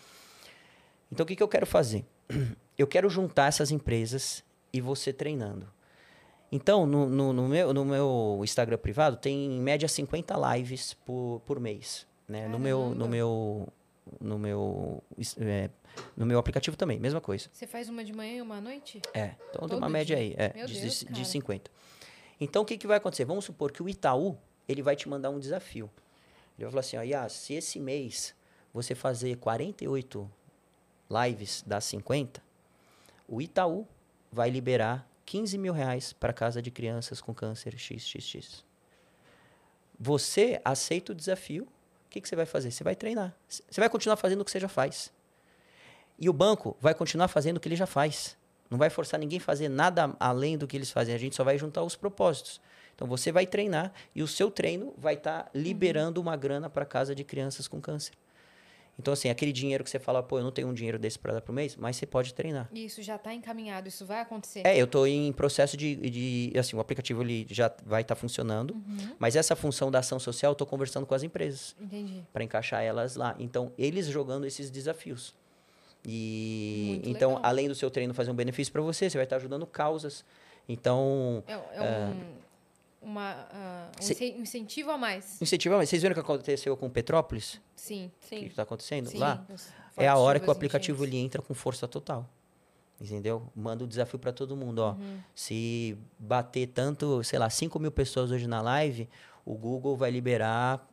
[1.12, 2.06] Então, o que, que eu quero fazer?
[2.78, 5.68] Eu quero juntar essas empresas e você treinando.
[6.52, 11.42] Então, no, no, no meu, no meu Instagram privado, tem em média 50 lives por,
[11.46, 12.06] por mês.
[12.28, 12.48] Né?
[12.48, 13.68] No, meu, no, meu,
[14.22, 15.04] no, meu,
[15.40, 15.70] é,
[16.16, 17.50] no meu aplicativo também, mesma coisa.
[17.52, 19.02] Você faz uma de manhã e uma à noite?
[19.14, 20.26] É, então tem Todo uma média dia?
[20.26, 21.72] aí, é, de, Deus, de, de 50.
[22.40, 23.26] Então, o que, que vai acontecer?
[23.26, 24.38] Vamos supor que o Itaú,
[24.68, 25.90] ele vai te mandar um desafio.
[26.58, 28.36] Ele vai falar assim, ó, se esse mês
[28.74, 30.30] você fazer 48
[31.10, 32.42] lives das 50,
[33.28, 33.88] o Itaú
[34.32, 38.66] vai liberar 15 mil reais para casa de crianças com câncer XXX.
[40.00, 42.72] Você aceita o desafio, o que, que você vai fazer?
[42.72, 43.36] Você vai treinar.
[43.48, 45.12] Você vai continuar fazendo o que você já faz.
[46.18, 48.38] E o banco vai continuar fazendo o que ele já faz.
[48.70, 51.14] Não vai forçar ninguém a fazer nada além do que eles fazem.
[51.14, 52.62] A gente só vai juntar os propósitos.
[52.98, 57.14] Então você vai treinar e o seu treino vai estar liberando uma grana para casa
[57.14, 58.14] de crianças com câncer.
[59.00, 61.34] Então, assim, aquele dinheiro que você fala, pô, eu não tenho um dinheiro desse para
[61.34, 62.68] dar pro mês, mas você pode treinar.
[62.74, 64.64] E isso já está encaminhado, isso vai acontecer.
[64.66, 66.52] É, eu estou em processo de, de.
[66.60, 69.16] Assim, o aplicativo ele já vai estar funcionando, Uhum.
[69.20, 72.24] mas essa função da ação social eu estou conversando com as empresas Entendi.
[72.34, 73.36] para encaixar elas lá.
[73.38, 75.36] Então, eles jogando esses desafios.
[76.04, 77.46] E Muito então, legal.
[77.46, 80.26] além do seu treino fazer um benefício para você, você vai estar ajudando causas.
[80.68, 82.24] Então, É, é um,
[83.02, 85.38] uma, ah, um Se- incen- um incentivo a mais.
[85.40, 87.62] Vocês viram o que aconteceu com Petrópolis?
[87.76, 88.08] Sim.
[88.18, 88.46] O que Sim.
[88.46, 89.18] está acontecendo Sim.
[89.20, 89.46] lá?
[89.96, 92.28] É a hora que o aplicativo ele entra com força total.
[93.00, 93.48] Entendeu?
[93.56, 94.94] Manda o desafio para todo mundo, ó.
[94.94, 95.20] Uhum.
[95.36, 99.08] Se bater tanto, sei lá, 5 mil pessoas hoje na live,
[99.46, 100.84] o Google vai liberar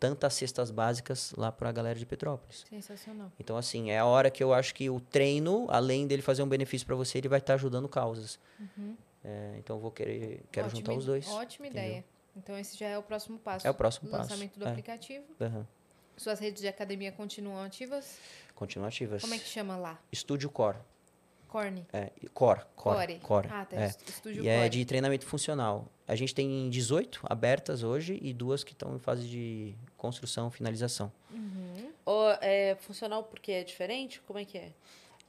[0.00, 2.64] tantas cestas básicas lá para a galera de Petrópolis.
[2.68, 3.30] Sensacional.
[3.38, 6.48] Então, assim, é a hora que eu acho que o treino, além dele fazer um
[6.48, 8.38] benefício para você, ele vai estar ajudando causas.
[9.28, 11.28] É, então, vou querer, quero Ótima juntar os dois.
[11.28, 11.86] Ótima entendeu?
[11.88, 12.04] ideia.
[12.34, 13.66] Então, esse já é o próximo passo.
[13.66, 14.22] É o próximo passo.
[14.30, 14.70] Lançamento do é.
[14.70, 15.24] aplicativo.
[15.40, 15.66] Aham.
[16.16, 18.18] Suas redes de academia continuam ativas?
[18.54, 19.20] Continua ativas.
[19.22, 19.98] Como é que chama lá?
[20.10, 20.78] Estúdio Core.
[21.46, 21.86] Corne?
[21.92, 23.18] É, core, core, Core.
[23.20, 23.48] core.
[23.50, 23.76] Ah, tá.
[23.80, 23.86] é.
[23.86, 24.66] est- Estúdio E Core.
[24.66, 25.86] é de treinamento funcional.
[26.06, 31.10] A gente tem 18 abertas hoje e duas que estão em fase de construção, finalização.
[31.30, 31.90] Uhum.
[32.04, 34.20] Ou é funcional porque é diferente?
[34.26, 34.72] Como é que é?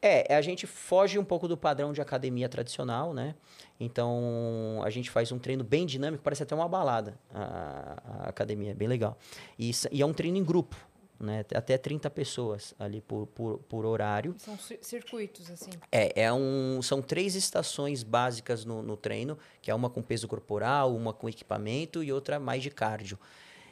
[0.01, 3.35] É, a gente foge um pouco do padrão de academia tradicional, né?
[3.79, 8.71] Então, a gente faz um treino bem dinâmico, parece até uma balada, a, a academia,
[8.71, 9.17] é bem legal.
[9.57, 10.75] E, e é um treino em grupo,
[11.19, 11.43] né?
[11.53, 14.35] Até 30 pessoas ali por, por, por horário.
[14.37, 15.71] São cir- circuitos, assim.
[15.91, 20.27] É, é um, são três estações básicas no, no treino, que é uma com peso
[20.27, 23.19] corporal, uma com equipamento e outra mais de cardio.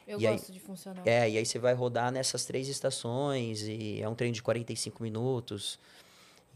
[0.06, 1.02] Eu E aí- gosto de funcional.
[1.06, 5.02] É, e aí você vai rodar nessas três estações e é um treino de 45
[5.02, 5.78] minutos.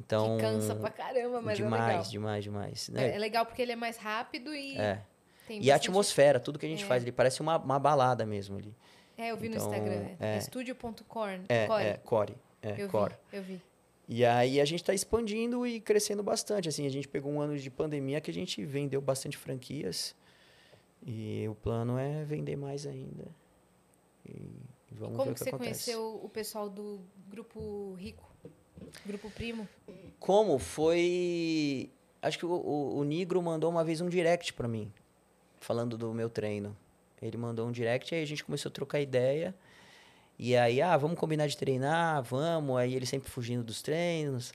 [0.00, 2.02] Então, Que cansa pra caramba, mas demais, é legal.
[2.10, 3.14] demais, demais, É, né?
[3.14, 5.02] é legal porque ele é mais rápido e É.
[5.50, 8.74] E a atmosfera, tudo que a gente faz, ele parece uma, uma balada mesmo ali.
[9.18, 10.06] É, eu vi no Então, Instagram.
[10.18, 10.38] É, é.
[10.38, 11.44] estúdio.corn.
[11.48, 11.84] É, Core.
[11.84, 12.36] é, core.
[12.62, 13.14] É, eu core.
[13.30, 13.62] vi, eu vi.
[14.08, 16.68] E aí a gente está expandindo e crescendo bastante.
[16.68, 20.14] Assim, a gente pegou um ano de pandemia que a gente vendeu bastante franquias.
[21.04, 23.26] E o plano é vender mais ainda.
[24.24, 24.48] E
[24.90, 25.92] vamos ver Como o que que, você acontece.
[25.92, 28.31] conheceu o pessoal do Grupo Rico?
[29.06, 29.68] Grupo Primo?
[30.18, 30.58] Como?
[30.58, 31.90] Foi.
[32.20, 34.92] Acho que o, o, o Nigro mandou uma vez um direct pra mim,
[35.60, 36.76] falando do meu treino.
[37.20, 39.54] Ele mandou um direct, aí a gente começou a trocar ideia.
[40.38, 42.76] E aí, ah, vamos combinar de treinar, vamos.
[42.76, 44.52] Aí ele sempre fugindo dos treinos.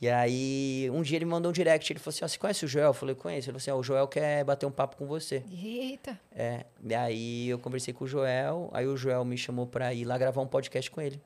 [0.00, 2.68] E aí, um dia ele mandou um direct, ele falou assim, ó, você conhece o
[2.68, 2.88] Joel?
[2.88, 3.48] Eu falei, conheço.
[3.48, 5.44] Ele falou assim, ó, o Joel quer bater um papo com você.
[5.50, 6.18] Eita!
[6.34, 10.04] É, e aí eu conversei com o Joel, aí o Joel me chamou pra ir
[10.04, 11.22] lá gravar um podcast com ele.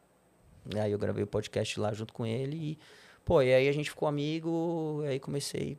[0.75, 2.79] E aí eu gravei o podcast lá junto com ele e,
[3.25, 5.79] pô, e aí a gente ficou amigo, aí comecei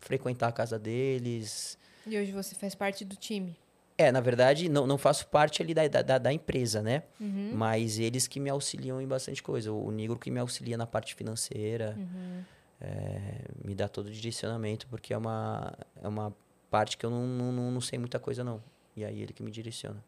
[0.00, 1.78] a frequentar a casa deles.
[2.06, 3.56] E hoje você faz parte do time.
[3.96, 7.02] É, na verdade, não, não faço parte ali da, da, da empresa, né?
[7.20, 7.50] Uhum.
[7.54, 9.72] Mas eles que me auxiliam em bastante coisa.
[9.72, 12.42] O Negro que me auxilia na parte financeira, Uhum.
[12.80, 16.32] é, me dá todo o direcionamento, porque é uma, é uma
[16.70, 18.62] parte que eu não, não- não sei muita coisa, não.
[18.96, 20.02] E aí ele que me direciona.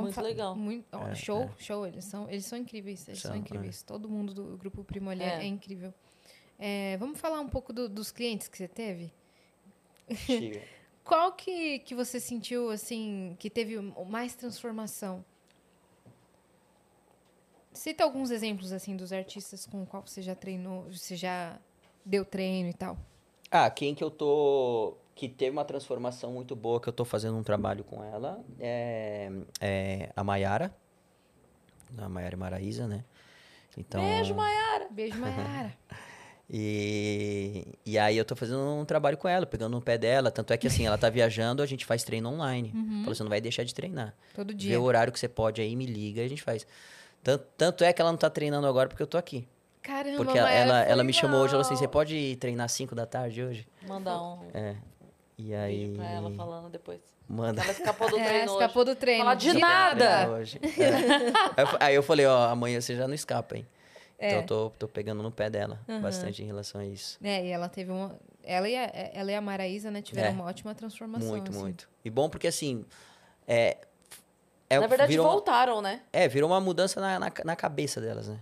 [0.00, 0.56] Muito fa- legal.
[0.56, 1.50] Muito, ó, É, show, é.
[1.58, 1.86] show.
[1.86, 3.06] Eles são, eles são incríveis.
[3.06, 3.40] Eles são, São, é.
[3.40, 3.82] incríveis.
[3.82, 5.42] Todo mundo do Grupo Primo ali é, É.
[5.42, 5.92] é incrível.
[6.58, 9.12] É, vamos falar um pouco do- dos clientes que você teve?
[11.04, 13.76] Qual que, que você sentiu, assim, que teve
[14.08, 15.24] mais transformação?
[17.72, 21.58] Cita alguns exemplos, assim, dos artistas com o qual você já treinou, você já
[22.04, 22.98] deu treino e tal.
[23.50, 24.94] Ah, quem que eu tô.
[25.14, 29.30] Que teve uma transformação muito boa, que eu tô fazendo um trabalho com ela, é,
[29.60, 30.74] é a Maiara.
[31.98, 33.04] A Maiara e Maraísa, né?
[33.76, 34.88] Então, Beijo, Maia.
[34.90, 35.72] Beijo, Mayara.
[36.54, 40.30] E, e aí eu tô fazendo um trabalho com ela, pegando no pé dela.
[40.30, 42.74] Tanto é que assim, ela tá viajando, a gente faz treino online.
[43.00, 44.14] Falou, você não vai deixar de treinar.
[44.34, 44.80] Todo Vê dia.
[44.80, 46.66] o horário que você pode aí, me liga e a gente faz.
[47.22, 49.48] Tanto, tanto é que ela não tá treinando agora porque eu tô aqui.
[49.82, 52.94] Caramba, Porque ela, ela, ela me chamou hoje, ela falou assim, você pode treinar 5
[52.94, 53.66] da tarde hoje?
[53.88, 54.76] Mandar um É.
[55.38, 55.86] E aí.
[55.86, 57.00] vídeo pra ela falando depois.
[57.28, 57.62] Manda.
[57.62, 58.94] Ela escapou do É, treino escapou hoje.
[58.94, 59.24] do treino.
[59.24, 60.30] Fala de nada.
[60.30, 60.60] Hoje.
[60.62, 61.84] É.
[61.84, 63.66] Aí eu falei, ó, amanhã você já não escapa, hein?
[64.18, 64.28] É.
[64.28, 67.18] Então eu tô, tô pegando no pé dela bastante em relação a isso.
[67.22, 68.16] É, e ela teve uma...
[68.44, 68.82] Ela e a,
[69.14, 70.32] ela e a Maraísa, né, tiveram É.
[70.32, 71.28] uma ótima transformação.
[71.28, 71.60] muito, assim.
[71.60, 71.88] muito.
[72.04, 72.84] E bom porque assim.
[73.46, 73.78] É,
[74.68, 76.02] é, Na verdade, virou uma- voltaram, né?
[76.12, 78.38] é, virou uma mudança na, na, na cabeça delas, né?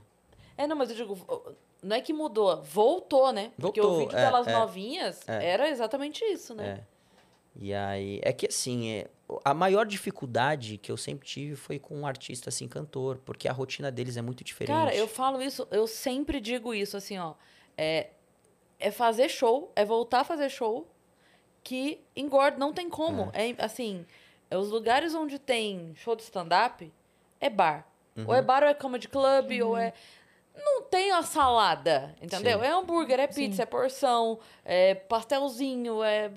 [0.56, 1.18] É, não, mas eu digo,
[1.82, 3.52] não é que mudou, voltou, né?
[3.58, 4.52] Porque o Voltou, vídeo é, delas é.
[4.52, 5.50] novinhas É.
[5.50, 6.84] era exatamente isso, né?
[6.86, 6.90] É.
[7.56, 9.08] E aí, é que assim, é,
[9.44, 13.52] a maior dificuldade que eu sempre tive foi com um artista assim, cantor, porque a
[13.52, 14.76] rotina deles é muito diferente.
[14.76, 17.34] Cara, eu falo isso, eu sempre digo isso, assim, ó.
[17.76, 18.10] É,
[18.78, 20.86] é fazer show, é voltar a fazer show
[21.62, 23.30] que engorda, não tem como.
[23.34, 24.06] É, assim,
[24.50, 26.90] é os lugares onde tem show de stand-up
[27.40, 27.86] é bar.
[28.16, 28.34] Ou Uhum.
[28.34, 29.92] é bar ou é comedy club, ou é.
[30.56, 32.58] Não tem a salada, entendeu?
[32.60, 32.64] Sim.
[32.66, 33.48] É hambúrguer, é Sim.
[33.48, 36.30] pizza, é porção, é pastelzinho, é.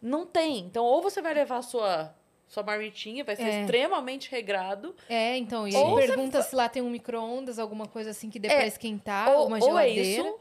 [0.00, 0.58] Não tem.
[0.60, 2.14] Então, ou você vai levar a sua,
[2.48, 3.60] sua marmitinha, vai ser É.
[3.60, 7.86] extremamente regrado, É, então, e Ou aí você pergunta se lá tem um micro-ondas, alguma
[7.86, 10.28] coisa assim que dê É, pra esquentar, ou, uma ou é geladeira.
[10.28, 10.38] isso,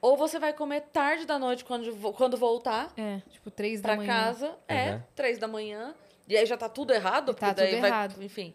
[0.00, 3.96] Ou você vai comer tarde da noite quando, quando voltar É, tipo, três da pra
[3.96, 4.08] manhã.
[4.12, 4.56] casa.
[4.66, 5.02] É, Uhum.
[5.14, 5.94] três da manhã.
[6.28, 7.90] E aí já tá tudo errado, Tá porque daí tudo vai.
[7.90, 8.22] errado.
[8.22, 8.52] Enfim.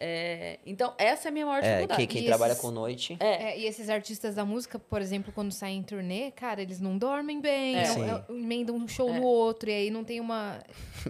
[0.00, 2.06] É, então, essa é a minha maior É, dificuldade.
[2.06, 3.16] que, quem E trabalha esses- com noite.
[3.18, 3.50] É.
[3.50, 6.96] É, e esses artistas da música, por exemplo, quando saem em turnê, cara, eles não
[6.96, 7.82] dormem bem, É.
[7.82, 9.18] é, é, emendam um show É.
[9.18, 10.58] no outro, e aí não tem uma.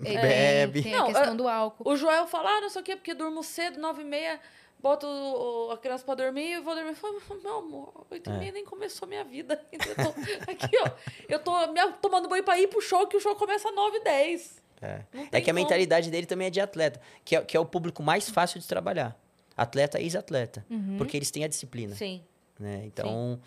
[0.04, 0.16] aí
[0.72, 0.82] Bebe.
[0.82, 1.88] Tem, Não, a questão eu- do álcool.
[1.90, 4.40] O Joel fala, ah, não sei o quê, porque durmo cedo, nove e meia,
[4.80, 6.90] boto o- a criança pra dormir e vou dormir.
[6.90, 8.38] Eu falo, meu amor, oito e É.
[8.38, 9.60] meia nem começou a minha vida.
[9.72, 10.90] Eu tô aqui, ó.
[11.28, 13.98] Eu tô me- tomando banho pra ir pro show, que o show começa às nove
[13.98, 14.62] e dez.
[14.80, 15.00] É.
[15.32, 15.54] É que a como.
[15.54, 18.66] mentalidade dele também é de atleta, que é, que é o público mais fácil de
[18.66, 19.18] trabalhar.
[19.56, 20.64] Atleta e ex-atleta.
[20.96, 21.94] Porque eles têm a disciplina.
[21.94, 22.22] Sim.
[22.58, 22.82] né?
[22.84, 23.40] Então,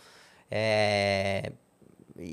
[0.49, 1.53] é...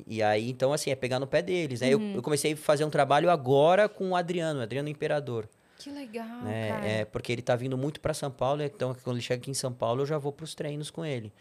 [0.06, 1.88] E, aí, então, assim, é pegar no pé deles, né?
[1.88, 5.48] Eu, eu comecei a fazer um trabalho agora com o Adriano, Adriano Imperador,
[5.78, 7.00] Que legal, né?
[7.00, 9.54] É, porque ele tá vindo muito para São Paulo, então quando ele chega aqui em
[9.54, 11.32] São Paulo, eu já vou pros treinos com ele.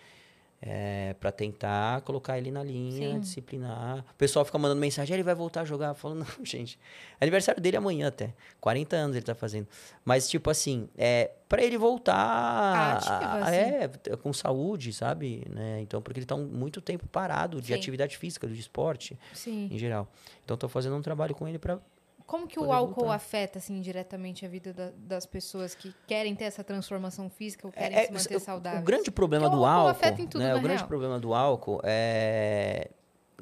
[0.60, 3.20] É, para tentar colocar ele na linha, Sim.
[3.20, 4.00] disciplinar.
[4.00, 5.90] O pessoal fica mandando mensagem, "Ah, ele vai voltar a jogar.
[5.90, 6.80] Eu falo, não, gente.
[7.22, 8.34] Aniversário dele é amanhã até.
[8.60, 9.68] 40 anos ele tá fazendo.
[10.04, 12.98] Mas, tipo assim, é para ele voltar.
[12.98, 13.88] Ativa, a- é,
[14.22, 15.44] com saúde, sabe?
[15.48, 15.80] Né?
[15.82, 17.74] Então, porque ele tá um- muito tempo parado de Sim.
[17.76, 19.70] atividade física, de esporte, Sim.
[19.72, 20.08] em geral.
[20.44, 21.80] Então, tô fazendo um trabalho com ele para
[22.28, 23.16] Como que o álcool voltar.
[23.16, 27.72] afeta, assim, diretamente a vida da- das pessoas que querem ter essa transformação física ou
[27.72, 28.84] querem É, se manter saudáveis?
[28.84, 30.54] O grande problema Porque do álcool afeta em tudo, né?
[30.54, 30.88] O grande real.
[30.90, 32.92] problema do álcool é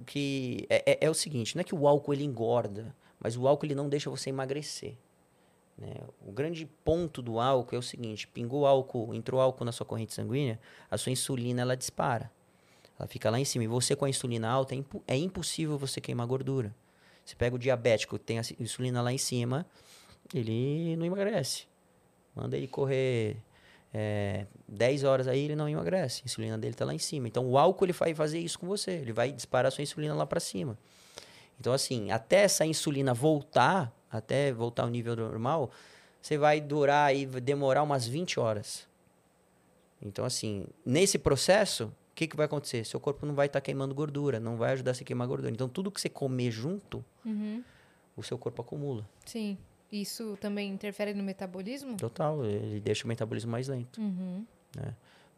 [0.06, 3.48] que é, é- é o seguinte, não é que o álcool ele engorda, mas o
[3.48, 4.96] álcool ele não deixa você emagrecer.
[5.78, 5.94] né?
[6.26, 10.14] O grande ponto do álcool é o seguinte: pingou álcool, entrou álcool na sua corrente
[10.14, 10.58] sanguínea,
[10.90, 12.32] a sua insulina ela dispara.
[12.98, 13.66] Ela fica lá em cima.
[13.66, 16.74] E você com a insulina alta, é, é impossível você queimar gordura.
[17.26, 19.66] Você pega o diabético, tem a insulina lá em cima,
[20.34, 21.64] ele não emagrece.
[22.36, 23.38] Manda ele correr
[23.94, 26.22] é, 10 horas aí, ele não emagrece.
[26.24, 27.28] A insulina dele tá lá em cima.
[27.28, 28.92] Então, o álcool ele vai fazer isso com você.
[28.92, 30.78] Ele vai disparar a sua insulina lá para cima.
[31.60, 35.72] Então, assim, até essa insulina voltar, até voltar ao nível normal,
[36.22, 38.88] você vai durar vai demorar umas 20 horas.
[40.02, 42.86] Então, assim, nesse processo, que, que vai acontecer?
[42.86, 45.52] Seu corpo não vai estar queimando gordura, não vai ajudar a queimar gordura.
[45.52, 47.62] Então, tudo que você comer junto, Uhum.
[48.16, 49.08] o seu corpo acumula.
[49.26, 49.58] Sim.
[49.92, 51.96] Isso também interfere no metabolismo?
[51.98, 54.02] Total, ele deixa o metabolismo mais lento.
[54.02, 54.46] Uhum.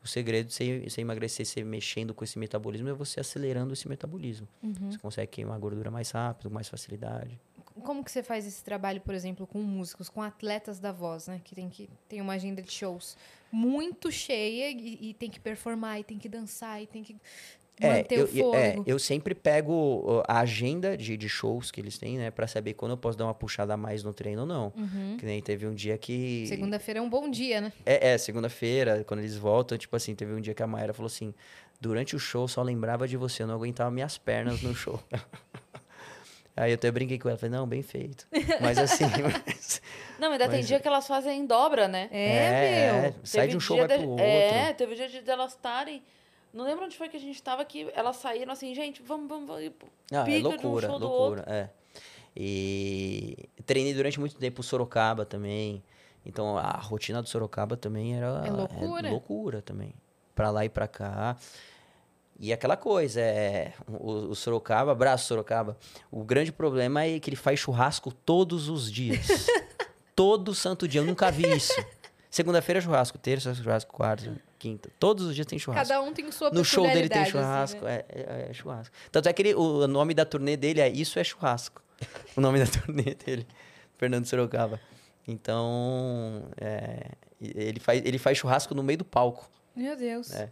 [0.04, 3.88] O segredo de você, você emagrecer, você mexendo com esse metabolismo, é você acelerando esse
[3.90, 4.48] metabolismo.
[4.64, 4.92] Uhum.
[4.92, 7.40] Você consegue queimar gordura mais rápido, com mais facilidade.
[7.84, 11.42] Como que você faz esse trabalho, por exemplo, com músicos, com atletas da voz, né?
[11.44, 13.18] Que tem, que tem uma agenda de shows
[13.52, 17.16] muito cheia e, e tem que performar, e tem que dançar, e tem que
[17.82, 18.84] manter eu, o fôlego.
[18.88, 22.32] é, eu sempre pego a agenda de, de shows que eles têm, né?
[22.32, 24.74] Pra saber quando eu posso dar uma puxada a mais no treino ou não.
[24.76, 25.18] Uhum.
[25.18, 26.46] Que nem teve um dia que...
[26.48, 27.74] Segunda-feira é um bom dia, né?
[27.86, 31.08] É, é, segunda-feira, quando eles voltam, tipo assim, teve um dia que a Mayra falou
[31.08, 31.34] assim,
[31.80, 35.00] durante o show só lembrava de você, eu não aguentava minhas pernas no show.
[36.58, 38.28] Aí eu até brinquei com ela, falei, não, bem feito.
[38.60, 39.06] Mas assim,
[39.46, 39.82] mas-
[40.20, 42.10] Não, ainda tem Mas- dia que elas fazem em dobra, né?
[42.12, 43.16] É, meu.
[43.24, 44.26] sai Teve de um show, vai de- pro outro.
[44.26, 46.02] É, teve dia de delas estarem.
[46.52, 49.48] Não lembro onde foi que a gente tava que elas saíram assim, gente, vamos, vamos,
[49.48, 49.64] vamos.
[49.64, 51.70] ir pro- Não, é de um loucura, loucura, é.
[52.36, 55.84] E treinei durante muito tempo o Sorocaba também.
[56.26, 59.10] Então a rotina do Sorocaba também era É loucura.
[59.10, 59.94] loucura também.
[60.36, 61.36] Pra lá e pra cá.
[62.40, 65.78] E aquela coisa, é, o, o Sorocaba, abraço Sorocaba.
[66.12, 69.28] O grande problema é que ele faz churrasco todos os dias.
[70.16, 71.74] Todo santo dia, eu nunca vi isso.
[72.30, 74.90] Segunda-feira é churrasco, terça é churrasco, quarta, quinta.
[75.00, 75.88] Todos os dias tem churrasco.
[75.94, 78.04] Cada um tem sua No show dele tem assim, churrasco, né?
[78.10, 78.96] é, é- é churrasco.
[79.12, 81.84] Tanto é que ele- o nome da turnê dele é Isso é Churrasco.
[82.36, 83.46] o nome da turnê dele,
[83.96, 84.80] Fernando Sorocaba.
[85.28, 89.48] Então, é, ele, faz, ele faz churrasco no meio do palco.
[89.76, 90.32] Meu Deus.
[90.34, 90.50] É.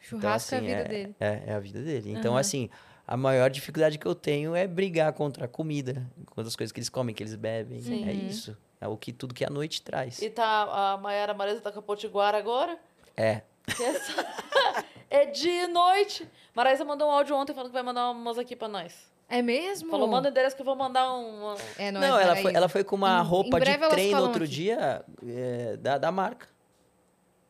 [0.00, 1.16] Churrasco Então, é a assim, vida dele.
[1.20, 2.12] É, é a vida dele.
[2.12, 2.40] Então, Aham.
[2.40, 2.70] assim,
[3.06, 6.78] a maior dificuldade que eu tenho é brigar contra a comida, contra as coisas que
[6.78, 7.80] eles comem, que eles bebem.
[7.80, 8.08] Sim.
[8.08, 8.28] É Uhum.
[8.28, 8.56] isso.
[8.80, 10.22] É o que tudo que a noite traz.
[10.22, 12.78] E tá a Maiara Marisa tá com a Potiguara agora.
[13.16, 13.42] É.
[13.66, 13.92] que é
[15.10, 16.28] é dia e noite.
[16.54, 18.94] Maraísa mandou um áudio ontem falando que vai mandar umas aqui pra nós.
[19.28, 19.90] É mesmo?
[19.90, 21.54] Falou, manda o endereço que eu vou mandar um.
[21.76, 24.44] É, não, Não, é ela, foi, ela foi com uma roupa em de treino outro
[24.44, 24.52] aqui.
[24.54, 26.46] dia é, da, da marca.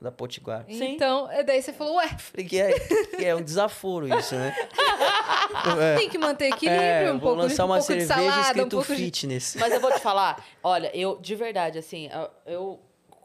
[0.00, 0.64] Da Potiguar.
[0.68, 0.94] Sim.
[0.94, 2.78] Então, é daí você falou, ué, Falei que é,
[3.16, 4.54] que é um desaforo isso, né?
[5.80, 8.06] É, tem que manter equilíbrio, é, um vou pouco, de, lançar um uma pouco de
[8.06, 9.04] cerveja salada, um escrito pouco de...
[9.04, 9.56] fitness.
[9.58, 12.80] Mas eu vou te falar, olha, eu, de verdade, assim, eu, eu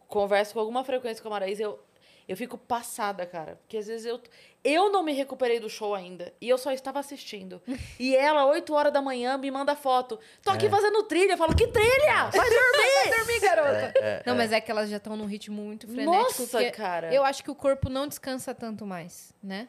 [0.07, 1.79] converso com alguma frequência com a Maraísa, eu,
[2.27, 3.55] eu fico passada, cara.
[3.61, 4.19] Porque às vezes eu,
[4.63, 6.33] eu não me recuperei do show ainda.
[6.39, 7.61] E eu só estava assistindo.
[7.99, 10.19] E ela, 8 horas da manhã, me manda foto.
[10.41, 10.69] Tô aqui É.
[10.69, 11.33] fazendo trilha.
[11.33, 12.29] Eu falo, que trilha?
[12.31, 12.93] Vai dormir!
[13.09, 13.93] Vai dormir, garota.
[13.99, 16.11] É, Não, mas é que elas já estão num ritmo muito frenético.
[16.41, 17.13] Nossa, cara.
[17.13, 19.67] Eu acho que o corpo não descansa tanto mais, né?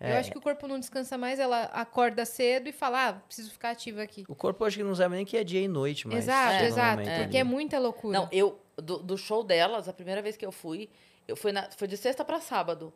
[0.00, 3.50] Eu acho que o corpo não descansa mais, ela acorda cedo e fala, ah, preciso
[3.50, 4.24] ficar ativa aqui.
[4.26, 6.66] O corpo acho que não sabe nem que é dia e noite, mas exato, um
[6.66, 7.02] exato.
[7.02, 7.44] Porque é ali.
[7.44, 8.18] muita loucura.
[8.18, 10.88] Não, eu, do, do show delas, a primeira vez que eu fui,
[11.30, 12.92] eu fui na, foi de sexta pra sábado.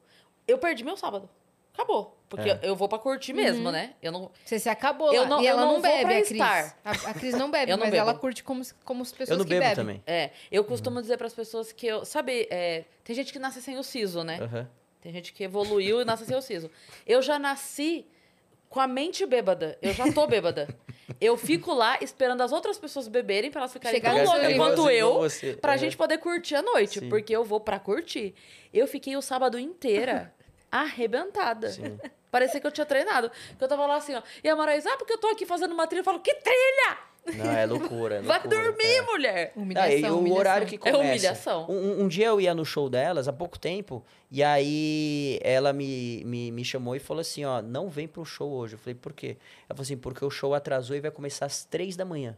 [0.47, 1.29] Eu perdi meu sábado.
[1.73, 2.17] Acabou.
[2.29, 2.61] Porque É.
[2.63, 3.95] eu vou pra curtir mesmo, né?
[4.01, 4.31] Eu não.
[4.45, 6.31] Você se acabou Eu não- e eu ela não não, vou bebe, pra a Cris.
[6.31, 6.79] estar.
[6.85, 8.03] A, a Cris não bebe, Eu não mas bebo.
[8.09, 9.75] ela curte como, como as pessoas Eu não que bebo bebem.
[9.75, 10.03] também.
[10.07, 12.05] É, eu costumo dizer pras pessoas que eu.
[12.05, 14.39] Sabe, é, tem gente que nasce sem o siso, né?
[14.41, 14.69] Aham.
[15.01, 16.71] Tem gente que evoluiu e nasce sem o siso.
[17.07, 18.07] Eu já nasci
[18.75, 19.79] com a mente bêbada.
[19.81, 20.69] Eu já tô bêbada.
[21.21, 24.91] Eu fico lá esperando as outras pessoas beberem pra elas ficarem Chegar tão loucas quanto
[24.91, 25.53] eu, você.
[25.55, 25.79] pra É.
[25.79, 26.99] gente poder curtir a noite.
[26.99, 27.09] Sim.
[27.09, 28.35] Porque eu vou pra curtir.
[28.73, 30.35] Eu fiquei o sábado inteira
[30.73, 31.71] arrebentada.
[31.71, 31.99] Sim.
[32.33, 33.31] Parecia que eu tinha treinado.
[33.57, 34.23] Que eu tava lá assim, ó.
[34.43, 36.01] E a Maraísa, ah, porque eu tô aqui fazendo uma trilha.
[36.01, 36.99] Eu falo, que trilha?
[37.37, 38.17] Não, é loucura.
[38.17, 39.03] é Vai loucura, dormir, é.
[39.03, 39.53] mulher.
[39.57, 40.39] Ah, Humilhação, e o humilhação.
[40.39, 40.99] horário que É começa.
[40.99, 41.67] humilhação.
[41.71, 46.23] Um, um- dia eu ia no show delas, há pouco tempo, e aí ela me,
[46.25, 48.75] me, me chamou e falou assim, ó, não vem pro show hoje.
[48.75, 49.37] Eu falei, por quê?
[49.69, 52.37] Ela falou assim, porque o show atrasou e vai começar às três da manhã.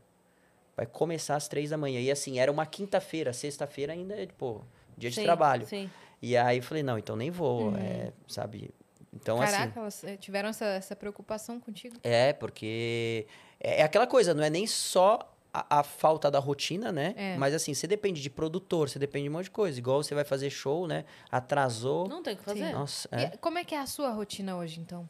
[0.77, 2.01] Vai começar às três da manhã.
[2.01, 4.61] E assim, era uma quinta-feira, sexta-feira ainda, é, pô,
[4.97, 5.67] dia de Sim, trabalho.
[5.67, 5.91] Sim.
[6.23, 8.71] E aí eu falei, não, então nem vou, é, sabe?
[9.13, 9.53] Então, assim...
[9.57, 11.97] Caraca, elas eh, tiveram essa, essa preocupação contigo?
[12.03, 13.27] É, porque
[13.61, 15.19] é é aquela coisa, não é nem só
[15.53, 17.15] a, a falta da rotina, né?
[17.17, 17.37] É.
[17.37, 19.79] Mas assim, você depende de produtor, você depende de um monte de coisa.
[19.79, 21.05] Igual você vai fazer show, né?
[21.31, 22.07] Atrasou.
[22.09, 22.73] Não tem o que fazer.
[22.73, 23.33] Nossa, E é.
[23.41, 25.09] como é que é a sua rotina hoje, então?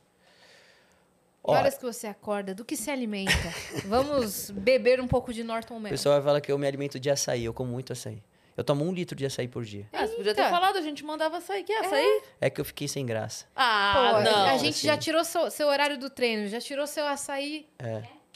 [1.44, 2.52] Que horas que você acorda?
[2.54, 3.30] Do que se alimenta?
[3.86, 5.90] Vamos beber um pouco de Norton o Mel.
[5.90, 8.20] pessoal vai falar que eu me alimento de açaí, eu como muito açaí.
[8.56, 9.86] Eu tomo um litro de açaí por dia.
[9.92, 11.62] Ah, você podia ter falado, a gente mandava açaí.
[11.62, 12.22] Quer açaí?
[12.40, 13.44] É que eu fiquei sem graça.
[13.54, 14.46] Ah, Pô, não.
[14.46, 14.86] a gente assim.
[14.86, 17.68] já tirou seu, seu horário do treino, já tirou seu açaí.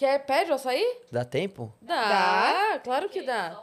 [0.00, 0.96] Quer, pede o açaí?
[1.12, 1.70] Dá tempo?
[1.82, 3.62] Dá, claro que dá.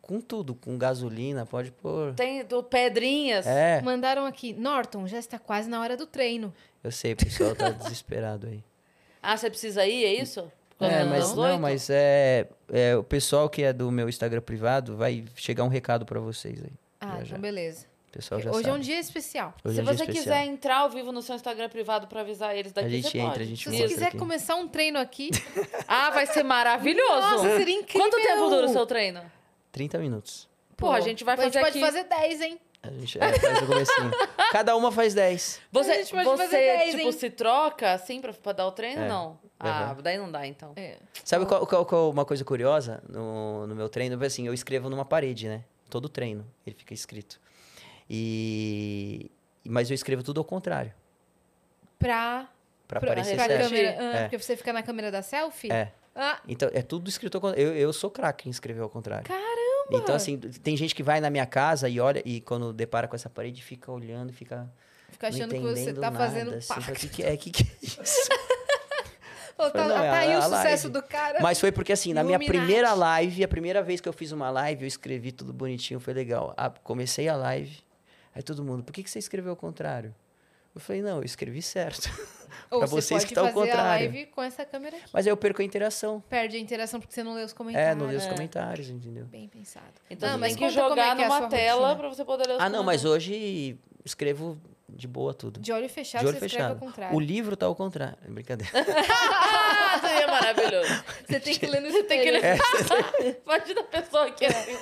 [0.00, 2.14] Com tudo, com gasolina, pode pôr.
[2.14, 3.44] Tem do Pedrinhas.
[3.44, 6.54] É, Mandaram aqui, Norton, já está quase na hora do treino.
[6.84, 8.62] eu sei, o pessoal tá desesperado aí.
[9.20, 10.42] Ah, você precisa ir, é isso?
[10.70, 14.40] Por causa É, mas não, mas é, é o pessoal que é do meu Instagram
[14.40, 16.70] privado vai chegar um recado pra vocês aí.
[17.00, 17.38] Ah, Já, então já.
[17.38, 17.84] beleza.
[18.10, 18.70] Pessoal já Hoje sabe.
[18.70, 19.54] é um dia especial.
[19.64, 20.22] Hoje Se é um você especial.
[20.24, 23.18] quiser entrar ao vivo no seu Instagram privado pra avisar eles daqui, A gente você
[23.18, 23.42] entra, pode.
[23.42, 24.18] a gente Se você quiser aqui.
[24.18, 25.30] começar um treino aqui,
[25.86, 27.20] Ah, vai ser maravilhoso.
[27.20, 28.00] Nossa, seria incrível.
[28.10, 29.20] Quanto tempo dura o seu treino?
[29.72, 30.48] 30 minutos.
[30.76, 32.60] Pô, a gente vai a gente fazer pode aqui- fazer 10, hein?
[32.80, 34.10] A gente é, faz o comecinho.
[34.52, 35.60] Cada uma faz 10.
[35.72, 37.12] Você, A gente pode você fazer dez, tipo, hein?
[37.12, 39.02] se troca assim pra, pra dar o treino?
[39.02, 39.08] É.
[39.08, 39.38] Não.
[39.58, 40.72] Ah, daí não dá, então.
[40.76, 40.96] É.
[41.24, 44.24] Sabe qual, qual- qual uma coisa curiosa no, no meu treino?
[44.24, 45.64] Assim, eu escrevo numa parede, né?
[45.90, 47.40] Todo treino, ele fica escrito.
[48.08, 49.30] E...
[49.66, 50.92] Mas eu escrevo tudo ao contrário.
[51.98, 52.48] Pra,
[52.86, 53.64] Pra, Pra parecer pra certo.
[53.68, 53.96] câmera.
[53.98, 54.22] Ah, É.
[54.22, 55.70] Porque você fica na câmera da selfie?
[55.70, 55.92] É.
[56.16, 57.68] Ah, Então, é tudo escrito ao contrário.
[57.68, 59.24] Eu, eu sou craque em escrever ao contrário.
[59.26, 59.48] caramba!
[59.90, 63.14] Então, assim, tem gente que vai na minha casa e olha, e quando depara com
[63.16, 64.68] essa parede, fica olhando, fica
[65.10, 66.92] Fica achando que você tá nada, fazendo assim, pacto.
[66.92, 68.28] que que é, que que é isso?
[69.56, 70.90] Pô, tá, Não, é tá aí a- o sucesso live.
[70.90, 71.38] do cara.
[71.40, 74.50] Mas foi porque, assim, na minha primeira live, a primeira vez que eu fiz uma
[74.50, 76.52] live, eu escrevi tudo bonitinho, foi legal.
[76.56, 77.78] Ah, comecei a live,
[78.38, 80.14] aí todo mundo, por que, que você escreveu ao contrário?
[80.74, 82.08] Eu falei, não, eu escrevi certo.
[82.70, 84.10] Ou pra você vocês pode que tá ao fazer a contrário.
[84.10, 85.06] live com essa câmera aqui.
[85.12, 86.20] Mas aí eu perco a interação.
[86.28, 87.96] Perde a interação porque você não lê os É, comentários.
[87.98, 88.30] não li os É.
[88.30, 89.24] comentários, entendeu?
[89.26, 89.86] Bem pensado.
[90.08, 92.46] Então Não, você mas tem que é jogar é numa sua tela pra você poder
[92.46, 94.56] ler os Ah, não, mas hoje escrevo
[94.88, 95.58] de boa tudo.
[95.60, 96.80] De olho fechado, De olho você escreve fechado.
[96.82, 97.16] ao contrário.
[97.16, 98.16] O livro tá ao contrário.
[98.24, 98.72] É brincadeira.
[98.74, 101.04] Ah, seria maravilhoso.
[101.26, 102.60] Você tem que ler no Você tem que ler.
[103.44, 104.78] Imagina a pessoa que é.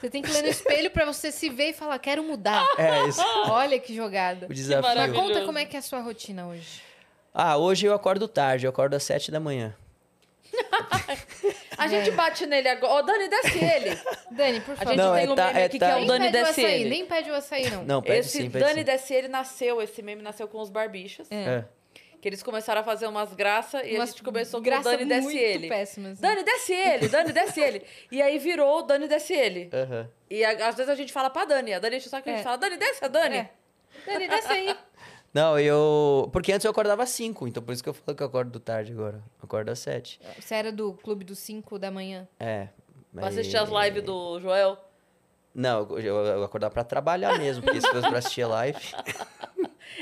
[0.00, 2.64] Você tem que ler no espelho pra você se ver e falar, quero mudar.
[2.78, 3.20] É isso.
[3.50, 4.46] Olha que jogada.
[4.46, 4.82] O Mas desafio.
[4.88, 5.28] maravilhoso.
[5.28, 6.82] conta como é que é a sua rotina hoje.
[7.34, 9.74] Ah, hoje eu acordo tarde, eu acordo às sete da manhã.
[11.78, 12.92] A gente bate nele agora.
[12.94, 13.98] Ô, Dani, desce ele.
[14.32, 14.90] Dani, por A favor.
[14.90, 16.30] gente Não, tem é um tá- meme é aqui tá- que é o nem Dani
[16.30, 16.90] desce açaí, ele.
[16.90, 17.84] nem pede o açaí, não.
[17.84, 18.84] Não, pede Esse sim, pede Dani sim.
[18.84, 21.26] desce ele nasceu, esse meme nasceu com os barbichas.
[21.30, 21.64] É.
[22.20, 25.04] Que eles começaram a fazer umas graças e a Umas gente começou com o Dani
[25.06, 25.68] desce muito ele.
[25.68, 26.18] péssimas.
[26.20, 27.82] Dani desce ele, Dani desce ele.
[28.12, 29.70] E aí virou o Dani desce ele.
[29.72, 30.08] Aham.
[30.28, 32.30] E a- às vezes a gente fala pra Dani, a Dani enche o saco e
[32.30, 32.44] a gente É.
[32.44, 33.36] fala, Dani desce a Dani.
[33.38, 33.50] É.
[34.06, 34.76] Dani, desce aí.
[35.32, 36.28] Não, eu.
[36.32, 38.58] Porque antes eu acordava às 5, então por isso que eu falo que eu acordo
[38.58, 39.16] tarde agora.
[39.38, 40.20] Eu acordo às 7.
[40.38, 42.28] Você era do clube dos 5 da manhã.
[42.38, 42.68] É.
[43.14, 44.76] Pra assistir as lives do Joel.
[45.54, 48.78] Não, eu, eu, eu acordava pra trabalhar mesmo, porque se fosse pra assistir a live.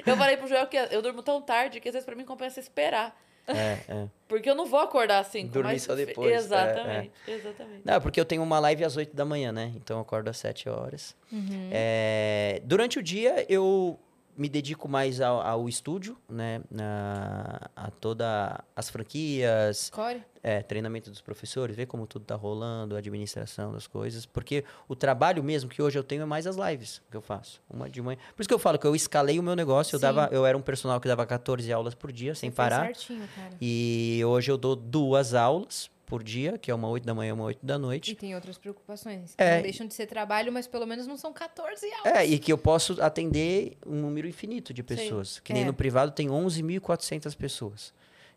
[0.06, 2.60] Eu falei pro Joel que eu durmo tão tarde que às vezes pra mim compensa
[2.60, 3.18] esperar.
[3.48, 4.08] É, é.
[4.28, 5.48] Porque eu não vou acordar 5.
[5.48, 5.82] Dormir mas...
[5.82, 7.82] só depois, é, Exatamente, exatamente.
[7.82, 9.72] Não, porque eu tenho uma live às 8 da manhã, né?
[9.76, 11.16] Então eu acordo às 7 horas.
[11.32, 11.70] Uhum.
[11.72, 13.98] É, durante o dia, eu
[14.38, 16.60] me dedico mais ao, ao estúdio, né?
[16.70, 20.22] Na, a toda as franquias, Core?
[20.42, 24.24] é, treinamento dos professores, ver como tudo tá rolando, a administração das coisas.
[24.24, 27.60] Porque o trabalho mesmo que hoje eu tenho é mais as lives que eu faço.
[27.68, 28.18] Uma de manhã.
[28.36, 29.96] Por isso que eu falo que eu escalei o meu negócio.
[29.96, 32.68] Eu, dava, eu era um personal que dava 14 aulas por dia, sem Você fez
[32.68, 32.84] parar.
[32.86, 33.50] certinho, cara.
[33.60, 37.32] E hoje eu dou duas aulas por dia, que é uma 8 da manhã e
[37.32, 38.14] uma 8 da E noite.
[38.14, 39.34] tem outras preocupações.
[39.34, 39.56] Que É.
[39.56, 42.12] não deixam de ser trabalho, mas pelo menos não são 14 aulas.
[42.14, 45.38] É, e que eu posso atender um número infinito de pessoas.
[45.40, 45.66] Que nem É.
[45.66, 47.92] no privado tem 11.400 pessoas.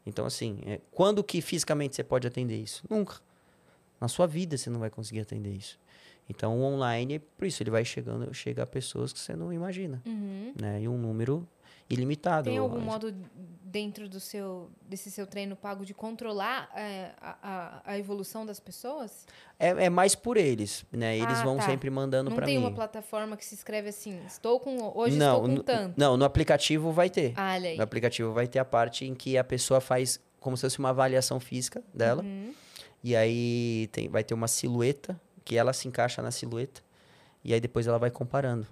[0.05, 2.83] Então, assim, é, quando que fisicamente você pode atender isso?
[2.89, 3.15] Nunca.
[3.99, 5.79] Na sua vida você não vai conseguir atender isso.
[6.29, 10.01] Então, o online, por isso, ele vai chegando, chega a pessoas que você não imagina.
[10.05, 10.53] Uhum.
[10.59, 10.81] Né?
[10.81, 11.47] E um número
[11.93, 12.49] ilimitado.
[12.49, 13.13] Tem algum modo
[13.63, 19.25] dentro do seu, desse seu treino pago de controlar é, a, a, evolução das pessoas?
[19.57, 21.17] É, é mais por eles, né?
[21.17, 21.63] Eles Ah, vão tá.
[21.63, 22.63] sempre mandando não para tem mim.
[22.65, 25.93] uma plataforma que se escreve assim, estou com hoje não, estou com no- tanto.
[25.97, 27.33] não, no aplicativo vai ter.
[27.37, 27.77] Ah, olha aí.
[27.77, 30.89] No aplicativo vai ter a parte em que a pessoa faz como se fosse uma
[30.89, 32.23] avaliação física dela.
[32.23, 32.53] Uhum.
[33.03, 36.81] E aí tem, vai ter uma silhueta, que ela se encaixa na silhueta.
[37.43, 38.67] E aí depois ela vai comparando.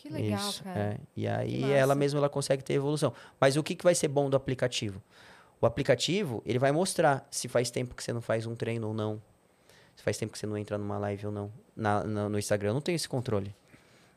[0.00, 0.80] Que legal, Isso, cara.
[0.80, 0.96] é.
[1.14, 3.12] E aí ela mesma ela consegue ter evolução.
[3.38, 5.02] Mas o que, que vai ser bom do aplicativo?
[5.60, 8.94] O aplicativo, ele vai mostrar se faz tempo que você não faz um treino ou
[8.94, 9.20] não.
[9.94, 11.52] Se faz tempo que você não entra numa live ou não.
[11.76, 13.54] Na, na- no Instagram eu não tenho esse controle.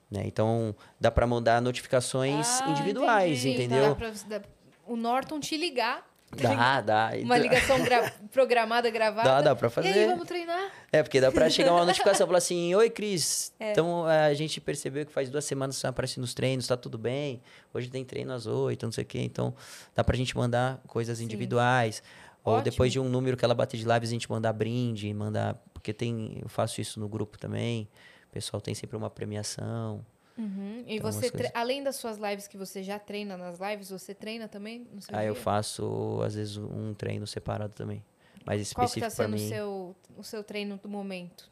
[0.10, 0.24] Né?
[0.26, 3.64] Então, dá para mandar notificações Ah, individuais, entendi.
[3.66, 3.90] entendeu?
[3.90, 4.42] Dá pra, dá-
[4.86, 6.08] o Norton te ligar,
[6.42, 7.10] Dá, dá.
[7.14, 9.30] uma Então- ligação gra- programada, gravada.
[9.30, 10.08] Dá, dá pra E aí, fazer.
[10.08, 10.72] vamos treinar?
[10.92, 13.72] É, porque dá pra chegar uma notificação, falar assim, oi Cris, É.
[13.72, 16.76] então eh, a gente percebeu que faz duas semanas que você aparece nos treinos, tá
[16.78, 17.42] tudo bem,
[17.74, 19.54] hoje tem treino às oito, não sei o quê, então
[19.96, 21.26] dá pra gente mandar coisas Sim.
[21.26, 22.02] individuais,
[22.44, 22.64] ou Ótimo.
[22.72, 25.94] depois de um número que ela bater de lives, a gente mandar brinde, mandar, porque
[25.94, 27.88] tem, eu faço isso no grupo também,
[28.30, 30.06] o pessoal tem sempre uma premiação,
[30.38, 30.84] Uhum.
[30.88, 34.14] E Então, você, tre- além das suas lives que você já treina nas lives, você
[34.16, 35.42] treina também no seu eu dia?
[35.44, 38.04] faço, às vezes, um treino separado também,
[38.44, 39.48] Qual que tá específico pra sendo o mim.
[39.50, 41.52] seu, o seu treino do momento?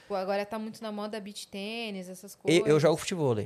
[0.00, 2.66] Tipo, agora tá muito na moda beach tênis, essas Eu, coisas.
[2.68, 3.36] eu jogo futebol,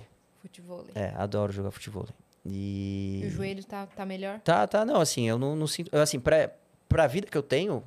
[0.40, 0.84] futebol.
[0.94, 2.06] é, adoro jogar futebol.
[2.44, 3.22] E...
[3.24, 4.38] E o joelho tá, tá melhor?
[4.40, 5.90] Tá, tá, não, assim, eu não, não sinto.
[5.92, 6.48] eu, Assim, pra,
[6.88, 7.82] pra vida que eu tenho,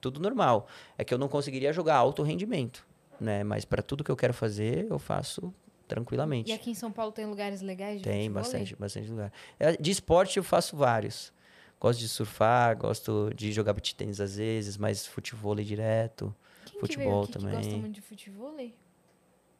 [0.00, 0.66] tudo normal.
[0.98, 2.84] É que eu não conseguiria jogar alto rendimento,
[3.20, 3.44] né?
[3.44, 5.54] Mas pra tudo que eu quero fazer, eu faço
[5.94, 6.50] tranquilamente.
[6.50, 9.32] E aqui em São Paulo tem lugares legais de Tem bastante, bastante lugar.
[9.58, 11.32] É, De esporte eu faço vários.
[11.78, 16.34] Gosto de surfar, gosto de jogar beach tênis às vezes, mas futebol direto.
[16.66, 17.80] Quem futebol que veio aqui que gosta também.
[17.80, 18.74] muito de futevôlei?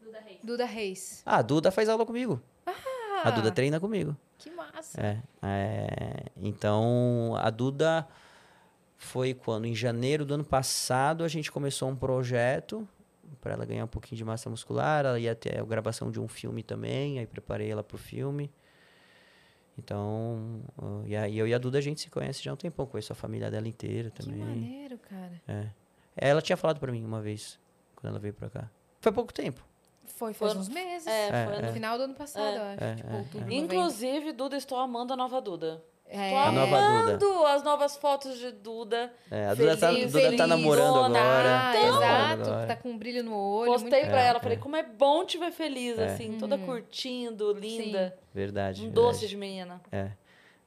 [0.03, 0.39] Duda Reis.
[0.43, 1.23] Duda Reis.
[1.25, 2.41] Ah, a Duda faz aula comigo.
[2.67, 2.73] Ah,
[3.25, 4.17] A Duda treina comigo.
[4.39, 5.01] Que massa.
[5.01, 8.07] É, é, então, a Duda
[8.97, 9.67] foi quando?
[9.67, 12.87] Em janeiro do ano passado, a gente começou um projeto
[13.41, 15.05] para ela ganhar um pouquinho de massa muscular.
[15.05, 18.51] Ela ia ter a gravação de um filme também, aí preparei ela pro filme.
[19.79, 20.63] Então,
[21.07, 23.13] e aí eu e a Duda a gente se conhece já há um tempão, conheço
[23.13, 24.39] a família dela inteira Que também.
[24.41, 25.41] maneiro, cara.
[25.49, 25.69] É.
[26.17, 27.59] Ela tinha falado para mim uma vez,
[27.97, 28.71] quando ela veio pra cá.
[29.01, 29.65] Foi pouco tempo.
[30.05, 31.07] Foi faz Foi- uns meses.
[31.07, 31.61] É, É, foi é.
[31.63, 32.59] no No final do ano passado, É.
[32.59, 32.85] eu acho.
[32.85, 33.55] É, tipo, é, outubro, é.
[33.55, 35.83] Inclusive, Duda, estou amando a nova Duda.
[36.13, 36.31] É.
[36.31, 36.79] Tô A nova Duda.
[37.27, 39.13] amando as novas fotos de Duda.
[39.31, 40.47] É, a Duda tá, Feliz, Duda tá felizona.
[40.57, 41.57] namorando agora.
[41.59, 41.93] Ah, tá namorando
[42.41, 42.51] exato.
[42.51, 42.67] agora.
[42.67, 43.71] Tá com um brilho no olho.
[43.73, 44.09] Postei muito...
[44.11, 44.61] pra É, ela, falei, é.
[44.61, 46.07] como é bom te ver feliz, É.
[46.07, 46.67] assim, toda Uhum.
[46.67, 48.19] curtindo, linda.
[48.35, 48.81] Verdade.
[48.81, 48.91] Um verdade.
[49.07, 49.81] doce de menina.
[49.93, 50.11] É.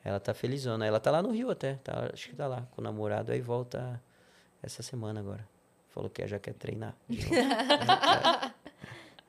[0.05, 0.85] Ela tá felizona.
[0.85, 1.73] Ela tá lá no Rio até.
[1.83, 3.31] Tá, acho que tá lá com o namorado.
[3.33, 4.01] Aí volta
[4.61, 5.45] essa semana agora.
[5.89, 6.95] Falou que já quer treinar.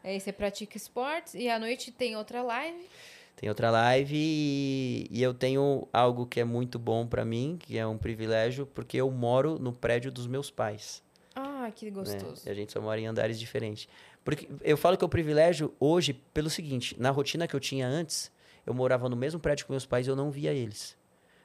[0.02, 2.88] Aí você pratica esportes e à noite tem outra live.
[3.36, 7.76] Tem outra live e, e eu tenho algo que é muito bom pra mim, que
[7.76, 11.02] é um privilégio, porque eu moro no prédio dos meus pais.
[11.34, 11.90] Ah, que né?
[11.90, 12.42] gostoso.
[12.46, 13.88] E a gente só mora em andares diferentes.
[14.24, 17.86] Porque eu falo que é o privilégio hoje pelo seguinte, na rotina que eu tinha
[17.86, 18.30] antes,
[18.64, 20.96] eu morava no mesmo prédio com meus pais e eu não via eles.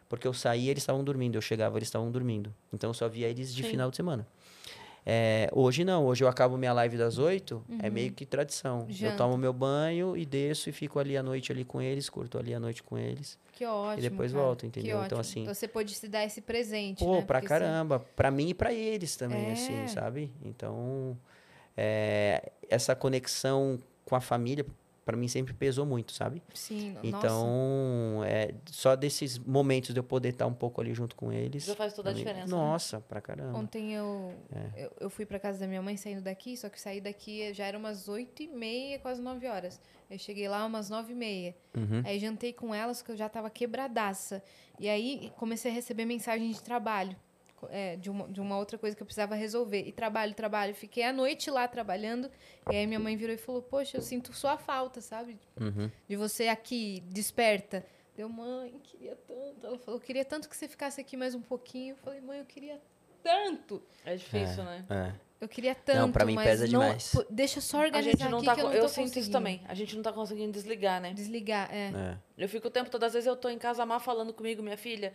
[0.08, 2.54] Porque eu saía, eles estavam dormindo, eu chegava, eles estavam dormindo.
[2.74, 3.70] Então eu só via eles de Sim.
[3.70, 4.28] final de semana.
[5.12, 8.82] É, hoje não, hoje eu acabo minha live das oito, é meio que tradição.
[8.82, 8.92] Uhum.
[8.92, 9.14] Janta.
[9.14, 12.38] Eu tomo meu banho e desço e fico ali à noite ali com eles, curto
[12.38, 13.36] ali a noite com eles.
[13.54, 14.02] Que ótimo.
[14.04, 14.44] depois cara.
[14.44, 15.04] volto, entendeu?
[15.04, 17.04] Então, assim- Então você pode se dar esse presente.
[17.04, 17.22] Pô, né?
[17.24, 18.00] pra Porque você- caramba.
[18.16, 19.52] Pra mim e pra eles também, É.
[19.54, 20.32] assim, sabe?
[20.46, 21.18] Então,
[21.76, 24.64] é, essa conexão com a família,
[25.10, 26.42] pra mim sempre pesou muito, sabe?
[26.54, 27.08] Sim, nossa.
[27.08, 31.66] Então, é, só desses momentos de eu poder estar um pouco ali junto com eles.
[31.66, 32.52] Já faz toda a mim- diferença, né?
[32.52, 33.58] Nossa, pra caramba.
[33.58, 34.34] Ontem eu,
[34.76, 34.86] É.
[34.86, 37.66] eu, eu fui pra casa da minha mãe saindo daqui, só que saí daqui já
[37.66, 39.80] era umas oito e meia, quase nove horas.
[40.10, 41.56] Eu cheguei lá umas nove e meia.
[41.76, 42.02] Uhum.
[42.06, 44.44] Aí jantei com elas, que eu já tava quebradaça.
[44.80, 47.16] E aí comecei a receber mensagem de trabalho.
[47.70, 49.82] É, de, uma, de uma outra coisa que eu precisava resolver.
[49.88, 50.74] E trabalho, trabalho.
[50.74, 52.30] Fiquei a noite lá trabalhando.
[52.72, 55.38] E aí minha mãe virou e falou: Poxa, eu sinto sua falta, sabe?
[55.60, 55.90] Uhum.
[56.08, 57.86] De você aqui, desperta.
[58.16, 59.66] Deu, mãe, queria tanto.
[59.68, 61.94] Ela falou: Queria tanto que você ficasse aqui mais um pouquinho.
[61.94, 62.80] Eu falei: Mãe, eu queria
[63.24, 63.82] tanto.
[64.06, 64.86] É difícil, né?
[64.90, 65.30] É.
[65.42, 66.12] Eu queria tanto.
[66.12, 67.14] pra mim mas pesa não- demais.
[67.30, 68.56] Deixa eu só A organizar gente não aqui tá.
[68.56, 69.62] que eu não Eu, tô sinto isso também.
[69.70, 71.14] A gente não tá conseguindo desligar, né?
[71.14, 71.92] Desligar, é.
[71.96, 72.18] É.
[72.38, 74.62] Eu fico o tempo todo, às vezes eu tô em casa, a Má falando comigo,
[74.62, 75.14] minha filha,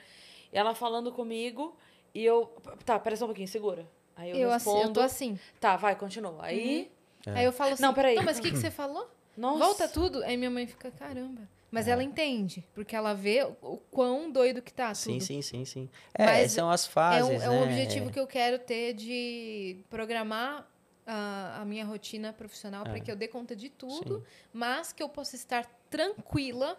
[0.51, 1.77] e ela falando comigo,
[2.15, 2.47] e eu.
[2.85, 3.87] Tá, pera só um pouquinho, segura.
[4.17, 4.89] Aí eu, Eu, assim, respondo.
[4.89, 5.39] eu tô assim.
[5.61, 6.37] Tá, vai, continua.
[6.41, 6.91] Aí.
[7.27, 7.31] É.
[7.33, 8.15] Aí eu falo assim, Não, peraí.
[8.23, 9.11] mas o que, que você falou?
[9.37, 9.59] Nossa.
[9.59, 10.23] Volta tudo.
[10.25, 11.43] Aí minha mãe fica, caramba.
[11.71, 11.91] Mas É.
[11.91, 15.25] ela entende, porque ela vê o, quão doido que tá Sim, tudo.
[15.25, 15.91] sim, sim, sim.
[16.15, 17.45] É, Mas são as É fases, um, né?
[17.47, 20.71] é um objetivo que eu quero ter de programar
[21.05, 23.01] a, a minha rotina profissional para É.
[23.01, 24.25] que eu dê conta de tudo, Sim.
[24.53, 26.79] mas que eu possa estar tranquila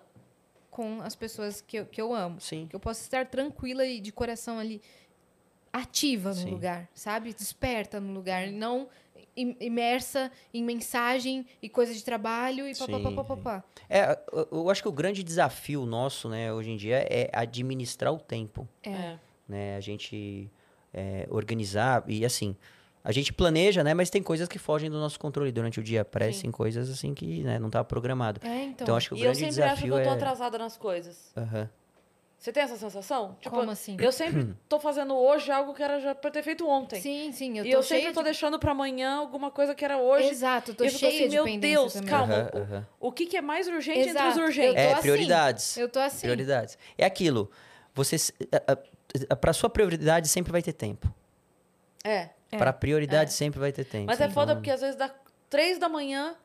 [0.71, 2.39] com as pessoas que eu, que eu amo.
[2.39, 2.65] Sim.
[2.69, 4.81] Que eu possa estar tranquila e de coração ali
[5.79, 6.49] ativa no Sim.
[6.51, 7.33] lugar, sabe?
[7.33, 8.87] Desperta no lugar, não
[9.35, 12.73] im- imersa em mensagem e coisa de trabalho e
[13.15, 13.63] papapá.
[13.89, 18.13] É, eu- eu acho que o grande desafio nosso, né, hoje em dia é administrar
[18.13, 18.89] o tempo, É.
[18.91, 19.19] É.
[19.47, 19.75] né?
[19.75, 20.49] A gente
[20.97, 22.55] é, organizar e assim,
[23.03, 26.01] a gente planeja, né, mas tem coisas que fogem do nosso controle durante o dia,
[26.03, 28.39] aparecem coisas assim que, né, não estava programado.
[28.41, 28.85] É, então.
[28.85, 30.57] Então acho que o E eu grande sempre acho que desafio eu tô é atrasada
[30.57, 31.33] nas coisas.
[31.35, 31.69] Aham.
[32.45, 33.35] Você tem essa sensação?
[33.41, 33.97] Tipo, Como assim?
[33.99, 37.01] eu sempre tô fazendo hoje algo que era já pra ter feito ontem.
[37.01, 38.25] Sim, sim, eu tô e eu sempre tô de...
[38.25, 40.27] deixando pra amanhã alguma coisa que era hoje.
[40.29, 42.07] Exato, eu tô E eu fico cheia assim, de meu Deus, também.
[42.07, 42.51] calma.
[42.53, 42.87] Aham.
[42.99, 44.75] O que, que é mais urgente entre Exato, os eu urgentes?
[44.75, 45.01] É, assim.
[45.01, 45.75] prioridades.
[45.77, 46.19] Eu tô assim.
[46.21, 46.77] Prioridades.
[46.95, 47.49] É aquilo.
[47.95, 48.15] Você
[49.41, 51.11] para sua prioridade sempre vai ter tempo.
[52.03, 52.29] É.
[52.51, 54.05] É, Para prioridade sempre vai ter tempo.
[54.05, 55.09] Mas é foda Então- porque às vezes dá
[55.49, 56.35] três da manhã,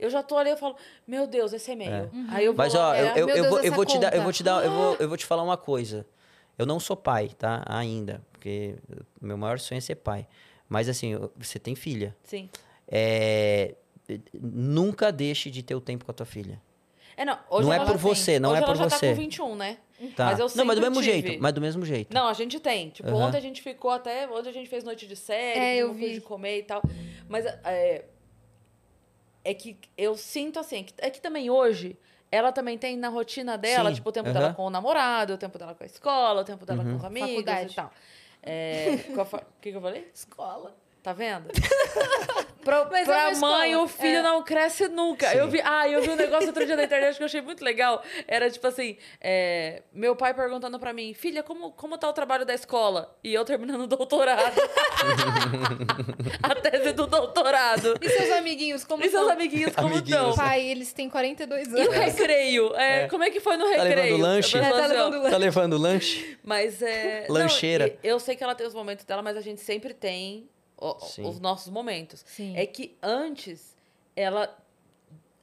[0.00, 0.74] eu já tô ali e falo,
[1.06, 2.10] meu Deus, esse e-mail.
[2.30, 3.98] Aí eu vou Mas lá, ó, é, eu, eu, eu Deus, vou, eu vou te
[3.98, 6.06] dar, eu vou te dar, eu vou, eu vou te falar uma coisa.
[6.58, 7.62] Eu não sou pai, tá?
[7.66, 8.76] Ainda, porque
[9.20, 10.26] meu maior sonho é ser pai.
[10.68, 12.14] Mas assim, eu- você tem filha.
[12.24, 12.50] Sim.
[12.86, 13.74] É,
[14.40, 16.60] nunca deixe de ter o tempo com a tua filha.
[17.16, 18.00] É, não, hoje não é por já tem.
[18.00, 19.06] você, não hoje é ela por já você.
[19.08, 19.78] tá com 21, né?
[20.16, 20.24] Tá?
[20.26, 21.12] Mas eu não, mas do mesmo tive.
[21.28, 22.14] jeito, mas do mesmo jeito.
[22.14, 22.88] Não, a gente tem.
[22.88, 23.26] Tipo, Aham.
[23.28, 24.26] ontem a gente ficou até.
[24.28, 26.14] Ontem a gente fez noite de série, É, eu vi.
[26.14, 26.80] de comer e tal.
[27.28, 28.04] Mas é,
[29.44, 31.96] é que eu sinto assim, que- é que também hoje.
[32.32, 34.38] Ela também tem na rotina dela, Sim, tipo, o tempo aham.
[34.38, 36.92] dela com o namorado, o tempo dela com a escola, o tempo dela Uhum.
[36.92, 37.72] com os amigos Faculdade.
[37.72, 37.92] e tal.
[38.42, 40.08] É, a fa- O que, que eu falei?
[40.14, 40.74] Escola.
[41.02, 41.48] Tá vendo?
[42.64, 43.84] pra Mas é pra uma mãe, escola.
[43.84, 44.22] o filho É.
[44.22, 45.26] não cresce nunca.
[45.28, 45.38] Sim.
[45.38, 47.64] Eu vi, ah, eu vi um negócio outro dia na internet que eu achei muito
[47.64, 48.02] legal.
[48.28, 52.44] Era tipo assim: é, meu pai perguntando pra mim, filha, como, como tá o trabalho
[52.44, 53.16] da escola?
[53.24, 54.54] E eu terminando o doutorado.
[56.42, 57.94] A tese do doutorado.
[58.00, 60.34] E seus amiguinhos, como E seus amiguinhos, como estão?
[60.34, 61.94] Pai, eles têm 42 E o anos.
[61.94, 62.74] recreio?
[62.76, 63.08] É, É.
[63.08, 64.16] Como é que foi no Tá recreio?
[64.16, 64.56] levando lanche?
[64.56, 66.38] Eu É, tá levando Tá levando lanche?
[66.42, 67.26] Mas é.
[67.28, 67.98] não, Lancheira.
[68.02, 70.48] e eu sei que ela tem os momentos dela, mas a gente sempre tem
[70.80, 72.24] o- os nossos momentos.
[72.26, 72.56] Sim.
[72.56, 73.76] É que antes,
[74.16, 74.56] ela.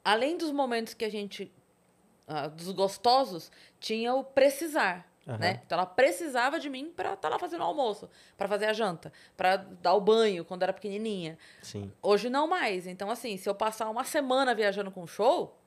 [0.03, 1.51] Além dos momentos que a gente.
[2.27, 3.49] ah, dos gostosos,
[3.79, 5.07] tinha o precisar.
[5.27, 5.37] Aham.
[5.39, 5.61] Né?
[5.65, 9.11] Então ela precisava de mim pra estar lá fazendo o almoço, pra fazer a janta,
[9.35, 11.37] pra dar o banho quando era pequenininha.
[11.61, 11.91] Sim.
[12.01, 12.87] Hoje não mais.
[12.87, 15.57] Então, assim, se eu passar uma semana viajando com show,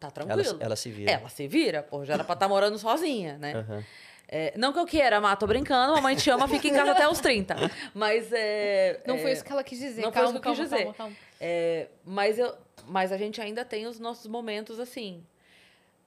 [0.00, 0.12] tá Ela,
[0.42, 0.58] tranquilo.
[0.60, 1.10] ela se vira.
[1.10, 3.52] Ela se vira, pô, já era pra estar morando sozinha, né?
[3.54, 3.84] Aham.
[4.26, 7.08] É, não que eu queira, Má, tô brincando, mamãe te ama, fica em casa até
[7.08, 7.54] os 30.
[7.94, 9.00] Mas é.
[9.06, 10.02] Não é, foi isso que ela quis dizer.
[10.02, 10.84] não foi calma, isso que eu calma, quis dizer.
[10.84, 11.16] calma, calma.
[11.40, 12.54] é, mas, eu,
[12.86, 15.24] mas a gente ainda tem os nossos momentos assim.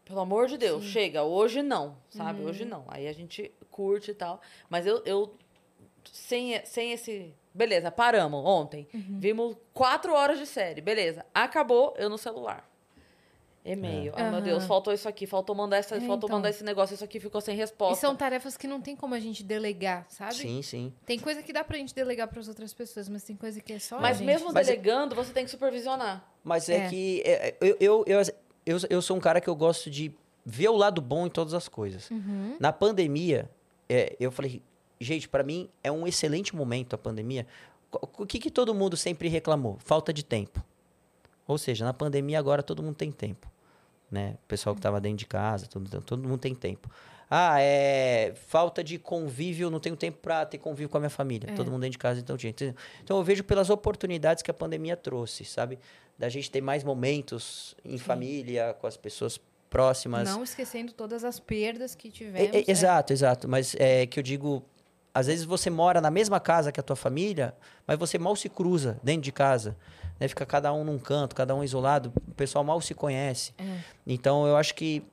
[0.04, 2.42] Pelo amor de Deus, chega, hoje não, sabe?
[2.42, 2.70] Hoje Uhum.
[2.70, 2.86] não.
[2.88, 4.42] Aí a gente curte e tal.
[4.70, 5.36] Mas eu, eu
[6.12, 7.34] sem, sem esse.
[7.54, 8.88] Beleza, paramos ontem.
[8.94, 9.18] Uhum.
[9.20, 10.80] Vimos quatro horas de série.
[10.80, 11.26] Beleza.
[11.34, 12.68] Acabou, eu no celular.
[13.72, 14.14] E-mail.
[14.16, 14.42] Ai, meu Aham.
[14.42, 16.38] Deus, faltou isso aqui, faltou mandar, essa, É, faltou então.
[16.38, 18.00] mandar esse negócio, isso aqui ficou sem E resposta.
[18.00, 20.36] são tarefas que não tem como a gente delegar, sabe?
[20.36, 20.94] Sim, sim.
[21.06, 23.80] Tem coisa que dá pra gente delegar pras outras pessoas, mas tem coisa que é
[23.80, 24.26] só a Mas gente.
[24.28, 26.26] mesmo Mas é- delegando, você tem que supervisionar.
[26.44, 26.90] Mas é, É.
[26.90, 28.22] que é, eu, eu, eu,
[28.66, 30.12] eu, eu sou um cara que eu gosto de
[30.46, 32.10] ver o lado bom em todas as coisas.
[32.10, 32.56] Uhum.
[32.60, 33.50] Na pandemia,
[33.90, 34.62] é, eu falei,
[35.00, 37.46] gente, pra mim é um excelente momento a pandemia.
[38.18, 39.78] O que, que todo mundo sempre reclamou?
[39.80, 40.64] Falta de tempo.
[41.48, 43.50] Ou seja, na pandemia agora todo mundo tem tempo.
[44.10, 44.36] Né?
[44.44, 46.90] O pessoal que estava dentro de casa, todo, todo mundo tem tempo.
[47.30, 51.52] Ah, é falta de convívio, não tenho tempo para ter convívio com a minha família.
[51.52, 51.56] É.
[51.56, 52.54] Todo mundo dentro de casa, então tinha.
[53.04, 55.78] Então eu vejo pelas oportunidades que a pandemia trouxe, sabe?
[56.18, 59.40] Da gente ter mais momentos em família, com as pessoas
[59.70, 60.30] próximas.
[60.30, 62.56] Não esquecendo todas as perdas que tivemos.
[62.56, 62.64] é, é.
[62.66, 63.48] Exato, exato.
[63.48, 64.64] Mas é que eu digo,
[65.14, 67.54] às vezes você mora na mesma casa que a tua família,
[67.86, 69.76] mas você mal se cruza dentro de casa.
[70.20, 70.28] Né?
[70.28, 73.54] Fica cada um num canto, cada um isolado, o pessoal mal se conhece.
[73.58, 73.80] É.
[74.06, 75.04] Então eu acho que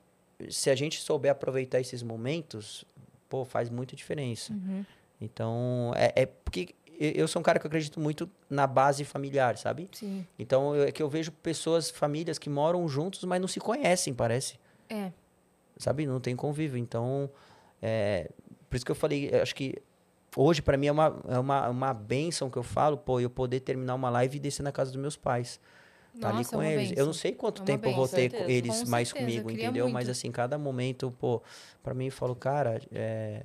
[0.49, 2.83] se a gente souber aproveitar esses momentos,
[3.29, 4.53] pô, faz muita diferença.
[4.53, 4.85] Uhum.
[5.21, 9.89] Então, é, é porque eu sou um cara que acredito muito na base familiar, sabe?
[9.93, 10.25] Sim.
[10.37, 14.13] Então, eu- é que eu vejo pessoas, famílias que moram juntos, mas não se conhecem,
[14.13, 14.59] parece.
[14.89, 15.11] É.
[15.77, 16.05] Sabe?
[16.05, 16.77] Não tem convívio.
[16.77, 17.29] Então,
[17.81, 18.29] é,
[18.69, 19.75] por isso que eu falei, acho que
[20.35, 23.59] hoje, pra mim, é uma, é uma, uma benção que eu falo, pô, eu poder
[23.61, 25.59] terminar uma live e descer na casa dos meus pais.
[26.19, 26.89] Tá ali Nossa, com é uma eles.
[26.91, 27.05] Eu bênção.
[27.07, 28.19] não sei quanto É tempo eu vou benção.
[28.19, 28.67] ter Com com certeza.
[28.67, 29.85] eles Com mais certeza, comigo, eu entendeu?
[29.85, 29.93] muito.
[29.93, 31.41] Mas assim, cada momento, pô,
[31.83, 33.43] pra mim, eu falo, cara, é,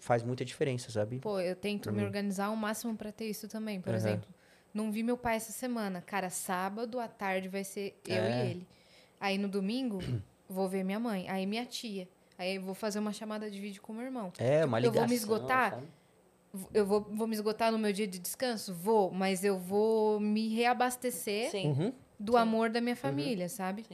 [0.00, 1.18] faz muita diferença, sabe?
[1.18, 3.80] Pô, eu tento me organizar ao máximo pra ter isso também.
[3.80, 3.98] Por Aham.
[3.98, 4.28] exemplo,
[4.72, 6.00] não vi meu pai essa semana.
[6.00, 8.30] Cara, sábado à tarde vai ser eu É.
[8.30, 8.66] e ele.
[9.20, 9.98] Aí no domingo,
[10.48, 11.28] vou ver minha mãe.
[11.28, 12.08] Aí minha tia.
[12.38, 14.32] Aí eu vou fazer uma chamada de vídeo com meu irmão.
[14.38, 15.00] É, uma eu ligação.
[15.00, 15.70] vou me esgotar?
[15.72, 15.86] sabe?
[16.72, 18.74] Eu vou, vou me esgotar no meu dia de descanso?
[18.74, 21.68] Vou, mas eu vou me reabastecer Sim.
[21.68, 21.92] Uhum.
[22.18, 22.38] do Sim.
[22.38, 23.84] amor da minha família, sabe?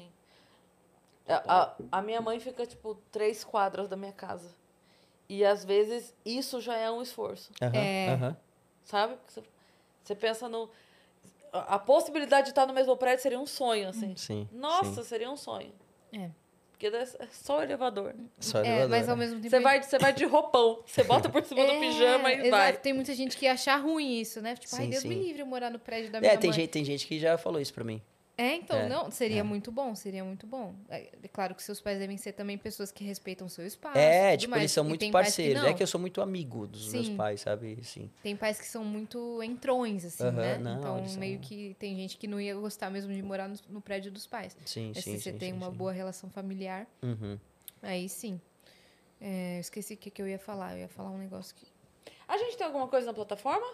[1.28, 4.54] A, a- a minha mãe fica, tipo, três quadras da minha casa.
[5.28, 8.08] E às vezes isso já é um esforço, Aham, É.
[8.14, 8.36] aham.
[8.84, 9.16] sabe?
[10.04, 10.68] Você, pensa no.
[11.52, 14.14] A, a possibilidade de estar no mesmo prédio seria um sonho, assim.
[14.16, 14.48] Sim.
[14.52, 15.08] Nossa, sim.
[15.08, 15.72] seria um sonho.
[16.12, 16.30] É.
[16.90, 18.14] Porque é só o elevador.
[18.40, 19.24] Só É, elevador, mas ao né?
[19.24, 19.50] mesmo tempo.
[19.50, 20.82] Você vai, você vai de roupão.
[20.86, 22.50] Você bota por cima do É, pijama e exato.
[22.50, 22.72] vai.
[22.76, 24.56] Tem muita gente que acha ruim isso, né?
[24.56, 25.22] Tipo, ai, Sim, Deus me sim.
[25.22, 26.58] livre eu morar no prédio da minha É, tem mãe.
[26.60, 28.00] gente, tem gente que já falou isso pra mim.
[28.36, 29.42] É, então, É, não, seria é.
[29.42, 30.74] muito bom, seria muito bom.
[30.88, 33.98] É, é claro que seus pais devem ser também pessoas que respeitam seu espaço.
[33.98, 34.62] é, tipo, mais.
[34.62, 35.62] eles são E muito parceiros.
[35.62, 35.74] É não.
[35.74, 37.16] que eu sou muito amigo dos meus Sim.
[37.16, 37.78] pais, sabe?
[37.84, 38.10] Sim.
[38.22, 40.58] Tem pais que são muito entrões, assim, Aham, né?
[40.58, 43.56] não, então, são- meio que tem gente que não ia gostar mesmo de morar no,
[43.68, 44.56] no prédio dos pais.
[44.64, 47.38] Sim, Mas sim, se você sim, tem sim, uma boa relação familiar, Uhum.
[47.82, 48.40] aí sim.
[49.20, 50.72] É, eu esqueci o que, que eu ia falar.
[50.72, 51.66] Eu ia falar um negócio que.
[52.26, 53.66] A gente tem alguma coisa na plataforma?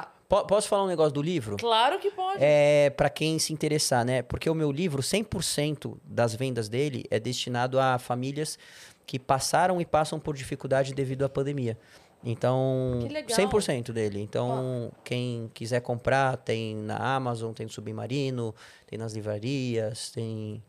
[0.00, 0.12] Tá.
[0.28, 1.56] Po- Posso falar um negócio do livro?
[1.56, 2.38] Claro que pode.
[2.42, 4.22] É, para quem se interessar, né?
[4.22, 8.58] Porque o meu livro, 100% das vendas dele é destinado a famílias
[9.06, 11.78] que passaram e passam por dificuldade devido à pandemia.
[12.24, 13.38] Então, Que legal.
[13.38, 14.20] 100% dele.
[14.20, 18.52] Então, quem quiser comprar, tem na Amazon, tem no Submarino,
[18.86, 20.60] tem nas livrarias, tem,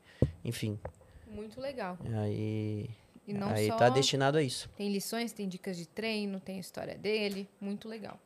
[0.46, 0.80] enfim.
[1.28, 1.98] Muito legal.
[2.22, 2.88] Aí,
[3.28, 3.76] E não aí só.
[3.76, 4.70] tá destinado a isso.
[4.78, 7.50] Tem lições, tem dicas de treino, tem a história dele.
[7.60, 8.20] Muito legal.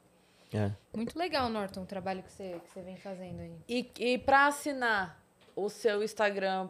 [0.54, 0.72] É.
[0.96, 3.56] Muito legal, Norton, o trabalho que você, que você vem fazendo aí.
[3.68, 5.22] E, e pra assinar
[5.56, 6.70] o seu Instagram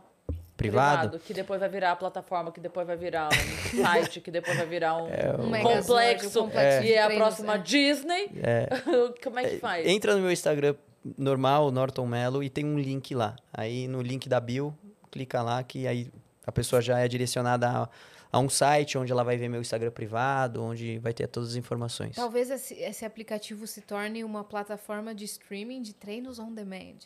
[0.62, 1.10] Privado?
[1.10, 4.56] privado, que depois vai virar a plataforma, que depois vai virar um site, que depois
[4.56, 7.58] vai virar um, Um um Megazord, complexo, um complexo e de é a próxima é.
[7.58, 8.30] Disney.
[9.24, 9.88] Como é que faz?
[9.88, 10.76] Entra no meu Instagram
[11.18, 13.36] normal, Norton Melo, e tem um link lá.
[13.52, 14.78] Aí no link da bio,
[15.10, 16.12] clica lá que aí
[16.45, 17.90] a pessoa já é direcionada a,
[18.32, 21.56] a um site onde ela vai ver meu Instagram privado, onde vai ter todas as
[21.56, 22.16] informações.
[22.16, 26.99] Talvez esse, esse aplicativo se torne uma plataforma de streaming de treinos on demand.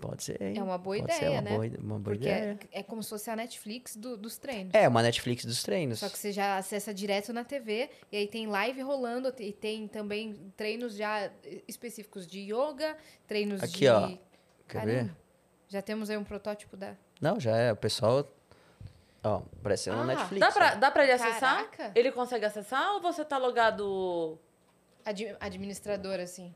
[0.00, 0.40] Pode ser.
[0.40, 0.58] hein?
[0.58, 1.50] É uma boa Pode ser ideia, uma né?
[1.50, 2.58] Boa, uma boa Porque ideia.
[2.72, 4.72] é, é como se fosse a Netflix do- dos treinos.
[4.74, 5.98] É, uma Netflix dos treinos.
[5.98, 9.88] Só que você já acessa direto na TV e aí tem live rolando e tem
[9.88, 11.30] também treinos já
[11.66, 12.96] específicos de yoga,
[13.26, 13.88] treinos Aqui, de.
[13.88, 14.08] ó.
[14.08, 14.18] Quer
[14.68, 15.16] Caramba, ver?
[15.68, 16.94] Já temos aí um protótipo da.
[17.20, 17.72] Não, já é.
[17.72, 18.30] O pessoal.
[19.24, 20.40] Ó, parece Ah, Netflix.
[20.40, 20.78] Dá pra, ó.
[20.78, 21.64] dá pra ele acessar?
[21.70, 21.92] Caraca!
[21.94, 24.38] Ele consegue acessar ou você tá logado?
[25.04, 26.54] Ad- administrador, assim.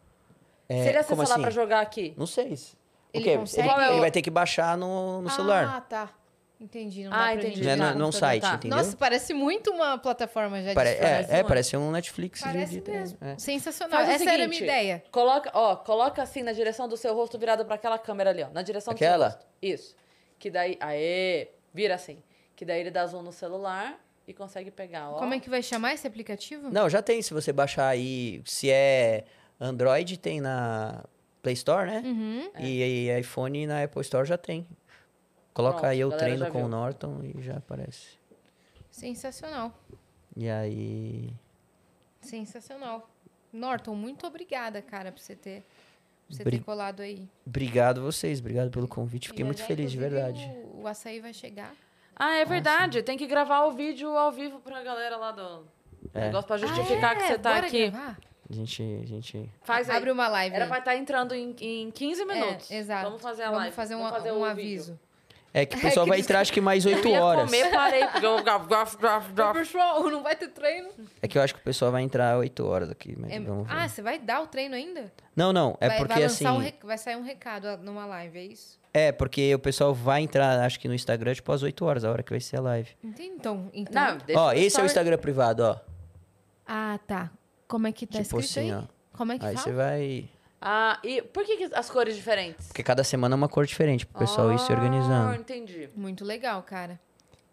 [0.68, 1.42] É, Se ele acessar lá assim?
[1.42, 2.14] pra jogar aqui?
[2.16, 2.52] Não sei.
[2.52, 2.56] O
[3.14, 3.38] Ele quê?
[3.38, 3.68] consegue?
[3.68, 5.76] Ele, é ele vai ter que baixar no, no celular.
[5.76, 6.10] Ah, tá.
[6.60, 7.04] Entendi.
[7.04, 7.62] Não Ah, dá pra entendi.
[7.64, 8.28] Não é, usar no- no num computador.
[8.28, 8.54] site, tá.
[8.54, 8.78] entendeu?
[8.78, 12.80] Nossa, parece muito uma plataforma já Pare- de é, parece é, parece um Netflix Parece
[12.80, 13.16] de mesmo.
[13.20, 13.38] é.
[13.38, 13.96] Sensacional.
[14.00, 15.04] Faz o Essa era a minha seguinte, ideia.
[15.12, 18.48] Coloca, ó, coloca assim na direção do seu rosto virado pra aquela câmera ali, ó.
[18.50, 19.30] Na direção do Aquela?
[19.30, 19.46] seu rosto.
[19.62, 19.96] Isso.
[20.38, 20.76] Que daí.
[20.80, 21.48] Aê!
[21.72, 22.20] Vira assim.
[22.58, 25.18] Que daí ele dá zoom no celular e consegue pegar, ó.
[25.20, 26.68] Como é que vai chamar esse aplicativo?
[26.70, 27.22] Não, já tem.
[27.22, 29.24] Se você baixar aí, se é
[29.60, 31.04] Android, tem na
[31.40, 32.02] Play Store, né?
[32.04, 32.50] Uhum.
[32.58, 34.66] E, e iPhone na Apple Store já tem.
[35.54, 36.66] Coloca Pronto, aí eu galera treino com viu.
[36.66, 38.18] o Norton e já aparece.
[38.90, 39.72] Sensacional.
[40.36, 41.32] E aí.
[42.20, 43.08] Sensacional.
[43.52, 45.62] Norton, muito obrigada, cara, por você ter,
[46.26, 47.28] por você Bri- ter colado aí.
[47.46, 49.28] Obrigado vocês, obrigado pelo convite.
[49.28, 50.44] Fiquei Já muito feliz, de verdade.
[50.74, 51.72] O, o açaí vai chegar.
[52.18, 53.02] Ah, é verdade.
[53.02, 55.64] Tem que gravar o vídeo ao vivo pra galera lá do
[56.14, 56.26] É.
[56.26, 57.90] negócio pra justificar que É, você tá bora aqui.
[57.90, 58.18] gravar?
[58.50, 58.82] A gente.
[59.02, 59.50] A gente...
[59.62, 59.96] Faz aí.
[59.96, 60.54] Abre uma live.
[60.56, 60.68] Era aí.
[60.70, 62.70] pra estar entrando em, em 15 minutos.
[62.70, 63.04] É, exato.
[63.04, 63.76] Vamos fazer a Vamos live.
[63.76, 64.98] fazer um, Vamos fazer um o aviso.
[65.60, 67.44] É que o pessoal que vai entrar acho que mais 8 Eu ia horas.
[67.44, 69.52] comer, parei, Ô, graf.
[69.52, 70.88] pessoal, não vai ter treino?
[71.20, 73.14] É que eu acho que o pessoal vai entrar 8 horas aqui.
[73.18, 73.74] Mas É- vamos ver.
[73.74, 75.12] Ah, você vai dar o treino ainda?
[75.34, 75.76] Não, não.
[75.80, 76.46] É vai, porque vai assim.
[76.46, 78.78] um rec- Vai sair um recado numa live, é isso?
[78.94, 82.10] É, porque o pessoal vai entrar, acho que no Instagram, tipo, às 8 horas, a
[82.10, 82.90] hora que vai ser a live.
[83.04, 83.28] Entendi.
[83.36, 84.02] Então, então...
[84.28, 84.86] Não, ó, esse é o story.
[84.86, 85.76] Instagram privado, ó.
[86.66, 87.30] Ah, tá.
[87.66, 88.78] Como é que tá tipo escrito assim, aí?
[88.78, 89.16] ó.
[89.16, 89.64] Como é que Aí fala?
[89.64, 90.28] você vai.
[90.60, 92.66] Ah, e por que, que as cores diferentes?
[92.68, 95.34] Porque cada semana é uma cor diferente pro pessoal ir se Ah, organizando.
[95.36, 95.88] entendi.
[95.94, 96.98] Muito legal, cara.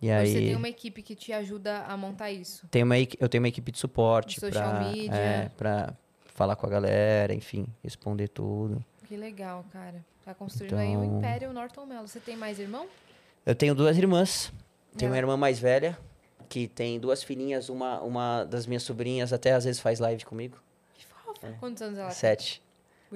[0.01, 2.67] E aí você tem uma equipe que te ajuda a montar isso.
[2.69, 5.15] tem uma, eu tenho uma equipe de suporte Social pra, media.
[5.15, 5.93] é, pra
[6.33, 8.83] falar com a galera, enfim, responder tudo.
[9.07, 10.03] Que legal, cara.
[10.23, 12.07] Tá construindo aí um Então- Império Norton Mello.
[12.07, 12.87] Você tem mais irmão?
[13.45, 14.51] Eu tenho duas irmãs.
[14.97, 15.97] Tenho uma Ela- irmã mais velha,
[16.49, 20.57] que tem duas filhinhas, uma, uma das minhas sobrinhas até às vezes faz live comigo.
[20.95, 21.53] Que fofa.
[21.59, 22.59] Quantos anos ela Sete.
[22.59, 22.64] tem?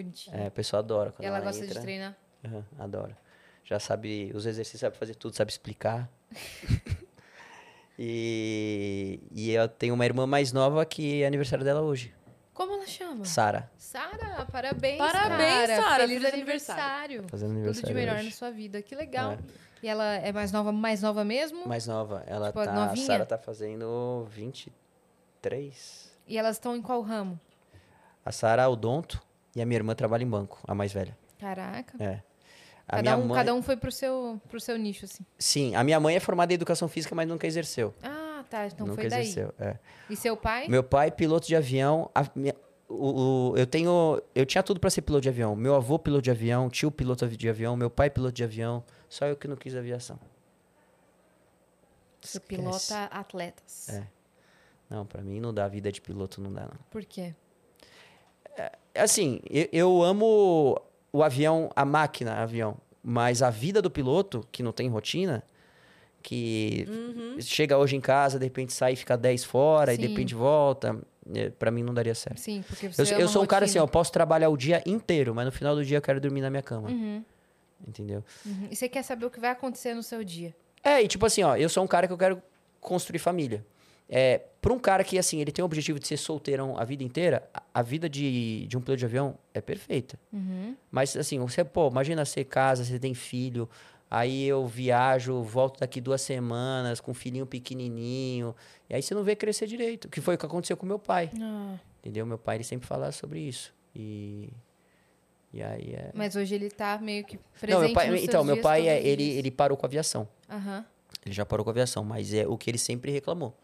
[0.03, 0.35] Bonitinha.
[0.35, 1.75] É, o pessoal adora quando e ela ela gosta entra.
[1.75, 2.15] de treinar?
[2.45, 3.17] Aham, adora.
[3.63, 6.09] Já sabe os exercícios, sabe fazer tudo, sabe explicar.
[7.97, 12.13] e, e eu tenho uma irmã mais nova que é aniversário dela hoje,
[12.53, 13.25] Como ela chama?
[13.25, 15.69] Sara, Sara, parabéns, Parabéns.
[15.69, 15.95] Sara.
[16.07, 17.25] Feliz Feliz aniversário.
[17.29, 18.25] fazendo Tudo aniversário de melhor hoje.
[18.25, 18.81] na sua vida.
[18.81, 19.33] Que legal.
[19.33, 19.37] É.
[19.81, 21.65] E ela é mais nova, mais nova mesmo?
[21.67, 23.03] Mais nova, ela Tipo, tá, novinha?
[23.03, 26.11] a Sara tá fazendo 23.
[26.27, 27.39] E elas estão em qual ramo?
[28.25, 29.21] A Sara é odonto
[29.59, 31.17] e a minha irmã trabalha em banco, a mais velha.
[31.37, 32.01] Caraca.
[32.03, 32.21] É.
[32.87, 35.23] A Cada um, mãe, cada um foi pro seu, pro seu nicho, assim.
[35.37, 37.93] Sim, a minha mãe é formada em educação física, mas nunca exerceu.
[38.01, 38.65] Ah, tá.
[38.65, 39.21] Então nunca foi daí.
[39.21, 39.77] exerceu, é.
[40.09, 40.67] E seu pai?
[40.67, 42.09] Meu pai, piloto de avião.
[42.15, 42.55] a minha-
[42.87, 44.19] o, o- eu tenho.
[44.33, 45.55] Eu tinha tudo pra ser piloto de avião.
[45.55, 48.83] Meu avô, piloto de avião, tio, piloto de avião, meu pai, piloto de avião.
[49.07, 50.19] Só eu que não quis aviação.
[52.21, 53.89] Você pilota atletas.
[53.89, 54.07] É.
[54.89, 56.79] Não, pra mim não dá vida de piloto, não dá, não.
[56.89, 57.35] Por quê?
[58.95, 59.39] Assim,
[59.71, 60.79] eu, amo
[61.11, 62.77] o avião, a máquina avião.
[63.01, 65.43] Mas a vida do piloto, que não tem rotina,
[66.21, 66.85] que
[67.39, 70.09] chega hoje em casa, de repente sai e fica 10 fora, e de Sim.
[70.09, 70.99] repente volta,
[71.33, 72.39] é, pra mim não daria certo.
[72.39, 75.33] Sim, porque você Eu, eu sou um cara assim, eu posso trabalhar o dia inteiro,
[75.33, 76.89] mas no final do dia eu quero dormir na minha cama.
[76.89, 77.23] Uhum,
[77.87, 78.23] Entendeu?
[78.45, 78.67] uhum.
[78.69, 80.53] E você quer saber o que vai acontecer no seu dia.
[80.83, 82.41] É, e tipo assim, ó, eu sou um cara que eu quero
[82.81, 83.65] construir família.
[84.09, 87.03] É, pra um cara que, assim, ele tem o objetivo de ser solteirão a vida
[87.03, 90.19] inteira, a, a vida de, de um piloto de avião é perfeita.
[90.33, 90.75] Uhum.
[90.89, 93.69] Mas, assim, você, pô, imagina você casa, você tem filho,
[94.09, 98.55] aí eu viajo, volto daqui duas semanas com um filhinho pequenininho,
[98.89, 101.29] e aí você não vê crescer direito, que foi o que aconteceu com meu pai,
[101.39, 102.25] Ah, entendeu?
[102.25, 103.71] Meu pai, ele sempre falava sobre isso.
[103.95, 104.49] E,
[105.53, 106.11] e aí é...
[106.15, 109.23] mas hoje ele tá meio que presente Não, meu pai, então, meu pai, é, ele,
[109.23, 110.27] ele parou com a aviação.
[110.49, 110.83] Aham.
[111.25, 113.55] Ele já parou com a aviação, mas é o que ele sempre reclamou.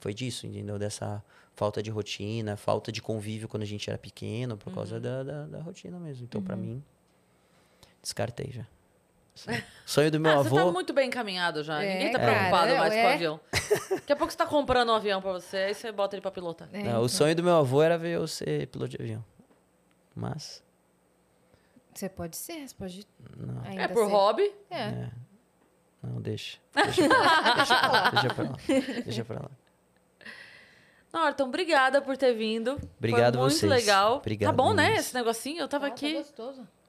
[0.00, 0.78] Foi disso, entendeu?
[0.78, 1.22] Dessa
[1.54, 4.74] falta de rotina, falta de convívio quando a gente era pequeno, por Uhum.
[4.76, 6.24] causa da, da, da rotina mesmo.
[6.24, 6.82] Então, pra mim,
[8.02, 8.66] descartei já.
[9.34, 10.50] Assim, Sonho do meu ah, avô.
[10.56, 11.82] você tá muito bem encaminhado já.
[11.82, 13.14] É, Ninguém tá cara, preocupado não, mais com o é.
[13.14, 13.40] avião.
[13.90, 16.30] Daqui a pouco você tá comprando um avião pra você, aí você bota ele pra
[16.30, 16.68] pilotar.
[16.72, 17.02] É, Não, então.
[17.02, 19.24] O sonho do meu avô era ver eu ser piloto de avião.
[20.14, 20.62] Mas,
[21.94, 23.06] Você pode ser, você pode
[23.36, 24.12] não, ainda É por ser.
[24.12, 24.52] hobby.
[24.70, 25.10] É.
[26.02, 26.58] não, deixa.
[26.74, 27.54] Deixa pra lá.
[27.54, 28.10] Deixa pra lá.
[28.10, 28.56] Deixa pra lá.
[29.04, 29.50] Deixa pra lá.
[31.12, 32.78] Norton, obrigada por ter vindo.
[32.98, 33.70] Obrigado Foi muito vocês.
[33.70, 34.16] legal.
[34.16, 34.82] Obrigado, tá bom, né?
[34.84, 35.06] meninas.
[35.06, 35.60] Esse negocinho.
[35.60, 36.14] Eu tava Ah, tá aqui.
[36.14, 36.66] gostoso.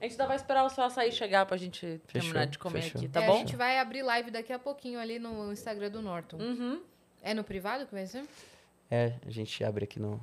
[0.00, 2.98] A gente ainda vai esperar o seu açaí chegar pra gente terminar de comer fechou.
[3.00, 3.34] aqui, tá É, bom?
[3.34, 6.38] A gente vai abrir live daqui a pouquinho ali no Instagram do Norton.
[6.38, 6.82] Uhum.
[7.22, 8.24] É no privado que vai ser?
[8.90, 10.14] É, a gente abre aqui no.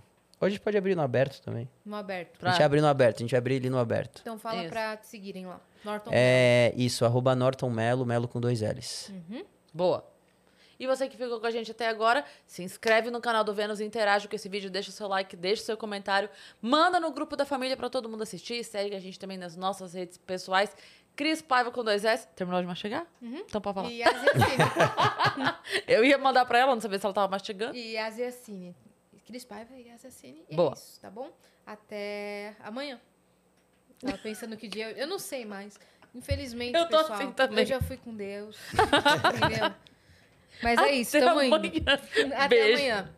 [0.42, 1.70] Hoje a gente pode abrir no aberto também.
[1.86, 2.36] No aberto.
[2.36, 4.20] A Pra- gente abre no aberto, a gente abre ele no aberto.
[4.22, 4.70] Então fala Isso.
[4.70, 5.62] pra te seguirem lá.
[5.84, 6.12] Norton.
[6.14, 9.14] É isso, arroba Norton Melo, Melo com dois L's.
[9.74, 10.06] Boa.
[10.80, 13.82] E você que ficou com a gente até agora, se inscreve no canal do Vênus,
[13.82, 16.30] interage com esse vídeo, deixa o seu like, deixa o seu comentário,
[16.62, 19.94] manda no grupo da família pra todo mundo assistir, segue a gente também nas nossas
[19.94, 20.74] redes pessoais.
[21.18, 22.26] Cris Paiva com dois S.
[22.30, 23.06] Terminou de mastigar?
[23.22, 23.92] Então pode falar.
[23.92, 24.10] E a.
[25.86, 27.76] Eu ia mandar pra ela, não sabia se ela tava mastigando.
[27.76, 28.74] e a Ziacine.
[29.26, 30.46] Cris Paiva e a Ziacine.
[30.50, 30.70] E Boa.
[30.70, 31.30] é isso, tá bom?
[31.66, 33.02] Até amanhã.
[34.00, 34.92] Tava pensando que dia...
[34.92, 35.78] Eu não sei mais.
[36.16, 37.20] Infelizmente, Eu tô pessoal.
[37.20, 37.60] assim também.
[37.60, 38.58] Eu já fui com Deus.
[39.36, 39.76] entendeu?
[40.62, 41.72] Mas é isso, Até tamo amanhã.
[42.36, 42.78] Até Beijo.
[42.78, 43.10] amanhã.